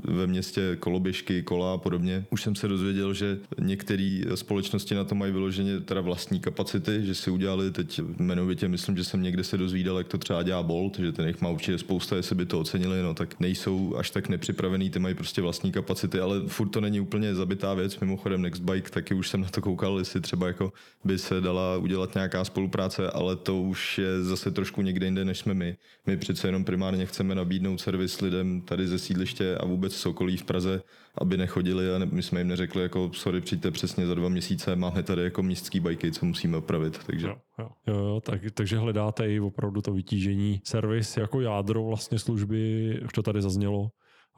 e, 0.09 0.13
ve 0.13 0.27
městě 0.27 0.77
koloběžky, 0.81 1.43
kola 1.43 1.75
a 1.75 1.79
podobně. 1.79 2.25
Už 2.31 2.43
jsem 2.43 2.55
se 2.55 2.69
dozvěděl, 2.69 3.15
že 3.15 3.39
některé 3.61 4.21
společnosti 4.35 4.95
na 4.95 5.05
to 5.05 5.15
mají 5.15 5.33
vyloženě 5.33 5.81
teda 5.81 6.01
vlastní 6.01 6.41
kapacity, 6.41 7.07
že 7.07 7.15
si 7.15 7.31
udělali 7.31 7.71
teď 7.71 8.01
jmenovitě, 8.19 8.69
myslím, 8.69 8.97
že 8.97 9.05
jsem 9.05 9.23
někde 9.23 9.45
se 9.45 9.59
dozvídal, 9.59 9.99
jak 9.99 10.09
to 10.09 10.19
třeba 10.19 10.43
dělá 10.43 10.63
Bolt, 10.63 10.99
že 10.99 11.13
ten 11.13 11.27
jich 11.27 11.41
má 11.41 11.49
určitě 11.49 11.79
spousta 11.79 12.22
jestli 12.23 12.37
by 12.37 12.47
to 12.47 12.61
ocenili, 12.61 13.03
no 13.03 13.15
tak 13.15 13.41
nejsou 13.41 13.97
až 13.97 14.11
tak 14.11 14.29
nepřipravený, 14.29 14.91
ty 14.91 14.99
mají 14.99 15.15
prostě 15.15 15.43
vlastní 15.43 15.73
kapacity, 15.73 16.21
ale 16.21 16.41
furt 16.47 16.69
to 16.69 16.81
není 16.81 17.01
úplně 17.01 17.35
zabitá 17.35 17.75
věc. 17.75 18.01
Mimochodem 18.01 18.43
Nextbike, 18.43 18.91
taky 18.91 19.15
už 19.15 19.29
jsem 19.29 19.41
na 19.41 19.49
to 19.49 19.61
koukal, 19.61 19.99
jestli 19.99 20.21
třeba 20.21 20.47
jako 20.47 20.73
by 21.05 21.19
se 21.19 21.41
dala 21.41 21.77
udělat 21.77 22.15
nějaká 22.15 22.45
spolupráce, 22.45 23.11
ale 23.11 23.37
to 23.37 23.61
už 23.61 23.99
je 23.99 24.23
zase 24.25 24.51
trošku 24.51 24.83
někde 24.83 25.07
jinde, 25.07 25.25
než 25.25 25.39
jsme 25.39 25.55
my. 25.55 25.77
My 26.07 26.17
přece 26.17 26.49
jenom 26.49 26.65
primárně 26.65 27.07
chceme 27.07 27.35
nabídnout 27.35 27.81
servis 27.81 28.21
lidem 28.21 28.61
tady 28.61 28.89
ze 28.89 28.99
sídliště 28.99 29.57
a 29.57 29.67
vůbec 29.67 29.97
z 29.97 30.07
okolí 30.07 30.37
v 30.37 30.45
Praze, 30.45 30.83
aby 31.19 31.37
nechodili 31.37 31.95
a 31.95 31.99
my 32.05 32.23
jsme 32.23 32.41
jim 32.41 32.49
neřekli 32.49 32.83
jako 32.83 33.11
sorry, 33.15 33.41
přijďte 33.41 33.71
přesně 33.71 34.07
za 34.07 34.15
dva 34.15 34.29
měsíce, 34.29 34.77
máme 34.77 35.03
tady 35.03 35.23
jako 35.23 35.43
městský 35.43 35.81
bajky, 35.81 36.13
co 36.13 36.27
musíme 36.27 36.57
opravit. 36.57 36.99
Takže... 37.07 37.27
Jo, 37.27 37.37
jo, 37.59 37.69
jo, 37.87 37.95
jo 37.95 38.21
tak, 38.21 38.41
takže 38.55 38.79
hledáte 38.79 39.29
i 39.29 39.41
opravdu 39.41 39.83
to 39.83 39.93
vytížení. 39.93 40.61
Servis 40.65 41.17
jako 41.17 41.41
jádro 41.41 41.85
vlastně 41.85 42.19
služby, 42.19 43.01
už 43.05 43.13
to 43.13 43.23
tady 43.23 43.43
zaznělo, 43.43 43.89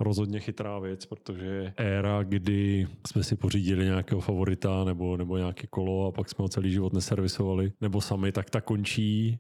rozhodně 0.01 0.41
chytrá 0.41 0.79
věc, 0.79 1.07
protože 1.07 1.73
éra, 1.77 2.23
kdy 2.23 2.87
jsme 3.07 3.23
si 3.23 3.37
pořídili 3.37 3.85
nějakého 3.85 4.21
favorita 4.21 4.85
nebo, 4.85 5.17
nebo 5.17 5.37
nějaké 5.37 5.67
kolo 5.67 6.07
a 6.07 6.13
pak 6.13 6.29
jsme 6.29 6.43
ho 6.43 6.49
celý 6.49 6.73
život 6.73 6.93
neservisovali, 6.93 7.73
nebo 7.81 8.01
sami, 8.01 8.33
tak 8.33 8.51
ta 8.51 8.61
končí 8.61 9.39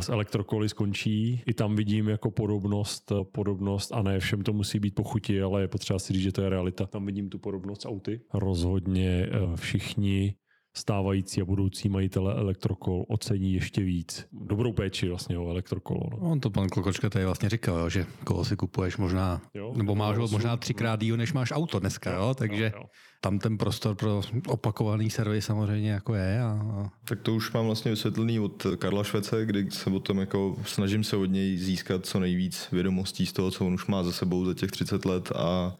s 0.00 0.08
eh, 0.08 0.12
elektrokoly 0.12 0.68
skončí. 0.68 1.42
I 1.46 1.54
tam 1.54 1.76
vidím 1.76 2.08
jako 2.08 2.30
podobnost, 2.30 3.12
podobnost 3.32 3.92
a 3.92 4.02
ne 4.02 4.20
všem 4.20 4.42
to 4.42 4.52
musí 4.52 4.78
být 4.78 4.94
pochuti, 4.94 5.42
ale 5.42 5.60
je 5.60 5.68
potřeba 5.68 5.98
si 5.98 6.12
říct, 6.12 6.22
že 6.22 6.32
to 6.32 6.42
je 6.42 6.48
realita. 6.48 6.86
Tam 6.86 7.06
vidím 7.06 7.28
tu 7.28 7.38
podobnost 7.38 7.82
s 7.82 7.88
auty. 7.88 8.20
Rozhodně 8.34 9.26
eh, 9.26 9.56
všichni 9.56 10.34
stávající 10.74 11.42
a 11.42 11.44
budoucí 11.44 11.88
majitele 11.88 12.34
elektrokol 12.34 13.04
ocení 13.08 13.54
ještě 13.54 13.82
víc. 13.82 14.26
Dobrou 14.32 14.72
péči 14.72 15.08
vlastně 15.08 15.38
o 15.38 15.50
elektrokolo. 15.50 16.00
No. 16.10 16.18
On 16.18 16.40
to 16.40 16.50
pan 16.50 16.68
Klokočka 16.68 17.10
tady 17.10 17.24
vlastně 17.24 17.48
říkal, 17.48 17.78
jo, 17.78 17.88
že 17.88 18.06
kolo 18.24 18.44
si 18.44 18.56
kupuješ 18.56 18.96
možná, 18.96 19.40
jo, 19.54 19.72
nebo 19.76 19.94
máš 19.94 20.16
ho 20.18 20.28
možná 20.28 20.56
třikrát 20.56 21.00
díl, 21.00 21.16
než 21.16 21.32
máš 21.32 21.52
auto 21.52 21.78
dneska, 21.78 22.14
jo, 22.14 22.34
takže 22.34 22.72
jo, 22.74 22.80
jo. 22.80 22.88
tam 23.20 23.38
ten 23.38 23.58
prostor 23.58 23.94
pro 23.94 24.22
opakovaný 24.48 25.10
servis 25.10 25.44
samozřejmě 25.44 25.90
jako 25.90 26.14
je. 26.14 26.42
A, 26.42 26.46
a... 26.46 26.90
Tak 27.04 27.20
to 27.20 27.34
už 27.34 27.52
mám 27.52 27.66
vlastně 27.66 27.90
vysvětlený 27.90 28.40
od 28.40 28.66
Karla 28.78 29.04
Švece, 29.04 29.46
kdy 29.46 29.70
se 29.70 29.90
o 29.90 30.00
tom 30.00 30.18
jako 30.18 30.56
snažím 30.64 31.04
se 31.04 31.16
od 31.16 31.26
něj 31.26 31.56
získat 31.56 32.06
co 32.06 32.20
nejvíc 32.20 32.68
vědomostí 32.72 33.26
z 33.26 33.32
toho, 33.32 33.50
co 33.50 33.66
on 33.66 33.74
už 33.74 33.86
má 33.86 34.02
za 34.02 34.12
sebou 34.12 34.44
za 34.44 34.54
těch 34.54 34.70
30 34.70 35.04
let 35.04 35.32
a 35.36 35.76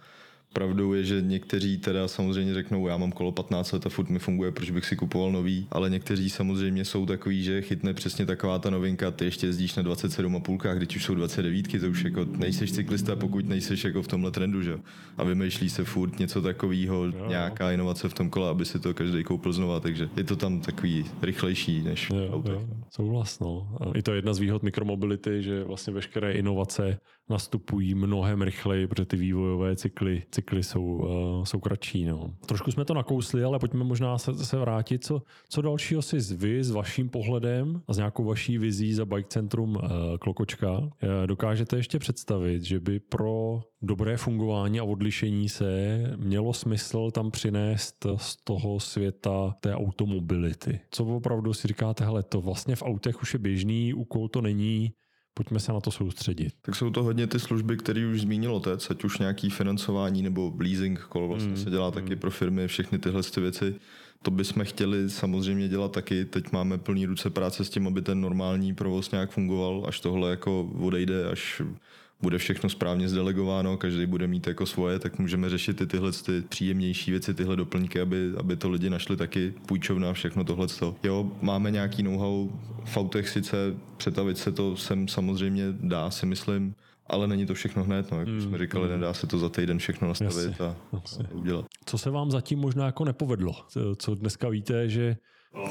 Pravdou 0.52 0.92
je, 0.92 1.04
že 1.04 1.20
někteří 1.20 1.78
teda 1.78 2.08
samozřejmě 2.08 2.54
řeknou, 2.54 2.88
já 2.88 2.96
mám 2.96 3.12
kolo 3.12 3.32
15 3.32 3.72
let 3.72 3.86
a 3.86 3.88
furt 3.88 4.10
mi 4.10 4.18
funguje, 4.18 4.52
proč 4.52 4.70
bych 4.70 4.84
si 4.84 4.96
kupoval 4.96 5.32
nový, 5.32 5.66
ale 5.70 5.90
někteří 5.90 6.30
samozřejmě 6.30 6.84
jsou 6.84 7.06
takový, 7.06 7.42
že 7.42 7.62
chytne 7.62 7.94
přesně 7.94 8.26
taková 8.26 8.58
ta 8.58 8.70
novinka, 8.70 9.10
ty 9.10 9.24
ještě 9.24 9.46
jezdíš 9.46 9.74
na 9.74 9.82
27 9.82 10.36
a 10.36 10.40
půlkách, 10.40 10.76
když 10.76 10.96
už 10.96 11.04
jsou 11.04 11.14
29, 11.14 11.80
to 11.80 11.86
už 11.86 12.04
jako 12.04 12.24
nejseš 12.24 12.72
cyklista, 12.72 13.16
pokud 13.16 13.48
nejseš 13.48 13.84
jako 13.84 14.02
v 14.02 14.08
tomhle 14.08 14.30
trendu, 14.30 14.62
že? 14.62 14.78
A 15.16 15.24
vymýšlí 15.24 15.70
se 15.70 15.84
furt 15.84 16.18
něco 16.18 16.42
takového, 16.42 17.06
nějaká 17.28 17.72
inovace 17.72 18.08
v 18.08 18.14
tom 18.14 18.30
kole, 18.30 18.50
aby 18.50 18.64
si 18.64 18.78
to 18.78 18.94
každý 18.94 19.24
koupil 19.24 19.52
znova, 19.52 19.80
takže 19.80 20.08
je 20.16 20.24
to 20.24 20.36
tam 20.36 20.60
takový 20.60 21.04
rychlejší 21.22 21.82
než 21.82 22.10
jo, 22.10 22.28
auto. 22.32 22.52
Jo. 22.52 22.68
Souhlas, 22.90 23.40
no. 23.40 23.68
I 23.94 24.02
to 24.02 24.10
je 24.10 24.18
jedna 24.18 24.34
z 24.34 24.38
výhod 24.38 24.62
mikromobility, 24.62 25.42
že 25.42 25.64
vlastně 25.64 25.92
veškeré 25.92 26.32
inovace 26.32 26.98
nastupují 27.32 27.94
mnohem 27.94 28.42
rychleji, 28.42 28.86
protože 28.86 29.06
ty 29.06 29.16
vývojové 29.16 29.76
cykly, 29.76 30.22
cykly 30.30 30.62
jsou, 30.62 30.84
uh, 30.84 31.44
jsou 31.44 31.60
kratší. 31.60 32.04
No. 32.04 32.34
Trošku 32.46 32.70
jsme 32.70 32.84
to 32.84 32.94
nakousli, 32.94 33.44
ale 33.44 33.58
pojďme 33.58 33.84
možná 33.84 34.18
se, 34.18 34.34
se 34.44 34.56
vrátit. 34.56 35.04
Co, 35.04 35.22
co 35.48 35.62
dalšího 35.62 36.02
si 36.02 36.36
vy 36.36 36.64
s 36.64 36.70
vaším 36.70 37.08
pohledem 37.08 37.82
a 37.88 37.92
s 37.92 37.96
nějakou 37.96 38.24
vaší 38.24 38.58
vizí 38.58 38.94
za 38.94 39.04
Bike 39.04 39.28
Centrum 39.28 39.70
uh, 39.70 39.82
Klokočka 40.20 40.78
uh, 40.78 40.88
dokážete 41.26 41.76
ještě 41.76 41.98
představit, 41.98 42.62
že 42.62 42.80
by 42.80 43.00
pro 43.00 43.60
dobré 43.82 44.16
fungování 44.16 44.80
a 44.80 44.84
odlišení 44.84 45.48
se 45.48 46.02
mělo 46.16 46.52
smysl 46.52 47.10
tam 47.10 47.30
přinést 47.30 48.06
z 48.16 48.36
toho 48.44 48.80
světa 48.80 49.54
té 49.60 49.74
automobility. 49.74 50.80
Co 50.90 51.04
opravdu 51.04 51.52
si 51.52 51.68
říkáte, 51.68 52.04
hele, 52.04 52.22
to 52.22 52.40
vlastně 52.40 52.76
v 52.76 52.82
autech 52.82 53.22
už 53.22 53.32
je 53.32 53.38
běžný, 53.38 53.94
úkol 53.94 54.28
to 54.28 54.40
není, 54.40 54.92
Pojďme 55.34 55.60
se 55.60 55.72
na 55.72 55.80
to 55.80 55.90
soustředit. 55.90 56.52
Tak 56.62 56.74
jsou 56.74 56.90
to 56.90 57.02
hodně 57.02 57.26
ty 57.26 57.40
služby, 57.40 57.76
které 57.76 58.06
už 58.06 58.20
zmínil 58.20 58.54
otec, 58.54 58.90
ať 58.90 59.04
už 59.04 59.18
nějaký 59.18 59.50
financování 59.50 60.22
nebo 60.22 60.52
leasing 60.58 61.00
kol 61.00 61.28
vlastně 61.28 61.50
mm, 61.50 61.56
se 61.56 61.70
dělá 61.70 61.86
mm. 61.88 61.92
taky 61.92 62.16
pro 62.16 62.30
firmy, 62.30 62.68
všechny 62.68 62.98
tyhle 62.98 63.22
ty 63.22 63.40
věci. 63.40 63.74
To 64.22 64.30
bychom 64.30 64.64
chtěli 64.64 65.10
samozřejmě 65.10 65.68
dělat 65.68 65.92
taky. 65.92 66.24
Teď 66.24 66.52
máme 66.52 66.78
plný 66.78 67.06
ruce 67.06 67.30
práce 67.30 67.64
s 67.64 67.70
tím, 67.70 67.86
aby 67.86 68.02
ten 68.02 68.20
normální 68.20 68.74
provoz 68.74 69.10
nějak 69.10 69.30
fungoval, 69.30 69.84
až 69.88 70.00
tohle 70.00 70.30
jako 70.30 70.70
odejde, 70.80 71.28
až 71.28 71.62
bude 72.22 72.38
všechno 72.38 72.68
správně 72.68 73.08
zdelegováno, 73.08 73.76
každý 73.76 74.06
bude 74.06 74.26
mít 74.26 74.46
jako 74.46 74.66
svoje, 74.66 74.98
tak 74.98 75.18
můžeme 75.18 75.50
řešit 75.50 75.80
i 75.80 75.86
tyhle 75.86 76.12
ty 76.12 76.42
příjemnější 76.48 77.10
věci, 77.10 77.34
tyhle 77.34 77.56
doplňky, 77.56 78.00
aby, 78.00 78.32
aby 78.36 78.56
to 78.56 78.70
lidi 78.70 78.90
našli 78.90 79.16
taky, 79.16 79.54
půjčovna, 79.66 80.12
všechno 80.12 80.44
tohle. 80.44 80.66
Jo, 81.02 81.30
máme 81.42 81.70
nějaký 81.70 82.02
know-how 82.02 82.48
v 82.84 82.96
autech 82.96 83.28
sice, 83.28 83.56
přetavit 83.96 84.38
se 84.38 84.52
to 84.52 84.76
sem 84.76 85.08
samozřejmě 85.08 85.64
dá, 85.80 86.10
si 86.10 86.26
myslím, 86.26 86.74
ale 87.06 87.26
není 87.26 87.46
to 87.46 87.54
všechno 87.54 87.84
hned, 87.84 88.10
no, 88.10 88.18
jak 88.18 88.28
mm, 88.28 88.40
jsme 88.40 88.58
říkali, 88.58 88.84
mm. 88.84 88.90
nedá 88.90 89.14
se 89.14 89.26
to 89.26 89.38
za 89.38 89.48
týden 89.48 89.78
všechno 89.78 90.08
nastavit 90.08 90.48
jasně, 90.48 90.66
a, 90.66 90.76
jasně. 90.92 91.26
a 91.30 91.34
udělat. 91.34 91.64
Co 91.86 91.98
se 91.98 92.10
vám 92.10 92.30
zatím 92.30 92.58
možná 92.58 92.86
jako 92.86 93.04
nepovedlo? 93.04 93.52
Co 93.96 94.14
dneska 94.14 94.48
víte, 94.48 94.88
že 94.88 95.16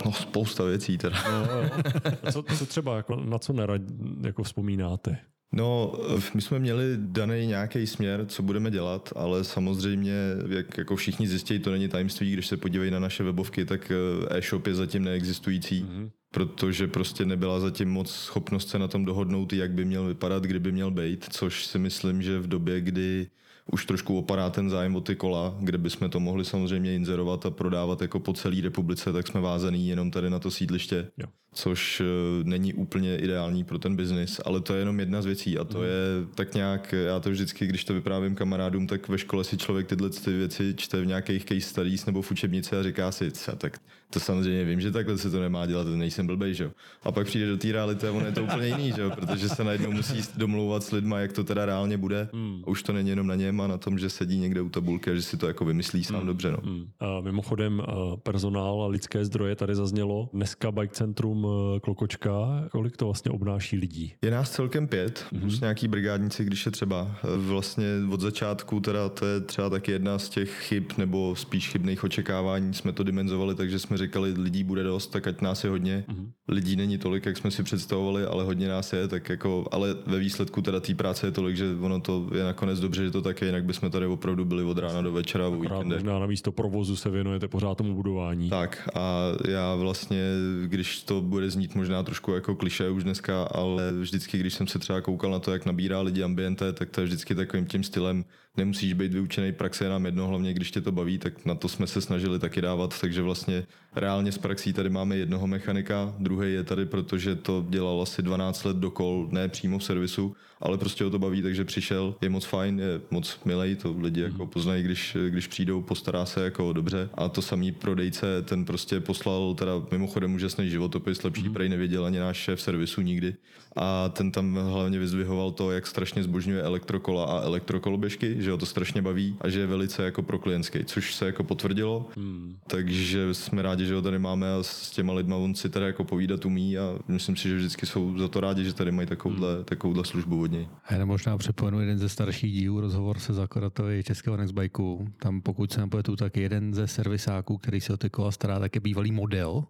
No, 0.05 0.11
spousta 0.11 0.63
věcí 0.63 0.97
teda. 0.97 1.17
No, 1.31 2.31
co, 2.31 2.43
co 2.43 2.65
třeba, 2.65 2.97
jako, 2.97 3.15
na 3.15 3.39
co 3.39 3.53
nerad, 3.53 3.81
jako 4.25 4.43
vzpomínáte? 4.43 5.17
No, 5.53 5.93
my 6.33 6.41
jsme 6.41 6.59
měli 6.59 6.83
daný 6.97 7.47
nějaký 7.47 7.87
směr, 7.87 8.25
co 8.25 8.43
budeme 8.43 8.71
dělat, 8.71 9.13
ale 9.15 9.43
samozřejmě, 9.43 10.13
jak 10.49 10.77
jako 10.77 10.95
všichni 10.95 11.27
zjistí, 11.27 11.59
to 11.59 11.71
není 11.71 11.87
tajemství, 11.87 12.33
když 12.33 12.47
se 12.47 12.57
podívají 12.57 12.91
na 12.91 12.99
naše 12.99 13.23
webovky, 13.23 13.65
tak 13.65 13.91
eh, 13.91 14.37
e-shop 14.37 14.67
je 14.67 14.75
zatím 14.75 15.03
neexistující, 15.03 15.83
mm-hmm. 15.83 16.09
protože 16.31 16.87
prostě 16.87 17.25
nebyla 17.25 17.59
zatím 17.59 17.89
moc 17.89 18.11
schopnost 18.11 18.69
se 18.69 18.79
na 18.79 18.87
tom 18.87 19.05
dohodnout, 19.05 19.53
jak 19.53 19.71
by 19.71 19.85
měl 19.85 20.05
vypadat, 20.05 20.43
kdyby 20.43 20.71
měl 20.71 20.91
být, 20.91 21.25
což 21.29 21.65
si 21.65 21.79
myslím, 21.79 22.21
že 22.21 22.39
v 22.39 22.47
době, 22.47 22.81
kdy 22.81 23.27
už 23.71 23.85
trošku 23.85 24.17
opadá 24.17 24.49
ten 24.49 24.69
zájem 24.69 24.95
o 24.95 25.01
ty 25.01 25.15
kola, 25.15 25.55
kde 25.59 25.77
bychom 25.77 26.09
to 26.09 26.19
mohli 26.19 26.45
samozřejmě 26.45 26.95
inzerovat 26.95 27.45
a 27.45 27.49
prodávat 27.49 28.01
jako 28.01 28.19
po 28.19 28.33
celé 28.33 28.61
republice, 28.61 29.13
tak 29.13 29.27
jsme 29.27 29.41
vázaný 29.41 29.87
jenom 29.87 30.11
tady 30.11 30.29
na 30.29 30.39
to 30.39 30.51
sídliště, 30.51 31.07
jo. 31.17 31.27
což 31.53 32.01
eh, 32.01 32.03
není 32.43 32.73
úplně 32.73 33.17
ideální 33.17 33.63
pro 33.63 33.79
ten 33.79 33.95
biznis, 33.95 34.41
ale 34.45 34.61
to 34.61 34.73
je 34.73 34.79
jenom 34.79 34.99
jedna 34.99 35.21
z 35.21 35.25
věcí 35.25 35.57
a 35.57 35.63
to 35.63 35.77
mm. 35.77 35.83
je 35.83 35.91
tak 36.35 36.53
nějak, 36.53 36.93
já 36.93 37.19
to 37.19 37.29
vždycky, 37.29 37.67
když 37.67 37.83
to 37.83 37.93
vyprávím 37.93 38.35
kamarádům, 38.35 38.87
tak 38.87 39.07
ve 39.07 39.17
škole 39.17 39.43
si 39.43 39.57
člověk 39.57 39.87
tyhle 39.87 40.09
ty 40.09 40.33
věci 40.33 40.73
čte 40.77 41.01
v 41.01 41.05
nějakých 41.05 41.45
case 41.45 41.61
studies 41.61 42.05
nebo 42.05 42.21
v 42.21 42.31
učebnici 42.31 42.75
a 42.75 42.83
říká 42.83 43.11
si, 43.11 43.31
tak 43.57 43.77
to 44.13 44.19
samozřejmě 44.19 44.65
vím, 44.65 44.81
že 44.81 44.91
takhle 44.91 45.17
se 45.17 45.31
to 45.31 45.39
nemá 45.39 45.65
dělat, 45.65 45.87
nejsem 45.87 46.27
blbej, 46.27 46.53
že 46.53 46.63
jo. 46.63 46.71
A 47.03 47.11
pak 47.11 47.27
přijde 47.27 47.47
do 47.47 47.57
té 47.57 47.71
reality 47.71 48.07
a 48.07 48.11
ono 48.11 48.25
je 48.25 48.31
to 48.31 48.43
úplně 48.43 48.67
jiný, 48.67 48.91
že 48.95 49.01
jo, 49.01 49.11
protože 49.15 49.49
se 49.49 49.63
najednou 49.63 49.91
musí 49.91 50.21
domlouvat 50.37 50.83
s 50.83 50.91
lidma, 50.91 51.19
jak 51.19 51.33
to 51.33 51.43
teda 51.43 51.65
reálně 51.65 51.97
bude. 51.97 52.29
Mm. 52.33 52.61
A 52.63 52.67
už 52.67 52.83
to 52.83 52.93
není 52.93 53.09
jenom 53.09 53.27
na 53.27 53.35
něm 53.35 53.61
a 53.61 53.67
na 53.67 53.77
tom, 53.77 53.99
že 53.99 54.09
sedí 54.09 54.37
někde 54.37 54.61
u 54.61 54.69
tabulky 54.69 55.11
a 55.11 55.15
že 55.15 55.21
si 55.21 55.37
to 55.37 55.47
jako 55.47 55.65
vymyslí 55.65 56.03
sám 56.03 56.21
mm. 56.21 56.27
dobře. 56.27 56.51
No. 56.51 56.57
Mm. 56.63 56.87
A 56.99 57.21
mimochodem 57.21 57.81
personál 58.23 58.83
a 58.83 58.87
lidské 58.87 59.25
zdroje 59.25 59.55
tady 59.55 59.75
zaznělo. 59.75 60.29
Dneska 60.33 60.71
Bike 60.71 60.93
Centrum 60.93 61.47
e, 61.47 61.79
Klokočka, 61.79 62.67
kolik 62.71 62.97
to 62.97 63.05
vlastně 63.05 63.31
obnáší 63.31 63.77
lidí? 63.77 64.13
Je 64.21 64.31
nás 64.31 64.51
celkem 64.51 64.87
pět, 64.87 65.25
mm. 65.31 65.39
plus 65.39 65.61
nějaký 65.61 65.87
brigádníci, 65.87 66.43
když 66.43 66.65
je 66.65 66.71
třeba. 66.71 67.15
E, 67.23 67.37
vlastně 67.37 67.85
od 68.11 68.21
začátku 68.21 68.79
teda 68.79 69.09
to 69.09 69.25
je 69.25 69.41
třeba 69.41 69.69
taky 69.69 69.91
jedna 69.91 70.19
z 70.19 70.29
těch 70.29 70.49
chyb 70.49 70.83
nebo 70.97 71.35
spíš 71.35 71.69
chybných 71.69 72.03
očekávání. 72.03 72.73
Jsme 72.73 72.91
to 72.93 73.03
dimenzovali, 73.03 73.55
takže 73.55 73.79
jsme 73.79 73.97
říkali, 74.01 74.33
lidí 74.37 74.63
bude 74.63 74.83
dost, 74.83 75.07
tak 75.07 75.27
ať 75.27 75.41
nás 75.41 75.63
je 75.63 75.69
hodně. 75.69 76.03
Mm. 76.07 76.31
Lidí 76.47 76.75
není 76.75 76.97
tolik, 76.97 77.25
jak 77.25 77.37
jsme 77.37 77.51
si 77.51 77.63
představovali, 77.63 78.23
ale 78.25 78.43
hodně 78.43 78.67
nás 78.67 78.93
je, 78.93 79.07
tak 79.07 79.29
jako, 79.29 79.65
ale 79.71 79.95
ve 80.05 80.19
výsledku 80.19 80.61
teda 80.61 80.79
té 80.79 80.95
práce 80.95 81.27
je 81.27 81.31
tolik, 81.31 81.55
že 81.55 81.65
ono 81.81 81.99
to 81.99 82.29
je 82.35 82.43
nakonec 82.43 82.79
dobře, 82.79 83.03
že 83.03 83.11
to 83.11 83.21
tak 83.21 83.41
je, 83.41 83.47
jinak 83.47 83.65
bychom 83.65 83.91
tady 83.91 84.05
opravdu 84.05 84.45
byli 84.45 84.63
od 84.63 84.77
rána 84.77 85.01
do 85.01 85.11
večera 85.11 85.49
víkendech. 85.49 85.99
Možná 85.99 86.19
na 86.19 86.25
místo 86.25 86.51
provozu 86.51 86.95
se 86.95 87.09
věnujete 87.09 87.47
pořád 87.47 87.77
tomu 87.77 87.95
budování. 87.95 88.49
Tak 88.49 88.89
a 88.95 89.27
já 89.47 89.75
vlastně, 89.75 90.23
když 90.65 91.03
to 91.03 91.21
bude 91.21 91.49
znít 91.49 91.75
možná 91.75 92.03
trošku 92.03 92.31
jako 92.31 92.55
kliše 92.55 92.89
už 92.89 93.03
dneska, 93.03 93.43
ale 93.43 93.91
vždycky, 93.91 94.37
když 94.37 94.53
jsem 94.53 94.67
se 94.67 94.79
třeba 94.79 95.01
koukal 95.01 95.31
na 95.31 95.39
to, 95.39 95.51
jak 95.51 95.65
nabírá 95.65 96.01
lidi 96.01 96.23
ambiente, 96.23 96.73
tak 96.73 96.89
to 96.89 97.01
je 97.01 97.07
vždycky 97.07 97.35
takovým 97.35 97.65
tím 97.65 97.83
stylem, 97.83 98.25
nemusíš 98.57 98.93
být 98.93 99.13
vyučený 99.13 99.51
praxe 99.51 99.89
nám 99.89 100.05
jedno, 100.05 100.27
hlavně 100.27 100.53
když 100.53 100.71
tě 100.71 100.81
to 100.81 100.91
baví, 100.91 101.17
tak 101.17 101.45
na 101.45 101.55
to 101.55 101.67
jsme 101.67 101.87
se 101.87 102.01
snažili 102.01 102.39
taky 102.39 102.61
dávat, 102.61 103.01
takže 103.01 103.21
vlastně 103.21 103.63
reálně 103.95 104.31
z 104.31 104.37
praxí 104.37 104.73
tady 104.73 104.89
máme 104.89 105.17
jednoho 105.17 105.47
mechanika, 105.47 106.15
druhý 106.19 106.53
je 106.53 106.63
tady, 106.63 106.85
protože 106.85 107.35
to 107.35 107.65
dělal 107.69 108.01
asi 108.01 108.21
12 108.21 108.63
let 108.63 108.77
dokol, 108.77 109.27
ne 109.31 109.47
přímo 109.47 109.79
v 109.79 109.83
servisu, 109.83 110.35
ale 110.61 110.77
prostě 110.77 111.03
ho 111.03 111.09
to 111.09 111.19
baví, 111.19 111.41
takže 111.41 111.65
přišel, 111.65 112.15
je 112.21 112.29
moc 112.29 112.45
fajn, 112.45 112.79
je 112.79 113.01
moc 113.11 113.39
milej, 113.45 113.75
to 113.75 113.95
lidi 113.99 114.21
jako 114.21 114.43
mhm. 114.43 114.47
poznají, 114.47 114.83
když, 114.83 115.17
když 115.29 115.47
přijdou, 115.47 115.81
postará 115.81 116.25
se 116.25 116.43
jako 116.43 116.73
dobře. 116.73 117.09
A 117.13 117.29
to 117.29 117.41
samý 117.41 117.71
prodejce, 117.71 118.41
ten 118.41 118.65
prostě 118.65 118.99
poslal 118.99 119.55
teda 119.55 119.71
mimochodem 119.91 120.33
úžasný 120.33 120.69
životopis, 120.69 121.23
lepší 121.23 121.47
mm. 121.47 121.53
prej 121.53 121.69
nevěděl 121.69 122.05
ani 122.05 122.19
náš 122.19 122.37
šéf 122.37 122.61
servisu 122.61 123.01
nikdy. 123.01 123.35
A 123.75 124.09
ten 124.09 124.31
tam 124.31 124.55
hlavně 124.55 124.99
vyzdvihoval 124.99 125.51
to, 125.51 125.71
jak 125.71 125.87
strašně 125.87 126.23
zbožňuje 126.23 126.61
elektrokola 126.61 127.25
a 127.25 127.41
elektrokoloběžky, 127.41 128.35
že 128.39 128.51
ho 128.51 128.57
to 128.57 128.65
strašně 128.65 129.01
baví 129.01 129.37
a 129.41 129.49
že 129.49 129.59
je 129.59 129.67
velice 129.67 130.03
jako 130.03 130.21
pro 130.21 130.39
klientský, 130.39 130.85
což 130.85 131.15
se 131.15 131.25
jako 131.25 131.43
potvrdilo. 131.43 132.09
Mm. 132.15 132.57
Takže 132.67 133.33
jsme 133.33 133.61
rádi, 133.61 133.85
že 133.85 133.95
ho 133.95 134.01
tady 134.01 134.19
máme 134.19 134.53
a 134.53 134.63
s 134.63 134.91
těma 134.91 135.13
lidma 135.13 135.35
on 135.35 135.55
si 135.55 135.69
tady 135.69 135.85
jako 135.85 136.03
povídat 136.03 136.45
umí 136.45 136.77
a 136.77 136.99
myslím 137.07 137.35
si, 137.35 137.49
že 137.49 137.55
vždycky 137.55 137.85
jsou 137.85 138.17
za 138.17 138.27
to 138.27 138.39
rádi, 138.39 138.63
že 138.65 138.73
tady 138.73 138.91
mají 138.91 139.07
takovouhle, 139.07 139.57
mm. 139.57 139.63
takovouhle 139.63 140.05
službu 140.05 140.37
od 140.51 140.57
něj. 140.57 140.69
Já 140.91 141.05
možná 141.05 141.37
připomenu 141.37 141.79
jeden 141.79 141.97
ze 141.97 142.09
starších 142.09 142.53
dílů, 142.53 142.81
rozhovor 142.81 143.19
se 143.19 143.33
zakladateli 143.33 144.03
českého 144.03 144.37
Nextbikeu. 144.37 145.07
Tam 145.17 145.41
pokud 145.41 145.71
se 145.71 145.81
nepletu, 145.81 146.15
tak 146.15 146.37
jeden 146.37 146.73
ze 146.73 146.87
servisáků, 146.87 147.57
který 147.57 147.81
se 147.81 147.93
o 147.93 147.97
ty 147.97 148.09
kola 148.09 148.31
stará, 148.31 148.59
tak 148.59 148.75
je 148.75 148.81
bývalý 148.81 149.11
model 149.11 149.63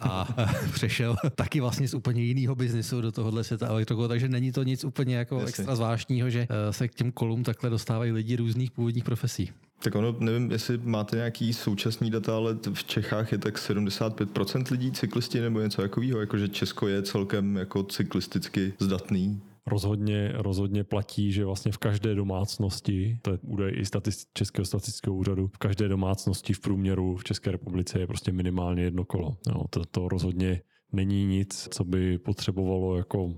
a 0.00 0.28
přešel 0.72 1.16
taky 1.34 1.60
vlastně 1.60 1.88
z 1.88 1.94
úplně 1.94 2.22
jiného 2.22 2.54
biznisu 2.54 3.00
do 3.00 3.12
tohohle 3.12 3.44
světa 3.44 3.66
elektrokol, 3.66 4.08
takže 4.08 4.28
není 4.28 4.52
to 4.52 4.62
nic 4.62 4.84
úplně 4.84 5.16
jako 5.16 5.34
Jasně. 5.34 5.48
extra 5.48 5.76
zvláštního, 5.76 6.30
že 6.30 6.46
eh, 6.50 6.72
se 6.72 6.88
k 6.88 6.94
těm 6.94 7.12
kolům 7.12 7.42
takhle 7.42 7.70
dostávají 7.70 8.12
lidi 8.12 8.36
různých 8.36 8.70
původních 8.70 9.04
profesí. 9.04 9.50
Tak 9.82 9.94
ono, 9.94 10.16
nevím, 10.18 10.50
jestli 10.50 10.78
máte 10.78 11.16
nějaký 11.16 11.52
současný 11.52 12.10
data, 12.10 12.36
ale 12.36 12.56
v 12.72 12.84
Čechách 12.84 13.32
je 13.32 13.38
tak 13.38 13.56
75% 13.56 14.70
lidí 14.70 14.92
cyklisti 14.92 15.40
nebo 15.40 15.60
něco 15.60 15.82
takového, 15.82 16.20
jakože 16.20 16.48
Česko 16.48 16.88
je 16.88 17.02
celkem 17.02 17.56
jako 17.56 17.82
cyklisticky 17.82 18.72
zdatný. 18.78 19.40
Rozhodně, 19.66 20.32
rozhodně 20.34 20.84
platí, 20.84 21.32
že 21.32 21.44
vlastně 21.44 21.72
v 21.72 21.78
každé 21.78 22.14
domácnosti, 22.14 23.18
to 23.22 23.30
je 23.30 23.38
údaj 23.42 23.72
i 23.74 23.84
statist, 23.84 24.28
Českého 24.34 24.64
statistického 24.64 25.16
úřadu, 25.16 25.46
v 25.46 25.58
každé 25.58 25.88
domácnosti 25.88 26.52
v 26.52 26.60
průměru 26.60 27.16
v 27.16 27.24
České 27.24 27.52
republice 27.52 27.98
je 27.98 28.06
prostě 28.06 28.32
minimálně 28.32 28.82
jedno 28.82 29.04
kolo. 29.04 29.36
No, 29.48 29.64
to, 29.70 29.84
to 29.84 30.08
rozhodně 30.08 30.62
není 30.92 31.26
nic, 31.26 31.68
co 31.70 31.84
by 31.84 32.18
potřebovalo 32.18 32.96
jako 32.96 33.34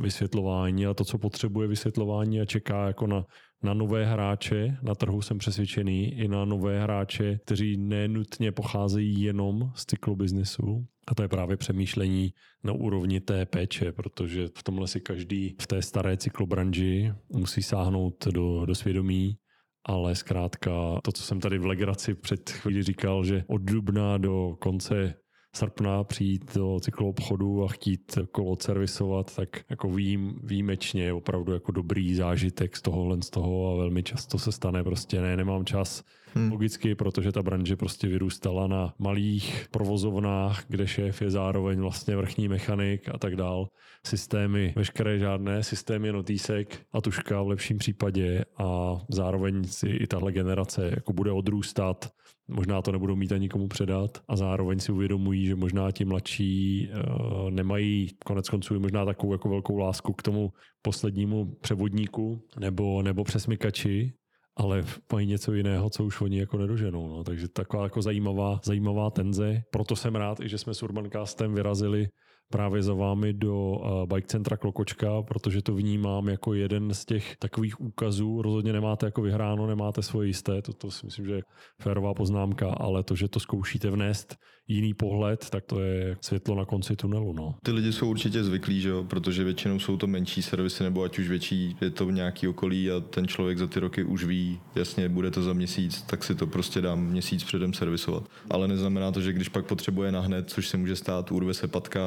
vysvětlování 0.00 0.86
a 0.86 0.94
to, 0.94 1.04
co 1.04 1.18
potřebuje 1.18 1.68
vysvětlování 1.68 2.40
a 2.40 2.44
čeká 2.44 2.86
jako 2.86 3.06
na 3.06 3.24
na 3.62 3.74
nové 3.74 4.04
hráče, 4.04 4.76
na 4.82 4.94
trhu 4.94 5.22
jsem 5.22 5.38
přesvědčený, 5.38 6.12
i 6.12 6.28
na 6.28 6.44
nové 6.44 6.82
hráče, 6.82 7.38
kteří 7.44 7.76
nenutně 7.76 8.52
pocházejí 8.52 9.22
jenom 9.22 9.72
z 9.74 9.84
cyklobiznesu. 9.86 10.86
A 11.08 11.14
to 11.14 11.22
je 11.22 11.28
právě 11.28 11.56
přemýšlení 11.56 12.32
na 12.64 12.72
úrovni 12.72 13.20
té 13.20 13.46
péče, 13.46 13.92
protože 13.92 14.48
v 14.58 14.62
tomhle 14.62 14.88
si 14.88 15.00
každý 15.00 15.56
v 15.60 15.66
té 15.66 15.82
staré 15.82 16.16
cyklobranži 16.16 17.12
musí 17.32 17.62
sáhnout 17.62 18.26
do, 18.26 18.66
do 18.66 18.74
svědomí, 18.74 19.36
ale 19.84 20.14
zkrátka 20.14 21.00
to, 21.02 21.12
co 21.12 21.22
jsem 21.22 21.40
tady 21.40 21.58
v 21.58 21.66
Legraci 21.66 22.14
před 22.14 22.50
chvíli 22.50 22.82
říkal, 22.82 23.24
že 23.24 23.44
od 23.46 23.62
dubna 23.62 24.18
do 24.18 24.56
konce 24.58 25.14
srpna 25.56 26.04
přijít 26.04 26.54
do 26.54 26.80
cykloobchodu 26.80 27.64
a 27.64 27.68
chtít 27.68 28.18
kolo 28.32 28.56
servisovat, 28.60 29.36
tak 29.36 29.48
jako 29.70 29.88
vím, 29.88 30.40
výjimečně 30.42 31.02
je 31.02 31.12
opravdu 31.12 31.52
jako 31.52 31.72
dobrý 31.72 32.14
zážitek 32.14 32.76
z 32.76 32.82
tohohle 32.82 33.22
z 33.22 33.30
toho 33.30 33.72
a 33.72 33.76
velmi 33.76 34.02
často 34.02 34.38
se 34.38 34.52
stane 34.52 34.84
prostě 34.84 35.20
ne, 35.20 35.36
nemám 35.36 35.64
čas, 35.64 36.04
Hmm. 36.36 36.52
Logicky, 36.52 36.94
protože 36.94 37.32
ta 37.32 37.42
branže 37.42 37.76
prostě 37.76 38.08
vyrůstala 38.08 38.66
na 38.66 38.94
malých 38.98 39.66
provozovnách, 39.70 40.64
kde 40.68 40.86
šéf 40.86 41.22
je 41.22 41.30
zároveň 41.30 41.80
vlastně 41.80 42.16
vrchní 42.16 42.48
mechanik 42.48 43.08
a 43.08 43.18
tak 43.18 43.36
dál. 43.36 43.68
Systémy, 44.06 44.72
veškeré 44.76 45.18
žádné, 45.18 45.62
systémy 45.62 46.12
notísek 46.12 46.86
a 46.92 47.00
tuška 47.00 47.42
v 47.42 47.48
lepším 47.48 47.78
případě 47.78 48.44
a 48.58 48.96
zároveň 49.08 49.64
si 49.64 49.88
i 49.88 50.06
tahle 50.06 50.32
generace 50.32 50.90
jako 50.94 51.12
bude 51.12 51.32
odrůstat 51.32 52.10
možná 52.48 52.82
to 52.82 52.92
nebudou 52.92 53.16
mít 53.16 53.32
ani 53.32 53.48
komu 53.48 53.68
předat 53.68 54.22
a 54.28 54.36
zároveň 54.36 54.80
si 54.80 54.92
uvědomují, 54.92 55.46
že 55.46 55.56
možná 55.56 55.90
ti 55.90 56.04
mladší 56.04 56.88
uh, 56.88 57.50
nemají 57.50 58.08
konec 58.24 58.48
konců 58.48 58.80
možná 58.80 59.04
takovou 59.04 59.32
jako 59.32 59.48
velkou 59.48 59.76
lásku 59.76 60.12
k 60.12 60.22
tomu 60.22 60.52
poslednímu 60.82 61.54
převodníku 61.60 62.42
nebo, 62.58 63.02
nebo 63.02 63.24
přesmykači, 63.24 64.12
ale 64.56 64.84
mají 65.12 65.26
něco 65.26 65.52
jiného, 65.52 65.90
co 65.90 66.04
už 66.04 66.20
oni 66.20 66.38
jako 66.38 66.58
nedoženou. 66.58 67.08
No. 67.08 67.24
Takže 67.24 67.48
taková 67.48 67.82
jako 67.82 68.02
zajímavá, 68.02 68.60
zajímavá 68.64 69.10
tenze. 69.10 69.62
Proto 69.70 69.96
jsem 69.96 70.14
rád, 70.16 70.38
že 70.40 70.58
jsme 70.58 70.74
s 70.74 70.82
Urbancastem 70.82 71.54
vyrazili 71.54 72.08
právě 72.48 72.82
za 72.82 72.94
vámi 72.94 73.32
do 73.32 73.56
uh, 73.56 74.06
bike 74.06 74.26
centra 74.28 74.56
Klokočka, 74.56 75.22
protože 75.22 75.62
to 75.62 75.74
vnímám 75.74 76.28
jako 76.28 76.54
jeden 76.54 76.94
z 76.94 77.04
těch 77.04 77.36
takových 77.36 77.80
úkazů. 77.80 78.42
Rozhodně 78.42 78.72
nemáte 78.72 79.06
jako 79.06 79.22
vyhráno, 79.22 79.66
nemáte 79.66 80.02
svoje 80.02 80.28
jisté, 80.28 80.62
to, 80.62 80.72
to 80.72 80.90
si 80.90 81.06
myslím, 81.06 81.26
že 81.26 81.32
je 81.34 81.42
férová 81.82 82.14
poznámka, 82.14 82.70
ale 82.70 83.02
to, 83.02 83.14
že 83.14 83.28
to 83.28 83.40
zkoušíte 83.40 83.90
vnést 83.90 84.36
jiný 84.68 84.94
pohled, 84.94 85.50
tak 85.50 85.64
to 85.64 85.80
je 85.80 86.16
světlo 86.20 86.54
na 86.54 86.64
konci 86.64 86.96
tunelu. 86.96 87.32
No. 87.32 87.54
Ty 87.62 87.72
lidi 87.72 87.92
jsou 87.92 88.10
určitě 88.10 88.44
zvyklí, 88.44 88.80
že 88.80 88.88
jo? 88.88 89.04
protože 89.04 89.44
většinou 89.44 89.78
jsou 89.78 89.96
to 89.96 90.06
menší 90.06 90.42
servisy 90.42 90.82
nebo 90.82 91.02
ať 91.02 91.18
už 91.18 91.28
větší, 91.28 91.76
je 91.80 91.90
to 91.90 92.10
nějaký 92.10 92.48
okolí 92.48 92.90
a 92.90 93.00
ten 93.00 93.28
člověk 93.28 93.58
za 93.58 93.66
ty 93.66 93.80
roky 93.80 94.04
už 94.04 94.24
ví, 94.24 94.60
jasně, 94.74 95.08
bude 95.08 95.30
to 95.30 95.42
za 95.42 95.52
měsíc, 95.52 96.02
tak 96.02 96.24
si 96.24 96.34
to 96.34 96.46
prostě 96.46 96.80
dám 96.80 97.06
měsíc 97.06 97.44
předem 97.44 97.72
servisovat. 97.72 98.24
Ale 98.50 98.68
neznamená 98.68 99.12
to, 99.12 99.20
že 99.20 99.32
když 99.32 99.48
pak 99.48 99.66
potřebuje 99.66 100.12
nahned, 100.12 100.50
což 100.50 100.68
se 100.68 100.76
může 100.76 100.96
stát, 100.96 101.32
urve 101.32 101.54
se 101.54 101.68
patka, 101.68 102.00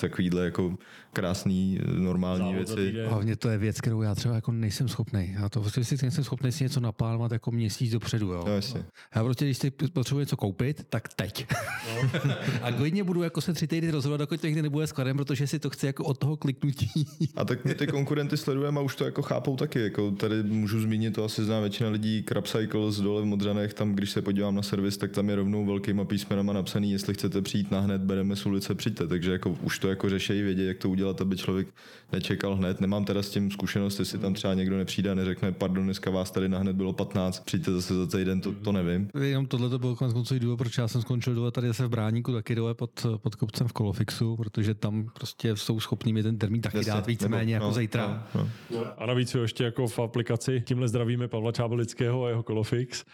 takovýhle 0.00 0.44
jako 0.44 0.76
krásný, 1.12 1.78
normální 1.98 2.52
Závod 2.52 2.78
věci. 2.78 3.04
Hlavně 3.08 3.36
to 3.36 3.48
je 3.48 3.58
věc, 3.58 3.80
kterou 3.80 4.02
já 4.02 4.14
třeba 4.14 4.34
jako 4.34 4.52
nejsem 4.52 4.88
schopný. 4.88 5.34
Já 5.40 5.48
to 5.48 5.60
prostě 5.60 5.84
si 5.84 5.96
nejsem 6.02 6.24
schopný 6.24 6.52
si 6.52 6.64
něco 6.64 6.80
naplánovat 6.80 7.32
jako 7.32 7.50
měsíc 7.50 7.92
dopředu. 7.92 8.32
Jo. 8.32 8.44
No, 8.46 8.54
jasně. 8.54 8.84
Já 9.14 9.24
prostě, 9.24 9.44
když 9.44 9.58
si 9.58 9.70
potřebuji 9.70 10.20
něco 10.20 10.36
koupit, 10.36 10.86
tak 10.90 11.08
teď. 11.14 11.46
No. 11.94 11.95
a 12.62 12.72
klidně 12.72 13.04
budu 13.04 13.22
jako 13.22 13.40
se 13.40 13.52
tři 13.52 13.66
týdny 13.66 13.90
rozhodovat, 13.90 14.16
dokud 14.16 14.40
to 14.40 14.46
někdy 14.46 14.62
nebude 14.62 14.86
skladem, 14.86 15.16
protože 15.16 15.46
si 15.46 15.58
to 15.58 15.70
chci 15.70 15.86
jako 15.86 16.04
od 16.04 16.18
toho 16.18 16.36
kliknutí. 16.36 17.06
a 17.36 17.44
tak 17.44 17.64
my 17.64 17.74
ty 17.74 17.86
konkurenty 17.86 18.36
sledujeme 18.36 18.80
a 18.80 18.82
už 18.82 18.96
to 18.96 19.04
jako 19.04 19.22
chápou 19.22 19.56
taky. 19.56 19.80
Jako 19.80 20.10
tady 20.10 20.42
můžu 20.42 20.80
zmínit, 20.80 21.14
to 21.14 21.24
asi 21.24 21.44
zná 21.44 21.60
většina 21.60 21.90
lidí, 21.90 22.24
Crab 22.28 22.46
Cycles 22.46 22.96
dole 22.96 23.22
v 23.22 23.24
Modřanech, 23.24 23.74
tam 23.74 23.92
když 23.92 24.10
se 24.10 24.22
podívám 24.22 24.54
na 24.54 24.62
servis, 24.62 24.96
tak 24.96 25.12
tam 25.12 25.28
je 25.28 25.36
rovnou 25.36 25.66
velkýma 25.66 26.04
písmenama 26.04 26.52
napsaný, 26.52 26.92
jestli 26.92 27.14
chcete 27.14 27.42
přijít 27.42 27.70
na 27.70 27.80
hned, 27.80 28.00
bereme 28.00 28.36
z 28.36 28.46
ulice, 28.46 28.74
přijďte. 28.74 29.06
Takže 29.06 29.32
jako 29.32 29.56
už 29.62 29.78
to 29.78 29.88
jako 29.88 30.08
řešejí, 30.10 30.42
vědí, 30.42 30.66
jak 30.66 30.78
to 30.78 30.90
udělat, 30.90 31.20
aby 31.20 31.36
člověk 31.36 31.68
nečekal 32.12 32.56
hned. 32.56 32.80
Nemám 32.80 33.04
teda 33.04 33.22
s 33.22 33.30
tím 33.30 33.50
zkušenost, 33.50 33.98
jestli 33.98 34.18
tam 34.18 34.34
třeba 34.34 34.54
někdo 34.54 34.76
nepřijde 34.76 35.10
a 35.10 35.14
neřekne, 35.14 35.52
pardon, 35.52 35.84
dneska 35.84 36.10
vás 36.10 36.30
tady 36.30 36.48
na 36.48 36.58
hned 36.58 36.76
bylo 36.76 36.92
15, 36.92 37.44
přijďte 37.44 37.72
zase 37.72 37.94
za 37.94 38.06
týden, 38.06 38.40
to, 38.40 38.52
to 38.52 38.72
nevím. 38.72 39.08
Jenom 39.20 39.46
tohle 39.46 39.70
to 39.70 39.78
bylo 39.78 39.96
konec 39.96 40.14
konců 40.14 40.38
důvod, 40.38 40.56
proč 40.56 40.78
já 40.78 40.88
jsem 40.88 41.00
skončil 41.00 41.34
dole 41.34 41.50
tady 41.50 41.66
zase 41.66 41.85
v 41.86 41.90
Bráníku, 41.90 42.32
taky 42.32 42.54
dole 42.54 42.74
pod, 42.74 43.06
pod 43.16 43.34
kopcem 43.34 43.68
v 43.68 43.72
Kolofixu, 43.72 44.36
protože 44.36 44.74
tam 44.74 45.06
prostě 45.14 45.56
jsou 45.56 45.80
schopní 45.80 46.12
mi 46.12 46.22
ten 46.22 46.38
termín 46.38 46.60
taky 46.62 46.76
Jasně, 46.76 46.92
dát 46.92 47.06
víceméně 47.06 47.54
jako 47.54 47.66
no, 47.66 47.72
zítra. 47.72 48.26
No, 48.34 48.48
no. 48.70 48.84
A 48.96 49.06
navíc 49.06 49.34
ještě 49.34 49.64
jako 49.64 49.86
v 49.86 49.98
aplikaci, 49.98 50.62
tímhle 50.66 50.88
zdravíme 50.88 51.28
Pavla 51.28 51.52
Čábelického 51.52 52.24
a 52.24 52.28
jeho 52.28 52.42
Kolofix, 52.42 53.04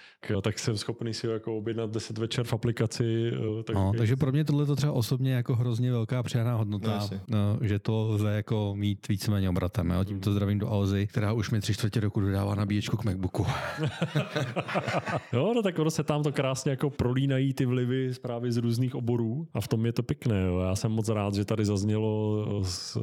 tak 0.43 0.59
jsem 0.59 0.77
schopný 0.77 1.15
si 1.15 1.27
ho 1.27 1.33
jako 1.33 1.57
objednat 1.57 1.91
10 1.91 2.19
večer 2.19 2.45
v 2.45 2.53
aplikaci. 2.53 3.33
Eh, 3.35 3.63
tak 3.63 3.77
no, 3.77 3.93
takže 3.97 4.17
pro 4.17 4.33
mě 4.33 4.45
tohle 4.45 4.67
to 4.67 4.77
třeba 4.77 4.93
osobně 4.93 5.33
jako 5.33 5.57
hrozně 5.57 5.93
velká 5.93 6.23
přidaná 6.23 6.55
hodnota, 6.55 7.09
no, 7.29 7.59
že 7.61 7.79
to 7.79 8.07
lze 8.09 8.33
jako 8.33 8.75
mít 8.77 9.09
víceméně 9.09 9.51
obratem. 9.51 9.91
Jo? 9.91 10.05
Tímto 10.05 10.33
zdravím 10.33 10.59
do 10.59 10.69
Alzy, 10.69 11.07
která 11.07 11.33
už 11.33 11.51
mi 11.51 11.61
tři 11.61 11.75
čtvrtě 11.75 12.01
roku 12.01 12.21
dodává 12.21 12.55
nabíječku 12.55 12.97
k 12.97 13.05
MacBooku. 13.05 13.47
jo, 15.33 15.53
no 15.55 15.63
tak 15.63 15.79
ono 15.79 15.91
se 15.91 16.05
tam 16.05 16.23
to 16.23 16.33
krásně 16.33 16.71
jako 16.71 16.91
prolínají 16.91 17.55
ty 17.55 17.67
vlivy 17.67 18.11
právě 18.23 18.53
z 18.53 18.57
různých 18.63 18.95
oborů 18.95 19.49
a 19.55 19.61
v 19.61 19.69
tom 19.69 19.87
je 19.87 19.93
to 19.93 20.03
pěkné. 20.03 20.43
Jo. 20.43 20.59
Já 20.59 20.77
jsem 20.77 20.93
moc 20.93 21.09
rád, 21.09 21.35
že 21.35 21.45
tady 21.45 21.65
zaznělo 21.65 22.47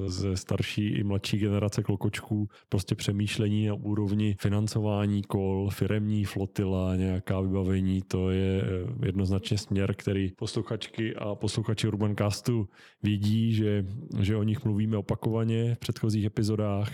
ze 0.05 0.37
starší 0.37 0.87
i 0.87 1.03
mladší 1.03 1.37
generace 1.37 1.83
klokočků 1.83 2.49
prostě 2.69 2.95
přemýšlení 2.95 3.67
na 3.67 3.73
úrovni 3.73 4.35
financování 4.39 5.23
kol, 5.23 5.69
firemní 5.69 6.25
flotila, 6.25 6.95
nějaká 6.95 7.41
vybavení, 7.41 8.01
to 8.01 8.31
je 8.31 8.61
eh, 8.61 9.05
jednoznačně 9.05 9.57
směr, 9.57 9.93
který 9.95 10.31
posluchačky 10.31 11.15
a 11.15 11.35
posluchači 11.35 11.87
Urbancastu 11.87 12.69
vidí, 13.03 13.53
že, 13.53 13.85
že 14.19 14.35
o 14.35 14.43
nich 14.43 14.65
mluvíme 14.65 14.97
opakovaně 14.97 15.75
v 15.75 15.79
předchozích 15.79 16.25
epizodách 16.25 16.91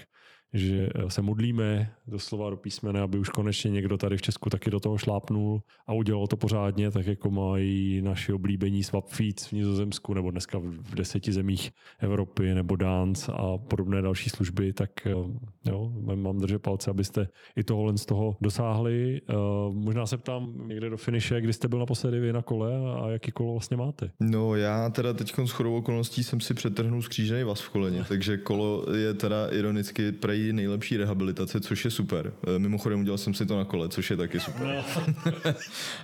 že 0.53 0.89
eh, 0.95 1.09
se 1.09 1.21
modlíme 1.21 1.91
doslova 2.07 2.49
do 2.49 2.57
písmene, 2.57 3.01
aby 3.01 3.19
už 3.19 3.29
konečně 3.29 3.71
někdo 3.71 3.97
tady 3.97 4.17
v 4.17 4.21
Česku 4.21 4.49
taky 4.49 4.71
do 4.71 4.79
toho 4.79 4.97
šlápnul 4.97 5.61
a 5.87 5.93
udělal 5.93 6.27
to 6.27 6.37
pořádně, 6.37 6.91
tak 6.91 7.07
jako 7.07 7.31
mají 7.31 8.01
naši 8.01 8.33
oblíbení 8.33 8.83
Swap 8.83 9.07
Feeds 9.07 9.47
v 9.47 9.51
Nizozemsku 9.51 10.13
nebo 10.13 10.31
dneska 10.31 10.59
v 10.59 10.95
deseti 10.95 11.31
zemích 11.31 11.71
Evropy 11.99 12.53
nebo 12.53 12.75
Dance 12.75 13.31
a 13.31 13.57
podobné 13.57 14.01
další 14.01 14.29
služby, 14.29 14.73
tak 14.73 15.07
eh, 15.07 15.11
jo, 15.65 15.93
mám 16.15 16.39
držet 16.39 16.61
palce, 16.61 16.89
abyste 16.89 17.27
i 17.55 17.63
tohle 17.63 17.97
z 17.97 18.05
toho 18.05 18.37
dosáhli. 18.41 19.21
Eh, 19.29 19.33
možná 19.71 20.05
se 20.05 20.17
ptám 20.17 20.67
někde 20.67 20.89
do 20.89 20.97
finiše, 20.97 21.41
kdy 21.41 21.53
jste 21.53 21.67
byl 21.67 21.79
naposledy 21.79 22.19
vy 22.19 22.33
na 22.33 22.41
kole 22.41 22.71
a 23.01 23.09
jaký 23.09 23.31
kolo 23.31 23.51
vlastně 23.53 23.77
máte? 23.77 24.11
No 24.19 24.55
já 24.55 24.89
teda 24.89 25.13
teď 25.13 25.33
s 25.45 25.51
chodou 25.51 25.75
okolností 25.75 26.23
jsem 26.23 26.39
si 26.39 26.53
přetrhnul 26.53 27.01
skřížený 27.01 27.43
vás 27.43 27.61
v 27.61 27.69
koleně, 27.69 28.03
takže 28.07 28.37
kolo 28.37 28.85
je 28.95 29.13
teda 29.13 29.47
ironicky 29.47 30.11
prej 30.11 30.34
nejlepší 30.53 30.97
rehabilitace, 30.97 31.59
což 31.59 31.85
je 31.85 31.91
super. 31.91 32.33
E, 32.55 32.59
mimochodem 32.59 32.99
udělal 32.99 33.17
jsem 33.17 33.33
si 33.33 33.45
to 33.45 33.57
na 33.57 33.65
kole, 33.65 33.89
což 33.89 34.09
je 34.09 34.17
taky 34.17 34.39
super. 34.39 34.83
No. 34.85 35.53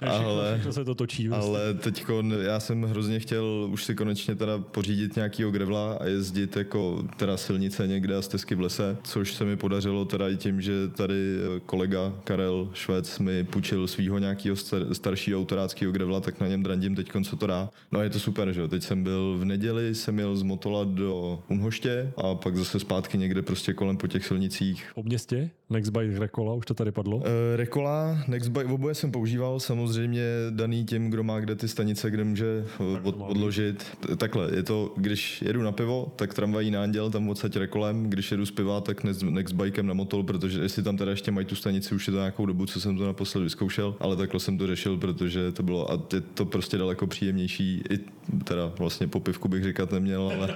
ale, 0.09 0.53
všechno 0.53 0.73
se 0.73 0.85
to 0.85 0.95
točí. 0.95 1.27
Vlastně. 1.27 1.49
Ale 1.49 1.73
teď 1.73 2.05
já 2.41 2.59
jsem 2.59 2.83
hrozně 2.83 3.19
chtěl 3.19 3.69
už 3.71 3.83
si 3.83 3.95
konečně 3.95 4.35
teda 4.35 4.57
pořídit 4.57 5.15
nějakýho 5.15 5.51
grevla 5.51 5.93
a 5.93 6.05
jezdit 6.05 6.55
jako 6.55 7.05
teda 7.17 7.37
silnice 7.37 7.87
někde 7.87 8.15
a 8.15 8.21
stezky 8.21 8.55
v 8.55 8.61
lese, 8.61 8.97
což 9.03 9.33
se 9.33 9.45
mi 9.45 9.57
podařilo 9.57 10.05
teda 10.05 10.29
i 10.29 10.37
tím, 10.37 10.61
že 10.61 10.87
tady 10.87 11.37
kolega 11.65 12.13
Karel 12.23 12.69
Švec 12.73 13.19
mi 13.19 13.43
půjčil 13.43 13.87
svého 13.87 14.17
nějakého 14.17 14.55
staršího 14.91 15.39
autoráckého 15.39 15.91
grevla, 15.91 16.19
tak 16.19 16.39
na 16.39 16.47
něm 16.47 16.63
drandím 16.63 16.95
teď, 16.95 17.11
co 17.23 17.35
to 17.35 17.47
dá. 17.47 17.69
No 17.91 17.99
a 17.99 18.03
je 18.03 18.09
to 18.09 18.19
super, 18.19 18.51
že 18.51 18.61
Teď 18.71 18.83
jsem 18.83 19.03
byl 19.03 19.37
v 19.37 19.45
neděli, 19.45 19.95
jsem 19.95 20.19
jel 20.19 20.35
z 20.35 20.43
Motola 20.43 20.83
do 20.83 21.43
Unhoště 21.47 22.11
a 22.17 22.35
pak 22.35 22.57
zase 22.57 22.79
zpátky 22.79 23.17
někde 23.17 23.41
prostě 23.41 23.73
kolem 23.73 23.97
po 23.97 24.07
těch 24.07 24.20
těch 24.21 24.27
silnicích. 24.27 24.91
Po 24.95 25.03
městě? 25.03 25.49
Nextbike 25.69 26.19
Rekola, 26.19 26.53
už 26.53 26.65
to 26.65 26.73
tady 26.73 26.91
padlo? 26.91 27.17
Uh, 27.17 27.23
Rekola, 27.55 28.23
Nextbike, 28.27 28.73
oboje 28.73 28.95
jsem 28.95 29.11
používal, 29.11 29.59
samozřejmě 29.59 30.23
daný 30.49 30.85
tím, 30.85 31.09
kdo 31.09 31.23
má 31.23 31.39
kde 31.39 31.55
ty 31.55 31.67
stanice, 31.67 32.11
kde 32.11 32.23
může 32.23 32.65
od, 33.03 33.15
odložit. 33.19 33.97
Takhle, 34.17 34.55
je 34.55 34.63
to, 34.63 34.93
když 34.97 35.41
jedu 35.41 35.61
na 35.61 35.71
pivo, 35.71 36.13
tak 36.15 36.33
tramvají 36.33 36.71
náděl, 36.71 37.09
tam 37.09 37.29
odsaď 37.29 37.55
Rekolem, 37.55 38.09
když 38.09 38.31
jedu 38.31 38.45
z 38.45 38.51
piva, 38.51 38.81
tak 38.81 39.03
Nextbikem 39.03 39.87
na 39.87 39.93
motor, 39.93 40.23
protože 40.23 40.61
jestli 40.61 40.83
tam 40.83 40.97
teda 40.97 41.11
ještě 41.11 41.31
mají 41.31 41.45
tu 41.45 41.55
stanici, 41.55 41.95
už 41.95 42.07
je 42.07 42.11
to 42.11 42.19
nějakou 42.19 42.45
dobu, 42.45 42.65
co 42.65 42.81
jsem 42.81 42.97
to 42.97 43.05
naposled 43.05 43.41
vyzkoušel, 43.41 43.95
ale 43.99 44.15
takhle 44.15 44.39
jsem 44.39 44.57
to 44.57 44.67
řešil, 44.67 44.97
protože 44.97 45.51
to 45.51 45.63
bylo, 45.63 45.91
a 45.91 46.01
je 46.13 46.21
to 46.21 46.45
prostě 46.45 46.77
daleko 46.77 47.07
příjemnější, 47.07 47.83
i 47.89 47.97
teda 48.43 48.71
vlastně 48.79 49.07
po 49.07 49.19
pivku 49.19 49.47
bych 49.47 49.63
říkat 49.63 49.91
neměl, 49.91 50.31
ale... 50.35 50.55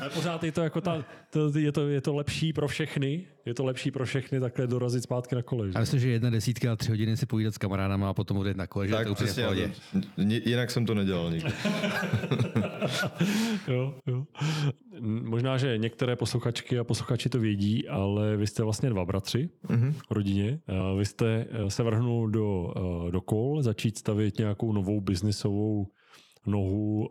ale 0.00 0.10
pořád 0.10 0.44
je 0.44 0.52
to 0.52 0.60
jako 0.60 0.80
ta, 0.80 1.04
to, 1.30 1.58
je, 1.58 1.72
to, 1.72 1.88
je 1.88 2.00
to 2.00 2.14
lepší 2.14 2.43
pro 2.52 2.68
všechny, 2.68 3.26
je 3.46 3.54
to 3.54 3.64
lepší 3.64 3.90
pro 3.90 4.06
všechny 4.06 4.40
takhle 4.40 4.66
dorazit 4.66 5.02
zpátky 5.02 5.34
na 5.34 5.42
kole. 5.42 5.68
Já 5.74 5.80
myslím, 5.80 6.00
že 6.00 6.08
jedna 6.08 6.30
desítka 6.30 6.72
a 6.72 6.76
tři 6.76 6.90
hodiny 6.90 7.16
si 7.16 7.26
povídat 7.26 7.54
s 7.54 7.58
kamarádama 7.58 8.10
a 8.10 8.14
potom 8.14 8.36
odjet 8.36 8.56
na 8.56 8.66
kole, 8.66 8.88
tak, 8.88 9.06
to 9.06 9.14
přesně, 9.14 9.48
úplně 9.48 9.70
Jinak 10.44 10.70
jsem 10.70 10.86
to 10.86 10.94
nedělal 10.94 11.30
nikdy. 11.30 11.50
jo, 13.68 13.94
jo. 14.06 14.24
Možná, 15.00 15.58
že 15.58 15.78
některé 15.78 16.16
posluchačky 16.16 16.78
a 16.78 16.84
posluchači 16.84 17.28
to 17.28 17.38
vědí, 17.38 17.88
ale 17.88 18.36
vy 18.36 18.46
jste 18.46 18.62
vlastně 18.62 18.90
dva 18.90 19.04
bratři 19.04 19.50
mm-hmm. 19.68 19.92
v 19.92 20.10
rodině. 20.10 20.60
Vy 20.98 21.04
jste 21.04 21.46
eh, 21.50 21.70
se 21.70 21.82
vrhnul 21.82 22.30
do, 22.30 22.74
eh, 22.76 23.10
do 23.10 23.20
kol, 23.20 23.62
začít 23.62 23.98
stavit 23.98 24.38
nějakou 24.38 24.72
novou 24.72 25.00
biznisovou 25.00 25.86
nohu 26.46 27.08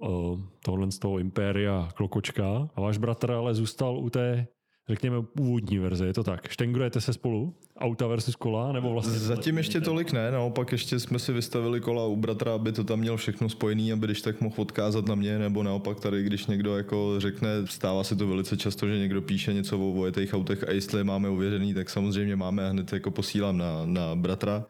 tohle 0.65 0.91
z 0.91 0.99
toho 0.99 1.19
impéria 1.19 1.89
Klokočka 1.95 2.69
a 2.75 2.81
váš 2.81 2.97
bratr 2.97 3.31
ale 3.31 3.53
zůstal 3.53 3.97
u 3.97 4.09
té 4.09 4.47
řekněme, 4.89 5.21
původní 5.21 5.79
verze, 5.79 6.05
je 6.05 6.13
to 6.13 6.23
tak? 6.23 6.49
Štengrujete 6.49 7.01
se 7.01 7.13
spolu? 7.13 7.55
Auta 7.77 8.07
versus 8.07 8.35
kola? 8.35 8.71
Nebo 8.71 8.93
vlastně 8.93 9.19
Zatím 9.19 9.57
ještě 9.57 9.81
tolik 9.81 10.11
ne, 10.11 10.31
naopak 10.31 10.71
ještě 10.71 10.99
jsme 10.99 11.19
si 11.19 11.33
vystavili 11.33 11.81
kola 11.81 12.05
u 12.05 12.15
bratra, 12.15 12.53
aby 12.53 12.71
to 12.71 12.83
tam 12.83 12.99
měl 12.99 13.17
všechno 13.17 13.49
spojený, 13.49 13.93
aby 13.93 14.07
když 14.07 14.21
tak 14.21 14.41
mohl 14.41 14.55
odkázat 14.57 15.07
na 15.07 15.15
mě, 15.15 15.39
nebo 15.39 15.63
naopak 15.63 15.99
tady, 15.99 16.23
když 16.23 16.45
někdo 16.45 16.77
jako 16.77 17.15
řekne, 17.17 17.49
stává 17.65 18.03
se 18.03 18.15
to 18.15 18.27
velice 18.27 18.57
často, 18.57 18.87
že 18.87 18.97
někdo 18.97 19.21
píše 19.21 19.53
něco 19.53 19.79
o 19.79 19.91
vojetých 19.91 20.33
autech 20.33 20.63
a 20.67 20.71
jestli 20.71 21.03
máme 21.03 21.29
uvěřený, 21.29 21.73
tak 21.73 21.89
samozřejmě 21.89 22.35
máme 22.35 22.65
a 22.65 22.69
hned 22.69 22.93
jako 22.93 23.11
posílám 23.11 23.57
na, 23.57 23.81
na 23.85 24.15
bratra. 24.15 24.65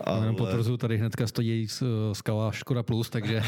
Ale... 0.00 0.20
Jenom 0.20 0.36
potvrzuju, 0.36 0.76
tady 0.76 0.98
hnedka 0.98 1.26
stojí 1.26 1.66
skala 2.12 2.52
Škoda 2.52 2.82
Plus, 2.82 3.10
takže... 3.10 3.42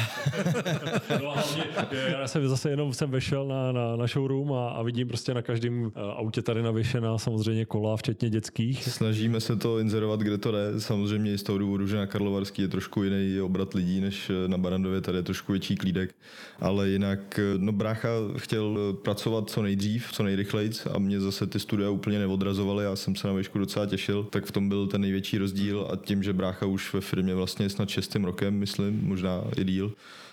no, 1.23 1.35
hlavně, 1.75 1.99
já 2.13 2.29
jsem 2.29 2.49
zase 2.49 2.71
jenom 2.71 2.93
jsem 2.93 3.11
vešel 3.11 3.47
na, 3.47 3.73
na, 3.73 3.97
na 3.97 4.07
showroom 4.07 4.53
a, 4.53 4.69
a 4.69 4.83
vidím 4.83 5.09
prostě 5.09 5.35
na 5.35 5.43
každém 5.43 5.83
uh, 5.83 5.91
autě 5.97 6.43
tady 6.43 6.63
navěšená 6.63 7.19
samozřejmě 7.19 7.65
kola, 7.65 7.97
včetně 7.97 8.31
dětských. 8.31 8.85
Snažíme 8.85 9.41
se 9.41 9.57
to 9.57 9.79
inzerovat, 9.79 10.21
kde 10.21 10.39
to 10.39 10.53
jde. 10.53 10.81
Samozřejmě 10.81 11.33
i 11.33 11.39
z 11.39 11.43
toho 11.43 11.59
důvodu, 11.59 11.87
že 11.87 11.97
na 11.97 12.07
Karlovarský 12.07 12.63
je 12.63 12.69
trošku 12.69 13.03
jiný 13.03 13.41
obrat 13.41 13.75
lidí, 13.75 14.01
než 14.01 14.31
na 14.47 14.59
Barandově, 14.59 15.01
tady 15.01 15.19
je 15.19 15.23
trošku 15.23 15.53
větší 15.53 15.77
klídek. 15.77 16.15
Ale 16.61 16.89
jinak, 16.89 17.39
eh, 17.39 17.43
no 17.57 17.73
brácha 17.73 18.09
chtěl 18.37 18.93
pracovat 19.03 19.51
co 19.51 19.63
nejdřív, 19.63 20.13
co 20.13 20.23
nejrychleji 20.23 20.71
a 20.95 20.99
mě 20.99 21.21
zase 21.21 21.47
ty 21.47 21.61
studia 21.61 21.91
úplně 21.91 22.19
neodrazovaly, 22.19 22.85
já 22.85 22.97
jsem 22.97 23.17
se 23.17 23.29
na 23.29 23.35
výšku 23.35 23.59
docela 23.59 23.87
těšil, 23.87 24.25
tak 24.25 24.45
v 24.45 24.53
tom 24.53 24.69
byl 24.69 24.87
ten 24.87 25.01
největší 25.01 25.39
rozdíl 25.39 25.89
a 25.93 25.97
tím, 25.97 26.23
že 26.23 26.33
brácha 26.41 26.67
už 26.67 26.93
ve 26.95 27.01
firmě 27.01 27.35
vlastně 27.35 27.69
snad 27.69 27.89
šestým 27.89 28.25
rokem, 28.25 28.55
myslím, 28.55 29.01
možná 29.05 29.45
i 29.57 29.65
díl, 29.65 29.93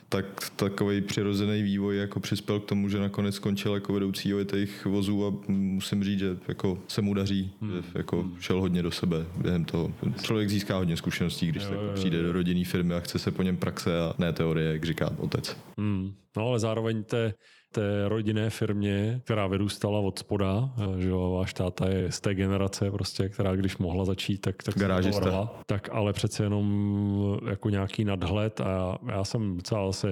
tak 0.10 0.26
takový 0.56 1.02
přirozený 1.02 1.64
vývoj 1.64 1.98
jako 1.98 2.20
přispěl 2.20 2.60
k 2.60 2.66
tomu, 2.66 2.90
že 2.90 3.00
nakonec 3.00 3.36
skončil 3.36 3.74
jako 3.74 3.94
vedoucí 3.94 4.32
těch 4.52 4.86
vozů 4.86 5.28
a 5.28 5.34
musím 5.48 6.04
říct, 6.04 6.20
že 6.20 6.38
jako 6.48 6.80
se 6.88 7.02
mu 7.02 7.14
daří, 7.14 7.52
hmm. 7.62 7.72
že 7.72 7.84
jako 7.96 8.22
hmm. 8.22 8.36
šel 8.40 8.62
hodně 8.62 8.84
do 8.84 8.92
sebe 8.92 9.26
během 9.38 9.66
toho. 9.66 9.94
Člověk 10.22 10.50
získá 10.50 10.78
hodně 10.78 10.98
zkušeností, 10.98 11.48
když 11.48 11.64
jo, 11.64 11.70
tak 11.70 11.80
jo, 11.80 11.92
přijde 11.94 12.18
jo. 12.18 12.24
do 12.24 12.32
rodinné 12.32 12.66
firmy 12.66 12.94
a 12.94 13.00
chce 13.00 13.20
se 13.20 13.32
po 13.32 13.44
něm 13.44 13.58
praxe 13.58 14.00
a 14.00 14.14
ne 14.18 14.34
teorie, 14.34 14.72
jak 14.72 14.84
říká 14.84 15.10
otec. 15.18 15.58
Hmm. 15.78 16.14
No 16.38 16.48
ale 16.48 16.60
zároveň 16.60 17.04
te, 17.04 17.34
té 17.78 18.10
rodinné 18.10 18.50
firmě, 18.50 19.22
která 19.24 19.48
vyrůstala 19.48 20.00
od 20.00 20.20
spoda, 20.20 20.74
že 20.98 21.10
jo, 21.10 21.32
váš 21.32 21.54
táta 21.54 21.90
je 21.90 22.12
z 22.12 22.20
té 22.20 22.36
generace 22.36 22.92
prostě, 22.92 23.30
která 23.30 23.56
když 23.56 23.78
mohla 23.78 24.06
začít, 24.06 24.38
tak, 24.38 24.64
tak 24.64 24.78
Garážista. 24.78 25.52
tak 25.66 25.90
ale 25.92 26.14
přece 26.14 26.44
jenom 26.44 27.40
jako 27.50 27.70
nějaký 27.70 28.06
nadhled 28.06 28.62
a 28.62 28.98
já 29.12 29.24
jsem 29.24 29.58
docela 29.58 29.94
se 29.94 30.08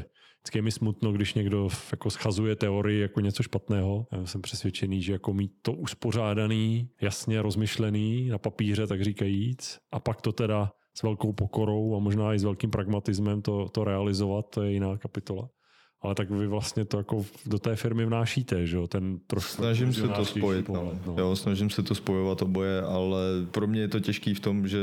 vždycky 0.46 0.58
je 0.58 0.62
mi 0.62 0.72
smutno, 0.72 1.12
když 1.12 1.34
někdo 1.34 1.70
jako 1.92 2.10
schazuje 2.10 2.56
teorii 2.56 3.02
jako 3.02 3.20
něco 3.20 3.44
špatného. 3.44 4.08
Já 4.12 4.26
jsem 4.26 4.42
přesvědčený, 4.42 5.02
že 5.02 5.12
jako 5.14 5.34
mít 5.34 5.52
to 5.62 5.74
uspořádaný, 5.74 6.90
jasně 7.02 7.42
rozmyšlený 7.42 8.30
na 8.30 8.38
papíře, 8.38 8.88
tak 8.88 9.04
říkajíc, 9.04 9.80
a 9.92 10.00
pak 10.00 10.22
to 10.22 10.32
teda 10.32 10.72
s 10.98 11.04
velkou 11.04 11.34
pokorou 11.34 11.96
a 11.96 12.00
možná 12.00 12.34
i 12.34 12.40
s 12.40 12.44
velkým 12.44 12.72
pragmatismem 12.72 13.42
to, 13.42 13.70
to 13.70 13.84
realizovat, 13.84 14.46
to 14.50 14.64
je 14.64 14.72
jiná 14.72 14.98
kapitola 14.98 15.50
ale 16.06 16.16
tak 16.16 16.30
vy 16.30 16.48
vlastně 16.48 16.86
to 16.86 16.98
jako 16.98 17.26
do 17.46 17.60
té 17.60 17.76
firmy 17.76 18.06
vnášíte, 18.06 18.68
že 18.68 18.78
jo, 18.78 18.88
ten 18.88 19.20
trošku 19.28 19.62
Snažím 19.62 19.94
se 19.94 20.08
to 20.08 20.26
spojit, 20.26 20.70
no. 20.70 20.76
pohled, 20.76 21.06
no. 21.06 21.16
Jo, 21.18 21.36
snažím 21.36 21.70
se 21.70 21.84
to 21.84 21.96
spojovat 21.96 22.42
oboje, 22.42 22.82
ale 22.82 23.22
pro 23.52 23.68
mě 23.68 23.82
je 23.82 23.88
to 23.88 24.00
těžký 24.00 24.34
v 24.34 24.40
tom, 24.40 24.68
že 24.68 24.80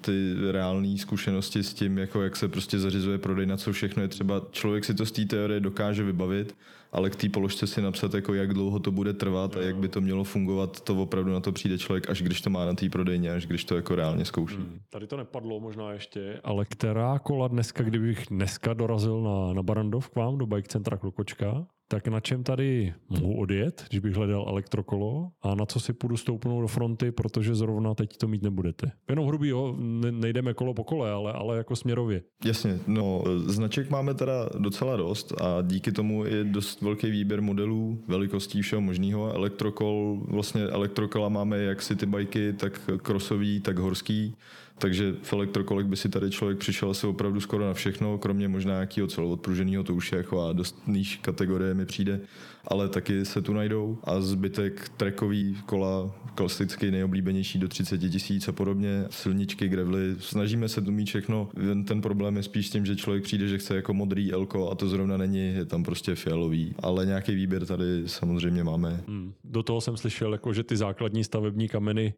ty 0.00 0.34
reální 0.50 0.98
zkušenosti 0.98 1.62
s 1.62 1.74
tím, 1.74 1.98
jako 1.98 2.22
jak 2.22 2.36
se 2.36 2.48
prostě 2.48 2.78
zařizuje 2.78 3.18
prodej, 3.18 3.46
na 3.46 3.56
co 3.56 3.72
všechno 3.72 4.02
je 4.02 4.08
třeba, 4.08 4.42
člověk 4.50 4.84
si 4.84 4.94
to 4.94 5.06
z 5.06 5.12
té 5.12 5.24
teorie 5.24 5.60
dokáže 5.60 6.04
vybavit, 6.04 6.54
ale 6.92 7.10
k 7.10 7.16
té 7.16 7.28
položce 7.28 7.66
si 7.66 7.82
napsat, 7.82 8.14
jako 8.14 8.34
jak 8.34 8.54
dlouho 8.54 8.78
to 8.78 8.90
bude 8.90 9.12
trvat 9.12 9.56
a 9.56 9.62
jak 9.62 9.76
by 9.76 9.88
to 9.88 10.00
mělo 10.00 10.24
fungovat, 10.24 10.80
to 10.80 11.02
opravdu 11.02 11.32
na 11.32 11.40
to 11.40 11.52
přijde 11.52 11.78
člověk, 11.78 12.10
až 12.10 12.22
když 12.22 12.40
to 12.40 12.50
má 12.50 12.66
na 12.66 12.74
té 12.74 12.88
prodejně, 12.88 13.32
až 13.32 13.46
když 13.46 13.64
to 13.64 13.76
jako 13.76 13.94
reálně 13.94 14.24
zkouší. 14.24 14.56
Hmm. 14.56 14.80
Tady 14.90 15.06
to 15.06 15.16
nepadlo 15.16 15.60
možná 15.60 15.92
ještě, 15.92 16.40
ale 16.44 16.64
která 16.64 17.18
kola 17.18 17.48
dneska, 17.48 17.84
kdybych 17.84 18.26
dneska 18.30 18.74
dorazil 18.74 19.22
na, 19.22 19.52
na 19.54 19.62
Barandov 19.62 20.10
k 20.10 20.16
vám 20.16 20.38
do 20.38 20.46
bike 20.46 20.68
centra 20.68 20.96
Klokočka, 20.96 21.66
tak 21.92 22.08
na 22.08 22.20
čem 22.20 22.44
tady 22.44 22.94
mohu 23.08 23.40
odjet, 23.40 23.84
když 23.88 24.00
bych 24.00 24.14
hledal 24.14 24.44
elektrokolo 24.48 25.30
a 25.42 25.54
na 25.54 25.66
co 25.66 25.80
si 25.80 25.92
půjdu 25.92 26.16
stoupnout 26.16 26.60
do 26.60 26.66
fronty, 26.66 27.12
protože 27.12 27.54
zrovna 27.54 27.94
teď 27.94 28.16
to 28.16 28.28
mít 28.28 28.42
nebudete. 28.42 28.92
Jenom 29.08 29.26
hrubý, 29.26 29.48
jo, 29.48 29.76
nejdeme 30.10 30.54
kolo 30.54 30.74
po 30.74 30.84
kole, 30.84 31.10
ale, 31.10 31.32
ale 31.32 31.56
jako 31.56 31.76
směrově. 31.76 32.22
Jasně, 32.44 32.78
no 32.86 33.24
značek 33.46 33.90
máme 33.90 34.14
teda 34.14 34.48
docela 34.58 34.96
dost 34.96 35.32
a 35.40 35.62
díky 35.62 35.92
tomu 35.92 36.24
je 36.24 36.44
dost 36.44 36.82
velký 36.82 37.10
výběr 37.10 37.42
modelů, 37.42 38.04
velikostí 38.08 38.62
všeho 38.62 38.80
možného. 38.80 39.34
Elektrokol, 39.34 40.20
vlastně 40.28 40.62
elektrokola 40.62 41.28
máme 41.28 41.58
jak 41.58 41.82
city 41.82 42.06
bajky, 42.06 42.52
tak 42.52 42.90
krosový, 43.02 43.60
tak 43.60 43.78
horský 43.78 44.36
takže 44.78 45.14
v 45.22 45.32
elektrokolek 45.32 45.86
by 45.86 45.96
si 45.96 46.08
tady 46.08 46.30
člověk 46.30 46.58
přišel 46.58 46.90
asi 46.90 47.06
opravdu 47.06 47.40
skoro 47.40 47.66
na 47.66 47.74
všechno, 47.74 48.18
kromě 48.18 48.48
možná 48.48 48.72
nějakého 48.72 49.06
celoodpruženého, 49.06 49.84
to 49.84 49.94
už 49.94 50.12
je 50.12 50.18
jako 50.18 50.46
a 50.46 50.52
dost 50.52 50.76
níž 50.86 51.16
kategorie 51.16 51.74
mi 51.74 51.86
přijde, 51.86 52.20
ale 52.66 52.88
taky 52.88 53.24
se 53.24 53.42
tu 53.42 53.52
najdou 53.52 53.98
a 54.04 54.20
zbytek 54.20 54.88
trekový 54.96 55.58
kola, 55.66 56.14
klasicky 56.34 56.90
nejoblíbenější 56.90 57.58
do 57.58 57.68
30 57.68 57.98
tisíc 57.98 58.48
a 58.48 58.52
podobně, 58.52 59.04
silničky, 59.10 59.68
grevly, 59.68 60.16
snažíme 60.18 60.68
se 60.68 60.82
tu 60.82 60.92
mít 60.92 61.06
všechno. 61.06 61.48
Ten 61.86 62.00
problém 62.00 62.36
je 62.36 62.42
spíš 62.42 62.70
tím, 62.70 62.86
že 62.86 62.96
člověk 62.96 63.24
přijde, 63.24 63.48
že 63.48 63.58
chce 63.58 63.76
jako 63.76 63.94
modrý 63.94 64.32
elko 64.32 64.70
a 64.70 64.74
to 64.74 64.88
zrovna 64.88 65.16
není, 65.16 65.54
je 65.54 65.64
tam 65.64 65.82
prostě 65.82 66.14
fialový, 66.14 66.74
ale 66.82 67.06
nějaký 67.06 67.34
výběr 67.34 67.66
tady 67.66 68.02
samozřejmě 68.06 68.64
máme. 68.64 69.04
Hmm. 69.08 69.32
Do 69.44 69.62
toho 69.62 69.80
jsem 69.80 69.96
slyšel, 69.96 70.32
jako, 70.32 70.52
že 70.52 70.62
ty 70.62 70.76
základní 70.76 71.24
stavební 71.24 71.68
kameny 71.68 72.14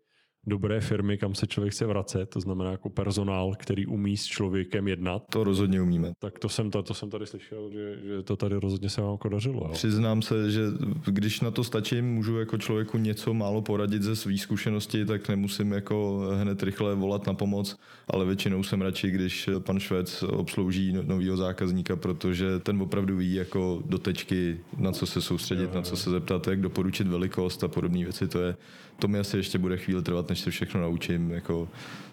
dobré 0.46 0.80
firmy, 0.80 1.18
kam 1.18 1.34
se 1.34 1.46
člověk 1.46 1.74
chce 1.74 1.86
vracet, 1.86 2.30
to 2.30 2.40
znamená 2.40 2.70
jako 2.70 2.90
personál, 2.90 3.54
který 3.58 3.86
umí 3.86 4.16
s 4.16 4.24
člověkem 4.24 4.88
jednat. 4.88 5.22
To 5.30 5.44
rozhodně 5.44 5.82
umíme. 5.82 6.12
Tak 6.18 6.38
to 6.38 6.48
jsem, 6.48 6.70
to, 6.70 6.82
to 6.82 6.94
jsem 6.94 7.10
tady 7.10 7.26
slyšel, 7.26 7.70
že, 7.72 7.98
že 8.04 8.22
to 8.22 8.36
tady 8.36 8.56
rozhodně 8.56 8.88
se 8.88 9.00
vám 9.00 9.12
jako 9.12 9.28
dařilo. 9.28 9.60
Jo. 9.64 9.72
Přiznám 9.72 10.22
se, 10.22 10.50
že 10.50 10.62
když 11.04 11.40
na 11.40 11.50
to 11.50 11.64
stačím, 11.64 12.14
můžu 12.14 12.38
jako 12.38 12.58
člověku 12.58 12.98
něco 12.98 13.34
málo 13.34 13.62
poradit 13.62 14.02
ze 14.02 14.16
svých 14.16 14.42
zkušeností, 14.42 15.04
tak 15.04 15.28
nemusím 15.28 15.72
jako 15.72 16.28
hned 16.40 16.62
rychle 16.62 16.94
volat 16.94 17.26
na 17.26 17.34
pomoc, 17.34 17.76
ale 18.08 18.24
většinou 18.24 18.62
jsem 18.62 18.82
radši, 18.82 19.10
když 19.10 19.50
pan 19.58 19.80
Švec 19.80 20.22
obslouží 20.22 20.92
no, 20.92 21.02
nového 21.02 21.36
zákazníka, 21.36 21.96
protože 21.96 22.58
ten 22.58 22.82
opravdu 22.82 23.16
ví 23.16 23.34
jako 23.34 23.82
do 23.86 23.98
tečky, 23.98 24.60
na 24.78 24.92
co 24.92 25.06
se 25.06 25.20
soustředit, 25.20 25.62
jo, 25.62 25.68
jo. 25.68 25.74
na 25.74 25.82
co 25.82 25.96
se 25.96 26.10
zeptat, 26.10 26.46
jak 26.46 26.60
doporučit 26.60 27.06
velikost 27.06 27.64
a 27.64 27.68
podobné 27.68 28.04
věci. 28.04 28.28
To 28.28 28.40
je, 28.40 28.56
to 28.98 29.08
mi 29.08 29.18
asi 29.18 29.36
ještě 29.36 29.58
bude 29.58 29.76
chvíli 29.76 30.02
trvat, 30.02 30.30
než 30.34 30.40
se 30.40 30.50
všechno 30.50 30.80
naučím. 30.80 31.30
Jako, 31.30 31.68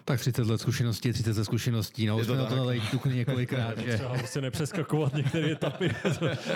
tak 0.06 0.20
30 0.20 0.48
let 0.48 0.62
zkušenosti, 0.62 1.14
30 1.14 1.38
let 1.38 1.46
zkušeností, 1.46 2.06
no, 2.06 2.24
jsme 2.24 2.38
na 2.38 2.46
to 2.46 2.66
tady 2.66 2.82
tukli 2.92 3.16
několikrát. 3.16 3.80
Že? 3.80 3.94
Třeba 3.94 4.14
prostě 4.18 4.42
nepřeskakovat 4.42 5.14
některé 5.14 5.52
etapy. 5.52 5.92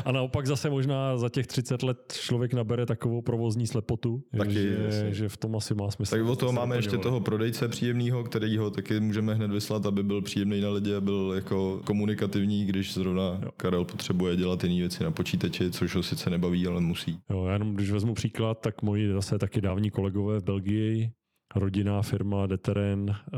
A 0.05 0.11
naopak 0.11 0.47
zase 0.47 0.70
možná 0.70 1.18
za 1.18 1.30
těch 1.30 1.47
30 1.47 1.84
let 1.84 2.13
člověk 2.20 2.53
nabere 2.53 2.86
takovou 2.86 3.22
provozní 3.22 3.68
slepotu, 3.68 4.24
taky, 4.38 4.53
že, 4.53 5.07
že, 5.09 5.30
v 5.30 5.38
tom 5.38 5.55
asi 5.55 5.74
má 5.74 5.91
smysl. 5.91 6.16
Tak 6.16 6.26
o 6.26 6.36
toho 6.36 6.51
máme 6.51 6.76
ještě 6.76 6.97
toho 6.97 7.20
prodejce 7.20 7.68
příjemného, 7.68 8.24
který 8.24 8.57
ho 8.57 8.72
taky 8.72 8.99
můžeme 8.99 9.34
hned 9.34 9.51
vyslat, 9.51 9.86
aby 9.86 10.03
byl 10.03 10.22
příjemný 10.22 10.61
na 10.61 10.70
lidi 10.70 10.95
a 10.95 11.01
byl 11.01 11.32
jako 11.36 11.82
komunikativní, 11.84 12.66
když 12.66 12.93
zrovna 12.93 13.39
jo. 13.43 13.49
Karel 13.57 13.86
potřebuje 13.86 14.36
dělat 14.36 14.63
jiné 14.63 14.76
věci 14.76 15.03
na 15.03 15.11
počítači, 15.11 15.72
což 15.72 15.95
ho 15.95 16.03
sice 16.03 16.30
nebaví, 16.30 16.68
ale 16.68 16.82
musí. 16.82 17.20
Jo, 17.30 17.45
já 17.45 17.53
jenom 17.53 17.76
když 17.76 17.91
vezmu 17.91 18.13
příklad, 18.13 18.59
tak 18.61 18.82
moji 18.82 19.13
zase 19.13 19.39
taky 19.39 19.61
dávní 19.61 19.91
kolegové 19.91 20.39
v 20.39 20.43
Belgii, 20.43 21.11
rodinná 21.56 22.01
firma 22.01 22.47
Deteren, 22.47 23.10
eh, 23.10 23.38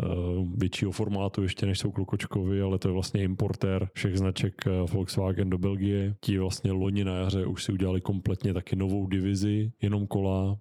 většího 0.56 0.92
formátu 0.92 1.44
ještě 1.44 1.66
než 1.66 1.80
jsou 1.80 1.92
Klukočkovi, 1.92 2.62
ale 2.62 2.80
to 2.80 2.88
je 2.88 2.94
vlastně 2.94 3.24
importér 3.24 3.90
všech 3.94 4.18
značek 4.18 4.54
eh, 4.68 4.72
Volkswagen 4.92 5.50
do 5.50 5.58
Belgie. 5.58 6.16
Ti 6.22 6.38
vlastně 6.38 6.72
loni 6.72 7.04
na 7.04 7.16
jaře 7.16 7.46
už 7.46 7.64
si 7.64 7.72
udělali 7.72 8.02
kompletně 8.02 8.54
taky 8.54 8.76
novou 8.76 9.08
divizi, 9.08 9.72
jenom 9.82 10.08
kola, 10.08 10.58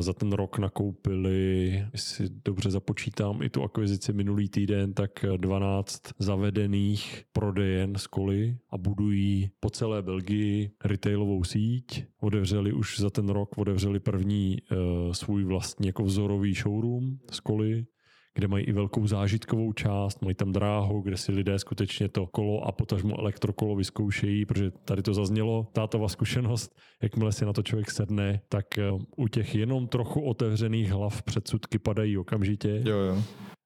za 0.00 0.12
ten 0.12 0.32
rok 0.32 0.58
nakoupili, 0.58 1.84
jestli 1.92 2.28
dobře 2.44 2.70
započítám, 2.70 3.42
i 3.42 3.50
tu 3.50 3.62
akvizici 3.62 4.12
minulý 4.12 4.48
týden, 4.48 4.94
tak 4.94 5.24
12 5.36 6.02
zavedených 6.18 7.24
prodejen 7.32 7.94
z 7.94 8.06
koly 8.06 8.58
a 8.70 8.78
budují 8.78 9.50
po 9.60 9.70
celé 9.70 10.02
Belgii 10.02 10.70
retailovou 10.84 11.44
síť. 11.44 12.04
Otevřeli 12.20 12.72
už 12.72 13.00
za 13.00 13.10
ten 13.10 13.28
rok, 13.28 13.58
otevřeli 13.58 14.00
první 14.00 14.58
uh, 14.62 15.12
svůj 15.12 15.44
vlastní 15.44 15.86
jako 15.86 16.04
vzorový 16.04 16.54
showroom 16.54 17.18
z 17.30 17.40
koly 17.40 17.86
kde 18.34 18.48
mají 18.48 18.64
i 18.64 18.72
velkou 18.72 19.06
zážitkovou 19.06 19.72
část, 19.72 20.22
mají 20.22 20.34
tam 20.34 20.52
dráhu, 20.52 21.00
kde 21.00 21.16
si 21.16 21.32
lidé 21.32 21.58
skutečně 21.58 22.08
to 22.08 22.26
kolo 22.26 22.64
a 22.64 22.72
potažmo 22.72 23.20
elektrokolo 23.20 23.76
vyzkoušejí, 23.76 24.46
protože 24.46 24.70
tady 24.70 25.02
to 25.02 25.14
zaznělo, 25.14 25.66
tátová 25.72 26.08
zkušenost, 26.08 26.76
jakmile 27.02 27.32
si 27.32 27.44
na 27.44 27.52
to 27.52 27.62
člověk 27.62 27.90
sedne, 27.90 28.40
tak 28.48 28.78
eh, 28.78 28.90
u 29.16 29.28
těch 29.28 29.54
jenom 29.54 29.88
trochu 29.88 30.20
otevřených 30.20 30.90
hlav 30.92 31.22
předsudky 31.22 31.78
padají 31.78 32.18
okamžitě. 32.18 32.82
Jo, 32.84 32.96
jo. 32.96 33.22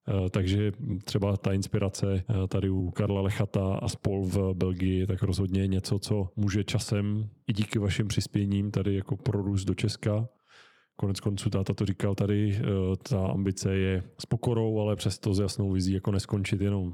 Eh, 0.07 0.29
takže 0.29 0.71
třeba 1.03 1.37
ta 1.37 1.53
inspirace 1.53 2.23
eh, 2.29 2.47
tady 2.47 2.69
u 2.69 2.91
Karla 2.91 3.21
Lechata 3.21 3.75
a 3.75 3.87
spol 3.87 4.23
v 4.25 4.53
Belgii, 4.53 5.07
tak 5.07 5.23
rozhodně 5.23 5.67
něco, 5.67 5.99
co 5.99 6.29
může 6.35 6.63
časem 6.63 7.29
i 7.47 7.53
díky 7.53 7.79
vašim 7.79 8.07
přispěním 8.07 8.71
tady 8.71 8.95
jako 8.95 9.17
prorůst 9.17 9.67
do 9.67 9.73
Česka. 9.73 10.27
Konec 11.03 11.19
konců 11.19 11.49
táta 11.49 11.73
to 11.73 11.85
říkal 11.85 12.15
tady, 12.15 12.59
eh, 12.59 12.61
ta 13.09 13.27
ambice 13.27 13.75
je 13.75 14.03
s 14.19 14.25
pokorou, 14.25 14.79
ale 14.79 14.95
přesto 14.95 15.33
s 15.33 15.39
jasnou 15.39 15.71
vizí 15.71 15.93
jako 15.93 16.11
neskončit 16.11 16.61
jenom 16.61 16.93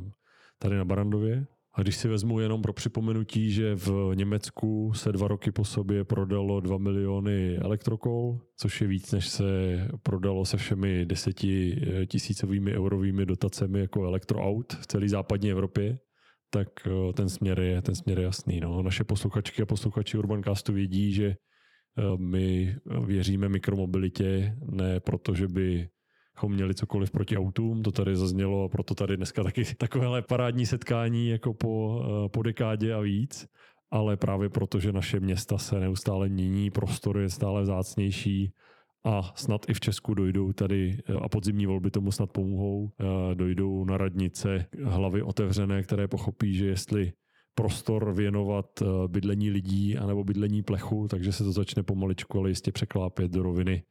tady 0.60 0.76
na 0.76 0.86
Barandově. 0.86 1.46
A 1.74 1.82
když 1.82 1.96
si 1.96 2.08
vezmu 2.08 2.40
jenom 2.40 2.62
pro 2.62 2.74
připomenutí, 2.74 3.52
že 3.52 3.76
v 3.76 4.12
Německu 4.14 4.94
se 4.94 5.12
dva 5.12 5.28
roky 5.28 5.52
po 5.52 5.66
sobě 5.66 6.04
prodalo 6.04 6.60
2 6.60 6.78
miliony 6.78 7.58
elektrokol, 7.58 8.40
což 8.58 8.82
je 8.82 8.88
víc, 8.88 9.12
než 9.12 9.28
se 9.28 9.44
prodalo 10.04 10.46
se 10.46 10.58
všemi 10.58 11.06
deseti 11.06 11.82
tisícovými 12.06 12.74
eurovými 12.74 13.26
dotacemi 13.26 13.80
jako 13.80 14.06
elektroaut 14.06 14.74
v 14.74 14.88
celé 14.88 15.10
západní 15.10 15.52
Evropě, 15.52 16.00
tak 16.50 16.68
eh, 16.88 17.14
ten 17.14 17.30
směr 17.30 17.60
je, 17.60 17.82
ten 17.82 17.96
směr 17.96 18.20
je 18.20 18.24
jasný. 18.26 18.60
No. 18.60 18.82
Naše 18.82 19.04
posluchačky 19.04 19.62
a 19.62 19.66
posluchači 19.66 20.18
Urbancastu 20.18 20.74
vědí, 20.74 21.14
že 21.14 21.36
my 22.18 22.76
věříme 23.06 23.50
mikromobilitě 23.50 24.56
ne 24.72 25.00
proto, 25.00 25.36
že 25.36 25.48
by 25.48 25.90
měli 26.48 26.76
cokoliv 26.76 27.12
proti 27.12 27.38
autům, 27.38 27.84
to 27.84 27.92
tady 27.92 28.16
zaznělo 28.16 28.64
a 28.64 28.70
proto 28.70 28.96
tady 28.96 29.18
dneska 29.18 29.44
taky 29.44 29.64
takovéhle 29.78 30.22
parádní 30.22 30.66
setkání 30.66 31.30
jako 31.30 31.54
po, 31.54 32.04
eh, 32.06 32.30
po 32.30 32.44
dekádě 32.44 32.94
a 32.94 33.00
víc, 33.00 33.48
ale 33.92 34.18
právě 34.18 34.50
proto, 34.50 34.80
že 34.80 34.92
naše 34.92 35.20
města 35.20 35.58
se 35.58 35.80
neustále 35.80 36.30
mění, 36.30 36.72
prostor 36.72 37.18
je 37.18 37.30
stále 37.30 37.66
zácnější 37.66 38.54
a 39.04 39.32
snad 39.36 39.70
i 39.70 39.74
v 39.74 39.80
Česku 39.80 40.14
dojdou 40.14 40.54
tady, 40.54 40.98
eh, 41.10 41.14
a 41.14 41.30
podzimní 41.30 41.66
volby 41.66 41.92
tomu 41.92 42.12
snad 42.12 42.32
pomohou, 42.32 42.92
dojdou 43.34 43.86
na 43.86 43.98
radnice 43.98 44.66
hlavy 44.84 45.22
otevřené, 45.22 45.84
které 45.84 46.08
pochopí, 46.08 46.54
že 46.54 46.66
jestli 46.66 47.12
prostor 47.62 48.14
věnovat 48.14 48.66
eh, 48.82 48.86
bydlení 49.08 49.50
lidí 49.50 49.98
anebo 49.98 50.24
bydlení 50.24 50.64
plechu, 50.64 51.08
takže 51.08 51.32
se 51.32 51.44
to 51.44 51.52
začne 51.52 51.84
pomaličku, 51.84 52.40
ale 52.40 52.50
jistě 52.50 52.72
překlápět 52.72 53.32
do 53.32 53.44
roviny 53.44 53.84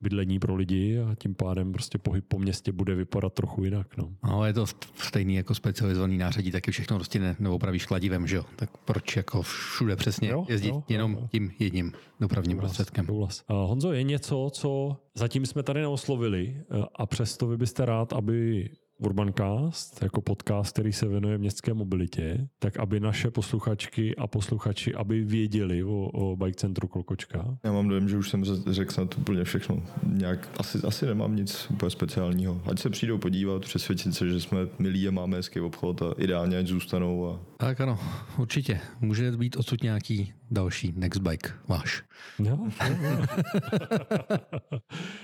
bydlení 0.00 0.38
pro 0.38 0.54
lidi 0.54 0.98
a 0.98 1.14
tím 1.14 1.34
pádem 1.34 1.72
prostě 1.72 1.98
pohyb 1.98 2.24
po 2.28 2.38
městě 2.38 2.72
bude 2.72 2.94
vypadat 2.94 3.32
trochu 3.32 3.64
jinak. 3.64 3.96
No, 3.96 4.14
no 4.24 4.44
je 4.44 4.52
to 4.52 4.66
stejný 4.94 5.34
jako 5.34 5.54
specializovaný 5.54 6.18
nářadí, 6.18 6.50
taky 6.50 6.70
všechno 6.70 6.96
prostě 6.96 7.18
ne, 7.18 7.36
neopravíš 7.38 7.86
kladivem, 7.86 8.26
že 8.26 8.36
jo? 8.36 8.44
Tak 8.56 8.70
proč 8.84 9.16
jako 9.16 9.42
všude 9.42 9.96
přesně 9.96 10.28
jo, 10.28 10.46
jezdit 10.48 10.68
jo, 10.68 10.82
jenom 10.88 11.12
jo. 11.12 11.28
tím 11.30 11.50
jedním 11.58 11.92
dopravním 12.20 12.58
prostředkem? 12.58 13.06
Souhlas. 13.06 13.44
Uh, 13.50 13.56
Honzo, 13.56 13.92
je 13.92 14.02
něco, 14.02 14.50
co 14.52 14.96
zatím 15.14 15.46
jsme 15.46 15.62
tady 15.62 15.80
neoslovili 15.80 16.56
uh, 16.70 16.84
a 16.94 17.06
přesto 17.06 17.46
vy 17.46 17.56
byste 17.56 17.84
rád, 17.84 18.12
aby 18.12 18.68
Urbancast, 18.98 20.02
jako 20.02 20.20
podcast, 20.20 20.72
který 20.72 20.92
se 20.92 21.08
věnuje 21.08 21.38
městské 21.38 21.74
mobilitě, 21.74 22.48
tak 22.58 22.78
aby 22.78 23.00
naše 23.00 23.30
posluchačky 23.30 24.16
a 24.16 24.26
posluchači, 24.26 24.94
aby 24.94 25.24
věděli 25.24 25.84
o, 25.84 26.10
o 26.14 26.36
bike 26.36 26.56
centru 26.56 26.88
Klokočka. 26.88 27.58
Já 27.64 27.72
mám 27.72 27.88
dojem, 27.88 28.08
že 28.08 28.18
už 28.18 28.30
jsem 28.30 28.44
řekl 28.66 28.92
snad 28.92 29.18
úplně 29.18 29.44
všechno. 29.44 29.82
Nějak, 30.06 30.48
asi, 30.58 30.78
asi 30.86 31.06
nemám 31.06 31.36
nic 31.36 31.66
úplně 31.70 31.90
speciálního. 31.90 32.62
Ať 32.66 32.78
se 32.78 32.90
přijdou 32.90 33.18
podívat, 33.18 33.62
přesvědčit 33.62 34.14
se, 34.14 34.28
že 34.28 34.40
jsme 34.40 34.58
milí 34.78 35.08
a 35.08 35.10
máme 35.10 35.36
hezký 35.36 35.60
obchod 35.60 36.02
a 36.02 36.14
ideálně 36.18 36.58
ať 36.58 36.66
zůstanou. 36.66 37.26
A... 37.26 37.40
Tak 37.58 37.80
ano, 37.80 37.98
určitě. 38.38 38.80
Může 39.00 39.30
být 39.30 39.56
odsud 39.56 39.82
nějaký 39.82 40.32
další 40.50 40.92
next 40.96 41.22
bike 41.22 41.50
váš. 41.68 42.02
No, 42.38 42.56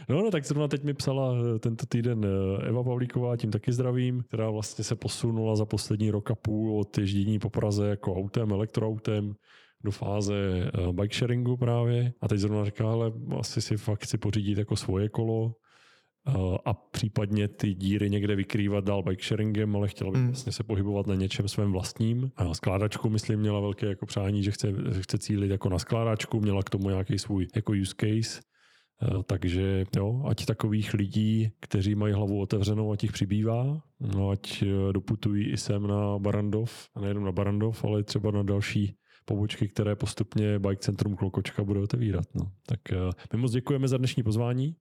no, 0.09 0.23
no, 0.23 0.31
tak 0.31 0.45
zrovna 0.45 0.69
teď 0.69 0.85
mi 0.85 0.95
psala 0.95 1.35
eh, 1.35 1.59
tento 1.59 1.87
týden 1.87 2.25
eh, 2.25 2.29
Eva 2.69 2.85
Pavlíková, 2.85 3.37
tím 3.37 3.51
taky 3.51 3.73
zdravím, 3.73 4.23
která 4.29 4.51
vlastně 4.51 4.85
se 4.85 4.95
posunula 4.95 5.57
za 5.57 5.65
poslední 5.65 6.11
rok 6.11 6.31
a 6.31 6.35
půl 6.35 6.81
od 6.81 6.99
ježdění 6.99 7.39
po 7.39 7.51
Praze 7.51 7.89
jako 7.89 8.17
autem, 8.17 8.53
elektroautem 8.53 9.35
do 9.85 9.91
fáze 9.91 10.35
eh, 10.35 10.93
bike 10.93 11.15
sharingu 11.17 11.57
právě. 11.57 12.13
A 12.21 12.29
teď 12.29 12.39
zrovna 12.39 12.65
říká, 12.65 12.93
ale 12.93 13.13
asi 13.39 13.63
si 13.63 13.77
fakt 13.77 14.05
chci 14.05 14.19
pořídit 14.19 14.59
jako 14.59 14.77
svoje 14.77 15.09
kolo, 15.09 15.55
a 16.65 16.75
případně 16.75 17.49
ty 17.49 17.75
díry 17.75 18.11
někde 18.11 18.37
vykrývat 18.37 18.85
dál 18.85 19.03
bike 19.03 19.25
sharingem, 19.25 19.77
ale 19.77 19.89
chtěla 19.89 20.11
by 20.11 20.19
mm. 20.19 20.27
vlastně 20.27 20.53
se 20.53 20.63
pohybovat 20.63 21.07
na 21.07 21.15
něčem 21.15 21.49
svém 21.49 21.73
vlastním. 21.73 22.31
A 22.37 22.55
skládačku, 22.55 23.11
myslím, 23.11 23.41
měla 23.41 23.61
velké 23.61 23.87
jako 23.87 24.07
přání, 24.07 24.43
že 24.43 24.51
chce, 24.51 24.73
chce 25.01 25.19
cílit 25.19 25.51
jako 25.51 25.69
na 25.69 25.79
skládačku, 25.79 26.41
měla 26.41 26.63
k 26.63 26.71
tomu 26.71 26.89
nějaký 26.89 27.19
svůj 27.19 27.47
jako 27.57 27.73
use 27.83 27.95
case. 28.01 28.41
Takže 29.27 29.85
jo, 29.97 30.23
ať 30.29 30.45
takových 30.45 30.95
lidí, 30.95 31.51
kteří 31.61 31.95
mají 31.95 32.15
hlavu 32.15 32.41
otevřenou, 32.41 32.93
ať 32.93 33.03
jich 33.03 33.13
přibývá, 33.13 33.83
no, 34.01 34.31
ať 34.31 34.63
e, 34.63 34.93
doputují 34.93 35.51
i 35.51 35.57
sem 35.57 35.87
na 35.87 36.19
Barandov, 36.19 36.89
a 36.95 37.01
nejenom 37.01 37.25
na 37.25 37.33
Barandov, 37.33 37.85
ale 37.85 38.03
třeba 38.03 38.31
na 38.31 38.43
další 38.43 38.97
pobočky, 39.25 39.69
které 39.69 39.97
postupně 39.97 40.59
Bike 40.59 40.83
Centrum 40.83 41.17
Klokočka 41.17 41.65
bude 41.65 41.81
otevírat. 41.81 42.25
No. 42.35 42.53
Tak 42.67 42.81
my 43.33 43.39
moc 43.39 43.53
děkujeme 43.53 43.89
za 43.89 43.97
dnešní 43.99 44.23
pozvání 44.23 44.75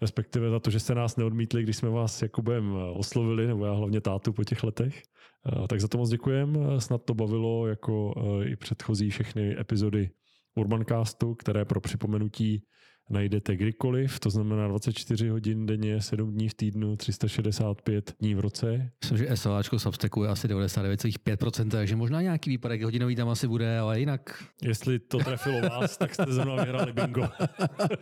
respektive 0.00 0.50
za 0.50 0.60
to, 0.60 0.70
že 0.70 0.80
jste 0.80 0.94
nás 0.94 1.16
neodmítli, 1.16 1.62
když 1.62 1.76
jsme 1.76 1.90
vás 1.90 2.22
Jakubem 2.22 2.76
eh, 2.76 2.90
oslovili, 2.90 3.46
nebo 3.46 3.66
já 3.66 3.72
hlavně 3.72 4.00
tátu 4.00 4.32
po 4.32 4.44
těch 4.44 4.62
letech. 4.62 5.02
Eh, 5.46 5.68
tak 5.68 5.80
za 5.80 5.88
to 5.88 5.98
moc 5.98 6.10
děkujem. 6.10 6.56
Eh, 6.56 6.80
snad 6.80 7.04
to 7.04 7.14
bavilo 7.14 7.66
jako 7.66 8.14
i 8.44 8.56
předchozí 8.56 9.10
všechny 9.10 9.60
epizody 9.60 10.10
Urbancastu, 10.54 11.34
které 11.34 11.64
pro 11.64 11.80
připomenutí 11.80 12.62
najdete 13.10 13.56
kdykoliv, 13.56 14.20
to 14.20 14.30
znamená 14.30 14.68
24 14.68 15.28
hodin 15.28 15.66
denně, 15.66 16.00
7 16.00 16.32
dní 16.32 16.48
v 16.48 16.54
týdnu, 16.54 16.96
365 16.96 18.14
dní 18.20 18.34
v 18.34 18.40
roce. 18.40 18.90
Myslím, 19.02 19.18
že 19.18 19.36
SLAčko 19.36 19.78
Substacku 19.78 20.22
je 20.22 20.28
asi 20.30 20.48
99,5%, 20.48 21.70
takže 21.70 21.96
možná 21.96 22.22
nějaký 22.22 22.50
výpadek 22.50 22.82
hodinový 22.82 23.16
tam 23.16 23.28
asi 23.28 23.48
bude, 23.48 23.78
ale 23.78 24.00
jinak... 24.00 24.44
Jestli 24.62 24.98
to 24.98 25.18
trefilo 25.18 25.60
vás, 25.60 25.96
tak 25.96 26.14
jste 26.14 26.26
zrovna 26.28 26.64
vyhrali 26.64 26.92
bingo. 26.92 27.28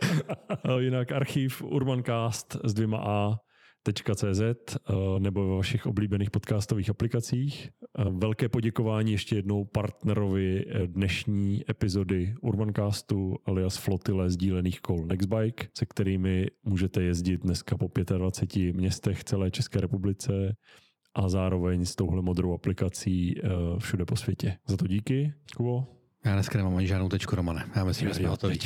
jinak 0.79 1.11
archiv 1.11 1.61
Urbancast 1.61 2.57
s 2.63 2.73
dvěma 2.73 2.97
A 3.05 3.42
cz 3.91 4.41
eh, 4.41 4.93
nebo 5.19 5.49
ve 5.49 5.55
vašich 5.55 5.85
oblíbených 5.85 6.31
podcastových 6.31 6.89
aplikacích. 6.89 7.69
Eh, 7.97 8.05
velké 8.09 8.49
poděkování 8.49 9.11
ještě 9.11 9.35
jednou 9.35 9.65
partnerovi 9.65 10.65
eh, 10.67 10.87
dnešní 10.87 11.63
epizody 11.69 12.35
Urbancastu 12.41 13.35
alias 13.45 13.77
flotile 13.77 14.29
sdílených 14.29 14.81
kol 14.81 15.05
Nextbike, 15.05 15.67
se 15.77 15.85
kterými 15.85 16.47
můžete 16.63 17.03
jezdit 17.03 17.41
dneska 17.41 17.77
po 17.77 17.91
25 18.17 18.75
městech 18.75 19.23
celé 19.23 19.51
České 19.51 19.81
republice 19.81 20.55
a 21.15 21.29
zároveň 21.29 21.85
s 21.85 21.95
touhle 21.95 22.21
modrou 22.21 22.53
aplikací 22.53 23.35
všude 23.79 24.05
po 24.05 24.15
světě. 24.15 24.57
Za 24.67 24.77
to 24.77 24.87
díky, 24.87 25.33
Kubo. 25.57 26.02
Já 26.25 26.33
dneska 26.33 26.57
nemám 26.57 26.75
ani 26.75 26.87
žádnou 26.87 27.09
tečku, 27.09 27.35
Romane. 27.35 27.65
Já 27.75 27.83
myslím, 27.83 28.07
že 28.07 28.13
jsme 28.13 28.27
hotoví. 28.27 28.59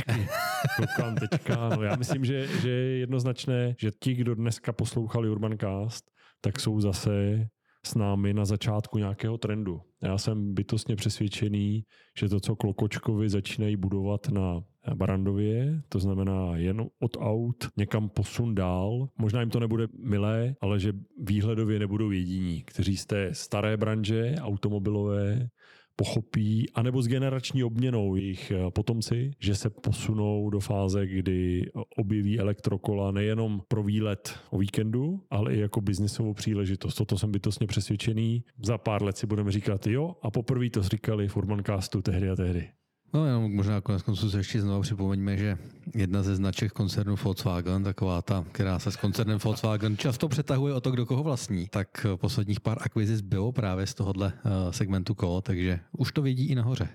Koukám 0.77 1.15
teďka. 1.15 1.69
No 1.69 1.83
já 1.83 1.95
myslím, 1.95 2.25
že, 2.25 2.47
že 2.61 2.69
je 2.69 2.97
jednoznačné, 2.97 3.75
že 3.79 3.91
ti, 3.99 4.13
kdo 4.13 4.35
dneska 4.35 4.73
poslouchali 4.73 5.29
Urbancast, 5.29 6.11
tak 6.41 6.59
jsou 6.59 6.79
zase 6.81 7.47
s 7.85 7.95
námi 7.95 8.33
na 8.33 8.45
začátku 8.45 8.97
nějakého 8.97 9.37
trendu. 9.37 9.81
Já 10.03 10.17
jsem 10.17 10.53
bytostně 10.53 10.95
přesvědčený, 10.95 11.83
že 12.17 12.29
to, 12.29 12.39
co 12.39 12.55
Klokočkovi 12.55 13.29
začínají 13.29 13.75
budovat 13.75 14.27
na 14.27 14.61
Barandově, 14.95 15.81
to 15.89 15.99
znamená 15.99 16.57
jen 16.57 16.85
od 16.99 17.17
aut 17.19 17.69
někam 17.77 18.09
posun 18.09 18.55
dál. 18.55 19.09
Možná 19.17 19.39
jim 19.39 19.49
to 19.49 19.59
nebude 19.59 19.87
milé, 19.99 20.55
ale 20.61 20.79
že 20.79 20.93
výhledově 21.21 21.79
nebudou 21.79 22.11
jediní, 22.11 22.63
kteří 22.63 22.97
jste 22.97 23.33
staré 23.33 23.77
branže 23.77 24.35
automobilové, 24.41 25.49
pochopí, 25.97 26.69
anebo 26.73 27.01
s 27.01 27.07
generační 27.07 27.63
obměnou 27.63 28.15
jejich 28.15 28.51
eh, 28.51 28.71
potomci, 28.71 29.31
že 29.39 29.55
se 29.55 29.69
posunou 29.69 30.49
do 30.49 30.59
fáze, 30.59 31.07
kdy 31.07 31.71
objeví 31.97 32.39
elektrokola 32.39 33.11
nejenom 33.11 33.61
pro 33.67 33.83
výlet 33.83 34.35
o 34.49 34.57
víkendu, 34.57 35.23
ale 35.29 35.55
i 35.55 35.59
jako 35.59 35.81
biznisovou 35.81 36.33
příležitost. 36.33 36.95
Toto 36.95 37.17
jsem 37.17 37.31
bytostně 37.31 37.67
přesvědčený. 37.67 38.43
Za 38.63 38.77
pár 38.77 39.03
let 39.03 39.17
si 39.17 39.27
budeme 39.27 39.51
říkat 39.51 39.87
jo 39.87 40.15
a 40.21 40.31
poprvé 40.31 40.69
to 40.69 40.83
říkali 40.83 41.27
v 41.27 41.37
Urbancastu 41.37 42.01
tehdy 42.01 42.29
a 42.29 42.35
tehdy. 42.35 42.76
No 43.13 43.25
jenom 43.25 43.55
možná 43.55 43.81
konec 43.81 44.01
konců 44.01 44.29
se 44.29 44.37
ještě 44.37 44.61
znovu 44.61 44.81
připomeňme, 44.81 45.37
že 45.37 45.57
jedna 45.95 46.23
ze 46.23 46.35
značek 46.35 46.71
koncernu 46.71 47.15
Volkswagen, 47.15 47.83
taková 47.83 48.21
ta, 48.21 48.45
která 48.51 48.79
se 48.79 48.91
s 48.91 48.95
koncernem 48.95 49.39
Volkswagen 49.43 49.97
často 49.97 50.27
přetahuje 50.27 50.73
o 50.73 50.81
to, 50.81 50.91
kdo 50.91 51.05
koho 51.05 51.23
vlastní, 51.23 51.67
tak 51.67 52.05
posledních 52.15 52.59
pár 52.59 52.77
akvizic 52.81 53.21
bylo 53.21 53.51
právě 53.51 53.87
z 53.87 53.93
tohohle 53.93 54.33
eh, 54.35 54.73
segmentu 54.73 55.15
kolo, 55.15 55.41
takže 55.41 55.79
už 55.97 56.11
to 56.11 56.21
vědí 56.21 56.47
i 56.47 56.55
nahoře. 56.55 56.89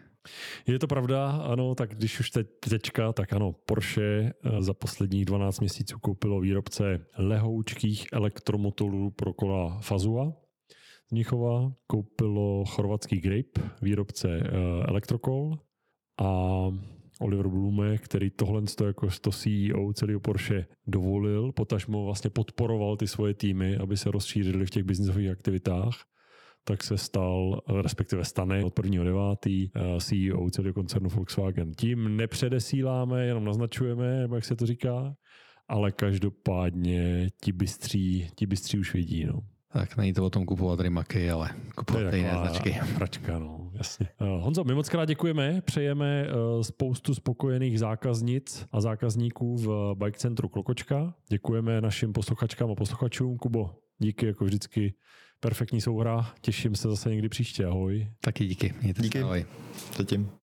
Je 0.66 0.78
to 0.78 0.86
pravda, 0.86 1.30
ano, 1.30 1.74
tak 1.74 1.94
když 1.94 2.20
už 2.20 2.30
teď 2.30 2.46
tečka, 2.68 3.12
tak 3.12 3.32
ano, 3.32 3.52
Porsche 3.52 4.02
eh, 4.02 4.62
za 4.62 4.74
posledních 4.74 5.24
12 5.24 5.60
měsíců 5.60 5.98
koupilo 5.98 6.40
výrobce 6.40 7.06
lehoučkých 7.18 8.06
elektromotorů 8.12 9.10
pro 9.10 9.32
kola 9.32 9.78
Fazua. 9.80 10.32
Z 11.08 11.12
Nichova 11.12 11.72
koupilo 11.86 12.64
chorvatský 12.64 13.20
Grape, 13.20 13.60
výrobce 13.82 14.28
eh, 14.28 14.50
elektrokol 14.88 15.58
a 16.22 16.70
Oliver 17.20 17.48
Blume, 17.48 17.98
který 17.98 18.30
tohle 18.30 18.62
jako 18.86 19.08
to 19.20 19.30
CEO 19.30 19.92
celého 19.92 20.20
Porsche 20.20 20.66
dovolil, 20.86 21.52
potažmo 21.52 22.04
vlastně 22.04 22.30
podporoval 22.30 22.96
ty 22.96 23.06
svoje 23.06 23.34
týmy, 23.34 23.76
aby 23.76 23.96
se 23.96 24.10
rozšířili 24.10 24.66
v 24.66 24.70
těch 24.70 24.84
biznisových 24.84 25.30
aktivitách, 25.30 25.94
tak 26.64 26.82
se 26.82 26.98
stal, 26.98 27.60
respektive 27.82 28.24
stane 28.24 28.64
od 28.64 28.78
1.9. 28.78 29.70
Eh, 29.74 30.00
CEO 30.00 30.50
celého 30.50 30.74
koncernu 30.74 31.08
Volkswagen. 31.08 31.72
Tím 31.72 32.16
nepředesíláme, 32.16 33.26
jenom 33.26 33.44
naznačujeme, 33.44 34.28
jak 34.34 34.44
se 34.44 34.56
to 34.56 34.66
říká, 34.66 35.14
ale 35.68 35.92
každopádně 35.92 37.30
ti 37.40 37.52
bystří, 37.52 38.28
ti 38.34 38.46
bystří 38.46 38.78
už 38.78 38.94
vidí. 38.94 39.24
No. 39.24 39.40
Tak 39.72 39.96
není 39.96 40.12
to 40.12 40.26
o 40.26 40.30
tom 40.30 40.46
kupovat 40.46 40.80
Rimaky, 40.80 41.30
ale 41.30 41.50
kupovat 41.74 42.14
jiné 42.14 42.30
značky. 42.30 42.78
Pračka, 42.94 43.38
no, 43.38 43.70
jasně. 43.74 44.08
Uh, 44.20 44.42
Honzo, 44.44 44.64
my 44.64 44.74
moc 44.74 44.88
krát 44.88 45.04
děkujeme, 45.04 45.60
přejeme 45.64 46.26
uh, 46.26 46.62
spoustu 46.62 47.14
spokojených 47.14 47.78
zákaznic 47.78 48.66
a 48.72 48.80
zákazníků 48.80 49.56
v 49.56 49.94
Bike 49.94 50.18
Centru 50.18 50.48
Klokočka. 50.48 51.14
Děkujeme 51.28 51.80
našim 51.80 52.12
posluchačkám 52.12 52.70
a 52.70 52.74
posluchačům. 52.74 53.36
Kubo, 53.38 53.70
díky 53.98 54.26
jako 54.26 54.44
vždycky. 54.44 54.94
Perfektní 55.40 55.80
souhra, 55.80 56.32
těším 56.40 56.74
se 56.74 56.88
zase 56.88 57.10
někdy 57.10 57.28
příště, 57.28 57.66
ahoj. 57.66 58.08
Taky 58.20 58.46
díky, 58.46 58.74
mějte 58.82 59.02
díky. 59.02 59.18
se, 59.18 59.24
ahoj. 59.24 59.44
Zatím. 59.96 60.41